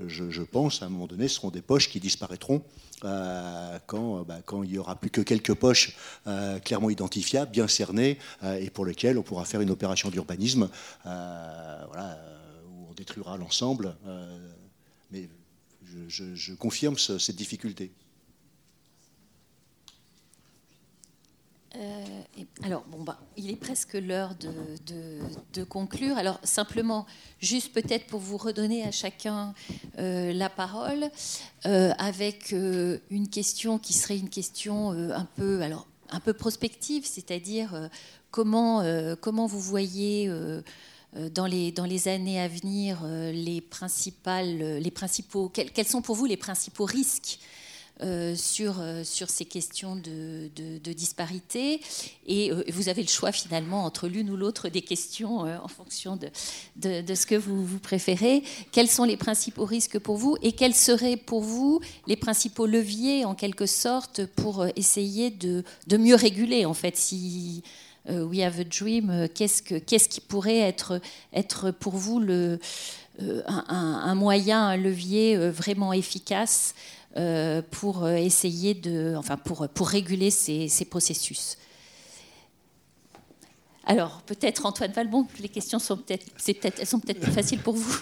[0.05, 2.61] je, pense, à un moment donné, seront des poches qui disparaîtront
[3.03, 5.95] euh, quand, bah, quand, il n'y aura plus que quelques poches
[6.25, 10.69] euh, clairement identifiables, bien cernées, euh, et pour lesquelles on pourra faire une opération d'urbanisme
[11.03, 12.19] voilà,
[12.67, 13.95] où on détruira l'ensemble.
[15.11, 15.29] mais
[16.07, 17.91] je, confirme cette difficulté.
[21.77, 22.05] Euh,
[22.63, 24.33] alors, bon, bah, il est presque l'heure
[25.53, 26.17] de, conclure.
[26.17, 27.05] Alors, simplement,
[27.39, 29.53] juste peut-être pour vous redonner à chacun
[29.99, 31.09] euh, la parole,
[31.65, 37.89] euh, avec une question qui serait une question un peu, alors, un peu prospective, c'est-à-dire
[38.31, 38.83] comment,
[39.19, 40.31] comment vous voyez
[41.33, 46.25] dans les, dans les années à venir les, principales, les principaux, quels sont pour vous
[46.25, 47.39] les principaux risques
[48.03, 51.81] euh, sur, euh, sur ces questions de, de, disparité.
[52.27, 56.15] Et euh, vous avez le choix finalement entre l'une ou l'autre des questions en fonction
[56.15, 58.43] de, de, ce que vous, vous préférez.
[58.71, 63.25] Quels sont les principaux risques pour vous et quels seraient pour vous les principaux leviers
[63.25, 65.63] en quelque sorte pour essayer de,
[65.97, 67.63] mieux réguler en fait si
[68.07, 71.01] We Have a Dream, qu'est-ce, que, qu'est-ce qui pourrait être,
[71.33, 72.59] être pour vous le,
[73.19, 76.75] un, moyen, un levier vraiment efficace
[77.71, 81.57] pour euh, essayer de, enfin pour, pour réguler ces, ces processus.
[83.85, 87.75] Alors peut-être Antoine Valbon, les questions sont peut-être, peut-être, elles sont peut-être plus faciles pour
[87.75, 87.99] vous.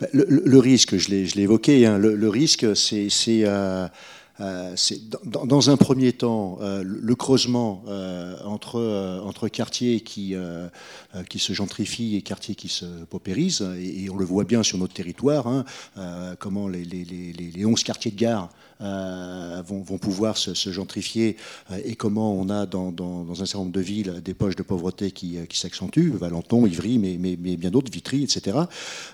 [0.00, 3.08] Bah, le, risque, je l'ai, je l'ai évoqué, hein, le, risque, c'est,
[4.40, 10.34] euh, c'est dans, un premier temps euh, le creusement euh, entre, entre quartiers qui,
[11.28, 13.66] qui se gentrifient et quartiers qui se paupérisent.
[13.78, 15.64] Et, on le voit bien sur notre territoire, hein,
[16.38, 18.50] comment les, les, les, les, 11 quartiers de gare
[18.80, 21.36] vont, vont, pouvoir se, gentrifier
[21.84, 22.92] et comment on a dans,
[23.30, 27.36] un certain nombre de villes des poches de pauvreté qui, qui s'accentuent, Valenton, Ivry, mais,
[27.36, 28.58] bien d'autres, Vitry, etc.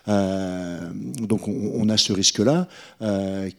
[0.06, 2.68] donc on, a ce risque-là.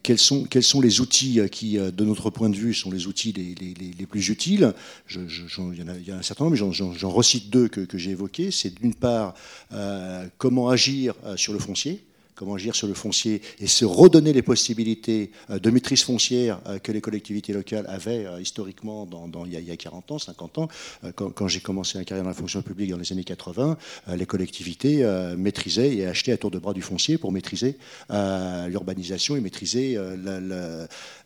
[0.03, 4.05] quels, sont, les outils qui, euh, de notre point de vue, sont les outils les,
[4.05, 4.73] plus utiles?
[5.09, 8.51] il, y a, un certain nombre, mais j'en recite deux que, j'ai évoqués.
[8.51, 9.33] C'est d'une part
[9.71, 12.03] euh, comment agir euh, sur le foncier
[12.43, 16.77] comment agir sur le foncier et se redonner les possibilités euh, de maîtrise foncière euh,
[16.77, 20.67] que les collectivités locales avaient euh, historiquement dans, il, y a, 40 ans, 50 ans.
[21.15, 23.77] Quand, j'ai commencé ma carrière dans la fonction publique dans les années 80,
[24.15, 25.05] les collectivités
[25.37, 27.77] maîtrisaient et achetaient à tour de bras du foncier pour maîtriser
[28.09, 29.97] l'urbanisation et maîtriser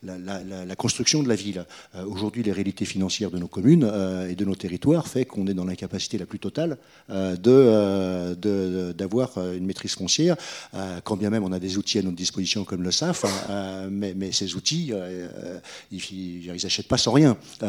[0.03, 1.65] la, construction de la ville.
[2.05, 3.91] Aujourd'hui, les réalités financières de nos communes
[4.29, 6.77] et de nos territoires fait qu'on est dans l'incapacité la plus totale
[7.09, 10.35] d'avoir de, une maîtrise foncière
[11.07, 13.89] quand bien même on a des outils à notre disposition comme le SAF, hein, euh,
[13.89, 15.59] mais, ces outils, euh, euh,
[15.89, 17.37] ils n'achètent pas sans rien.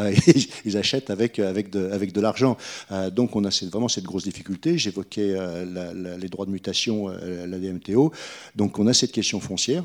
[0.65, 2.57] ils achètent avec, avec de, l'argent.
[3.13, 4.77] donc on a vraiment cette grosse difficulté.
[4.77, 5.37] J'évoquais
[6.19, 8.13] les droits de mutation, la DMTO.
[8.57, 9.85] Donc on a cette question foncière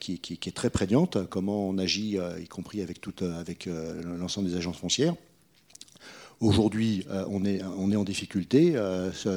[0.00, 1.18] qui, est très prégnante.
[1.28, 2.98] Comment on agit, y compris avec,
[3.38, 3.68] avec
[4.18, 5.14] l'ensemble des agences foncières.
[6.40, 8.74] Aujourd'hui, on est en difficulté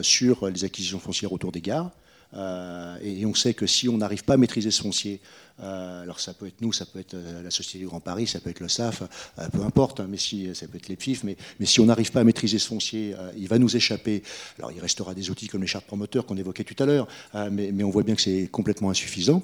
[0.02, 1.92] sur les acquisitions foncières autour des gares.
[2.36, 5.20] Euh, et, on sait que si on n'arrive pas à maîtriser ce foncier,
[5.62, 8.28] euh, alors ça peut être nous, ça peut être euh, la Société du Grand Paris,
[8.28, 9.04] ça peut être le SAF,
[9.52, 11.36] peu importe, hein, mais si, ça peut être les PIF, mais,
[11.66, 14.24] si on n'arrive pas à maîtriser ce foncier, il va nous échapper.
[14.58, 17.08] Alors il restera des outils comme les chartes promoteurs qu'on évoquait tout à l'heure,
[17.52, 19.44] mais on voit bien que c'est complètement insuffisant.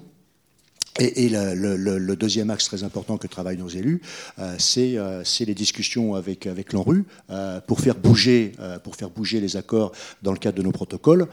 [0.97, 4.01] Et, le, deuxième axe très important que travaillent nos élus,
[4.39, 8.53] euh, euh, c'est les discussions avec, avec l'ANRU euh, pour, faire bouger,
[8.84, 9.91] pour faire bouger les accords
[10.22, 11.27] dans le cadre de nos protocoles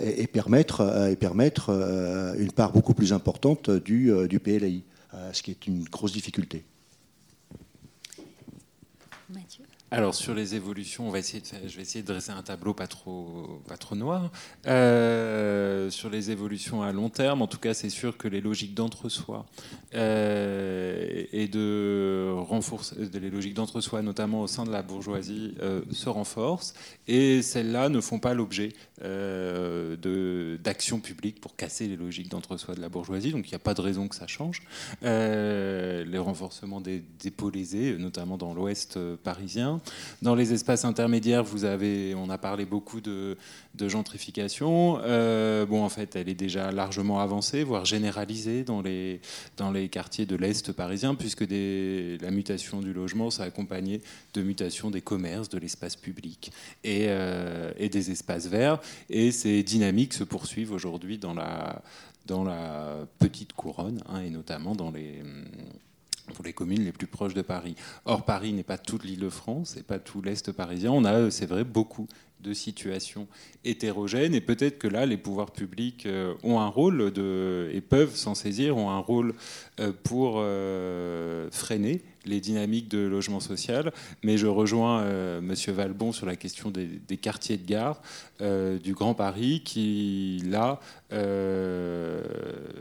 [0.00, 1.70] et, permettre, et permettre
[2.38, 4.82] une part beaucoup plus importante du, du PLAI,
[5.32, 6.64] ce qui est une grosse difficulté.
[9.92, 13.60] Alors sur les évolutions, je vais essayer de dresser un tableau pas trop,
[13.96, 14.30] noir.
[14.68, 18.74] Euh, sur les évolutions à long terme, en tout cas, c'est sûr que les logiques
[18.74, 19.46] d'entre-soi
[19.94, 22.32] euh, et de
[23.18, 26.74] les logiques d'entre-soi, notamment au sein de la bourgeoisie, euh, se renforcent
[27.08, 28.72] et celles-là ne font pas l'objet
[30.62, 33.32] d'actions publiques pour casser les logiques d'entre-soi de la bourgeoisie.
[33.32, 34.62] Donc il n'y a pas de raison que ça change.
[35.02, 37.02] les renforcements des
[37.52, 39.79] lésés, notamment dans l'Ouest parisien.
[40.22, 43.36] Dans les espaces intermédiaires, vous avez, on a parlé beaucoup de,
[43.78, 44.98] gentrification.
[45.66, 49.20] bon, en fait, elle est déjà largement avancée, voire généralisée dans les,
[49.90, 54.02] quartiers de l'Est parisien, puisque la mutation du logement s'est accompagnée
[54.34, 56.52] de mutation des commerces, de l'espace public
[56.84, 57.08] et,
[57.78, 58.80] et des espaces verts.
[59.08, 61.82] Et ces dynamiques se poursuivent aujourd'hui dans la
[63.18, 65.22] petite couronne, hein, et notamment dans les,
[66.30, 67.74] pour les communes les plus proches de Paris.
[68.04, 70.90] Or, Paris n'est pas toute l'île de France, et pas tout l'Est parisien.
[70.92, 72.06] On a, c'est vrai, beaucoup
[72.42, 73.26] de situations
[73.64, 77.12] hétérogènes, et peut-être que là, les pouvoirs publics euh, ont un rôle
[77.72, 79.34] et peuvent s'en saisir, ont un rôle
[79.78, 83.92] euh, pour euh, freiner les dynamiques de logement social.
[84.22, 88.02] Mais je rejoins Monsieur Valbon sur la question des, quartiers de gare
[88.38, 90.80] du Grand Paris, qui là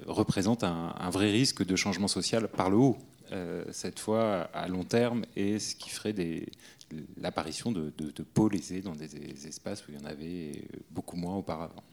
[0.07, 2.97] représente un, vrai risque de changement social par le haut,
[3.71, 6.15] cette fois à long terme, et ce qui ferait
[7.17, 11.15] l'apparition de, de, de pôles aisés dans des espaces où il y en avait beaucoup
[11.15, 11.83] moins auparavant.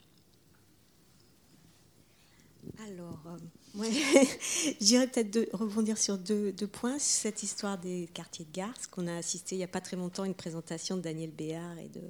[2.89, 6.99] Alors, euh, je dirais peut-être rebondir sur deux, points.
[6.99, 9.97] Cette histoire des quartiers de gare, ce qu'on a assisté il n'y a pas très
[9.97, 12.03] longtemps à une présentation de Daniel Béard et de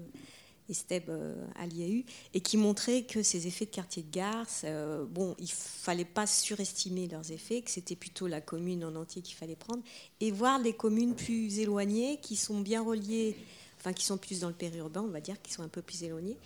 [0.68, 5.34] Esteb euh, Aliahu, et qui montrait que ces effets de quartier de gare, euh, bon,
[5.38, 9.56] il fallait pas surestimer leurs effets, que c'était plutôt la commune en entier qu'il fallait
[9.56, 9.82] prendre,
[10.20, 13.36] et voir les communes plus éloignées, qui sont bien reliées,
[13.78, 16.02] enfin qui sont plus dans le périurbain, on va dire, qui sont un peu plus
[16.02, 16.36] éloignées,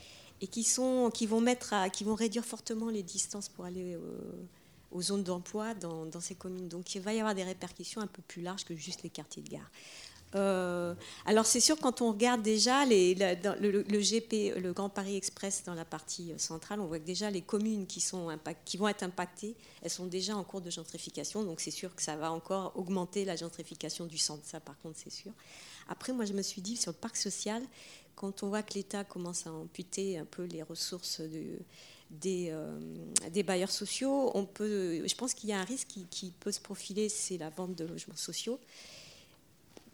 [0.41, 3.99] et qui, sont, qui, vont mettre qui vont réduire fortement les distances pour aller euh,
[4.91, 6.69] aux zones d'emploi dans, ces communes.
[6.69, 9.43] Donc il va y avoir des répercussions un peu plus larges que juste les quartiers
[9.43, 9.71] de gare.
[10.37, 10.95] Euh,
[11.27, 15.85] alors c'est sûr quand on regarde déjà le, GP, le Grand Paris Express dans la
[15.85, 20.37] partie centrale, on voit que déjà les communes qui, vont être impactées, elles sont déjà
[20.37, 24.19] en cours de gentrification, donc c'est sûr que ça va encore augmenter la gentrification du
[24.19, 25.33] centre, ça par contre c'est sûr.
[25.89, 27.63] Après moi je me suis dit sur le parc social,
[28.15, 31.23] quand on voit que l'État commence à amputer un peu les ressources
[32.11, 32.79] des, euh,
[33.31, 36.61] des, bailleurs sociaux, on peut, je pense qu'il y a un risque qui, peut se
[36.61, 38.59] profiler, c'est la vente de logements sociaux.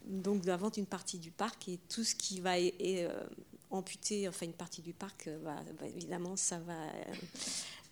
[0.06, 3.08] Donc la vente partie du parc et tout ce qui va euh,
[3.70, 5.38] amputer enfin une partie du parc, euh,
[5.96, 6.76] évidemment ça va.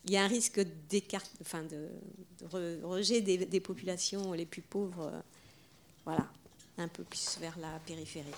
[0.05, 1.89] il y a un risque d'écart, enfin de,
[2.83, 5.11] rejet des, populations les plus pauvres,
[6.05, 6.27] voilà,
[6.77, 8.31] un peu plus vers la périphérie.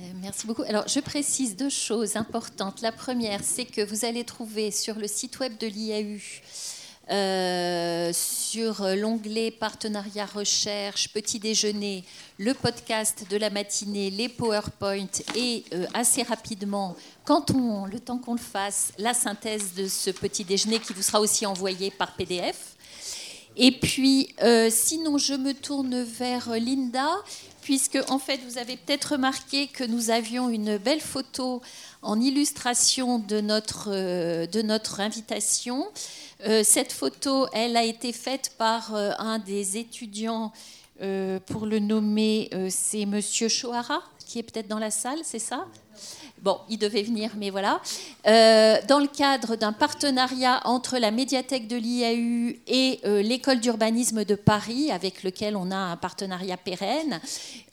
[0.00, 0.62] Euh, merci beaucoup.
[0.62, 2.80] Alors, je précise deux choses importantes.
[2.80, 6.20] La première, c'est que vous allez trouver sur le site web de l'IAU,
[7.10, 8.12] euh,
[8.50, 12.02] sur l'onglet partenariat recherche, petit déjeuner,
[12.36, 15.06] le podcast de la matinée, les PowerPoint
[15.36, 20.10] et euh, assez rapidement, quand on, le temps qu'on le fasse, la synthèse de ce
[20.10, 22.74] petit déjeuner qui vous sera aussi envoyé par PDF.
[23.56, 24.34] Et puis,
[24.70, 27.08] sinon, je me tourne vers Linda
[27.70, 31.62] puisque en fait vous avez peut-être remarqué que nous avions une belle photo
[32.02, 35.86] en illustration de notre, euh, invitation.
[36.48, 40.50] Euh, cette photo, elle a été faite par euh, un des étudiants,
[41.46, 45.66] pour le nommer, c'est Monsieur Chohara, qui est peut-être dans la salle, c'est ça?
[46.40, 47.80] Bon, il devait venir, mais voilà.
[48.28, 54.24] Euh, dans le cadre d'un partenariat entre la médiathèque de l'IAU et euh, l'école d'urbanisme
[54.24, 57.20] de Paris, avec lequel on a un partenariat pérenne,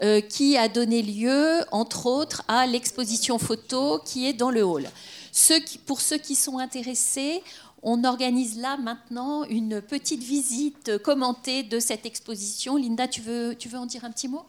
[0.02, 4.90] euh, qui a donné lieu, entre autres, à l'exposition photo qui est dans le hall.
[5.86, 7.44] pour ceux qui sont intéressés,
[7.84, 12.78] on organise là maintenant une petite visite commentée de cette exposition.
[12.78, 14.44] Linda, tu veux, tu veux en dire un petit mot?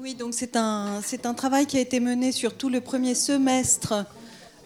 [0.00, 3.16] Oui, donc c'est un, c'est un travail qui a été mené sur tout le premier
[3.16, 4.06] semestre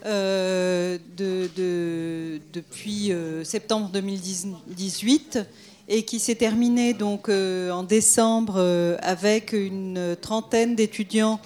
[0.05, 5.39] euh, de, depuis euh, septembre 2018
[5.89, 8.61] et qui s'est terminé donc euh, en décembre
[9.01, 11.41] avec une trentaine d'étudiants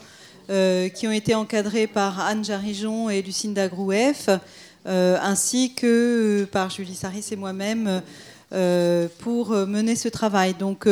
[0.49, 4.29] qui ont été encadrés par Anne Jarijon et Lucinda Grouef,
[4.85, 8.03] ainsi que par Julie Saris et moi-même
[8.51, 10.55] pour mener ce travail.
[10.55, 10.87] Donc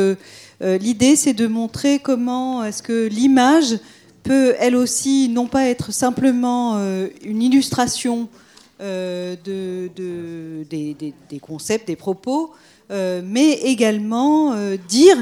[0.61, 3.77] euh, l'idée, c'est de montrer comment est-ce que l'image
[4.23, 8.29] peut, elle aussi, non pas être simplement euh, une illustration
[8.81, 9.89] euh, de,
[10.69, 12.53] des, concepts, des propos,
[12.89, 14.55] mais également
[14.87, 15.17] dire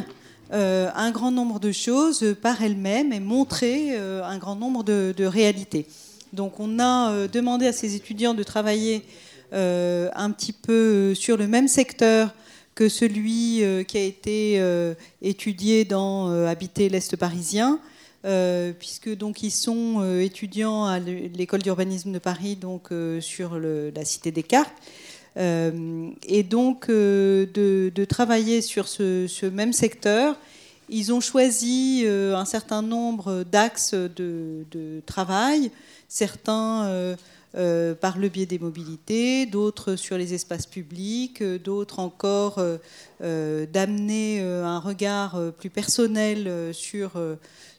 [0.52, 5.88] un grand nombre de choses par elle-même et montrer un grand nombre de, réalités.
[6.34, 9.04] Donc on a demandé à ces étudiants de travailler
[9.54, 12.34] un petit peu sur le même secteur
[12.76, 17.80] que celui euh, qui a été euh, étudié dans euh, Habiter l'Est parisien,
[18.80, 22.88] puisque donc ils sont étudiants à l'école d'urbanisme de Paris, donc
[23.20, 24.72] sur la cité des cartes.
[25.36, 30.38] et donc de, travailler sur ce, même secteur.
[30.88, 35.70] Ils ont choisi un certain nombre d'axes de, de, travail,
[36.08, 37.18] certains
[37.56, 43.66] euh, par le biais des mobilités, d'autres sur les espaces publics, euh, d'autres encore euh,
[43.68, 47.12] d'amener un regard plus personnel sur,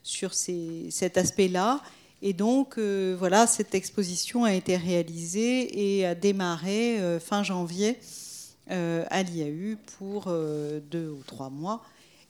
[0.04, 1.82] sur cet aspect-là.
[2.22, 7.98] Et donc, voilà, cette exposition a été réalisée et a démarré fin janvier
[8.68, 10.32] à l'IAU pour
[10.90, 11.82] deux ou trois mois.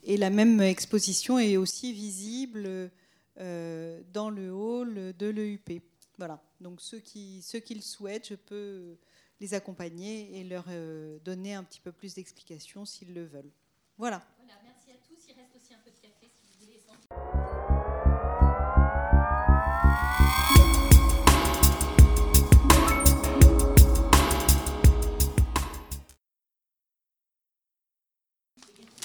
[0.02, 2.90] Et la même exposition est aussi visible
[3.38, 5.80] dans le hall de l'EUP.
[6.18, 8.96] Voilà, donc ceux qui, ceux qui le souhaitent, je peux
[9.40, 13.50] les accompagner et leur euh, donner un petit peu plus d'explications s'ils le veulent.
[13.98, 14.22] Voilà.
[14.38, 14.54] voilà.
[14.62, 15.26] Merci à tous.
[15.28, 17.63] Il reste aussi un peu de café si vous voulez.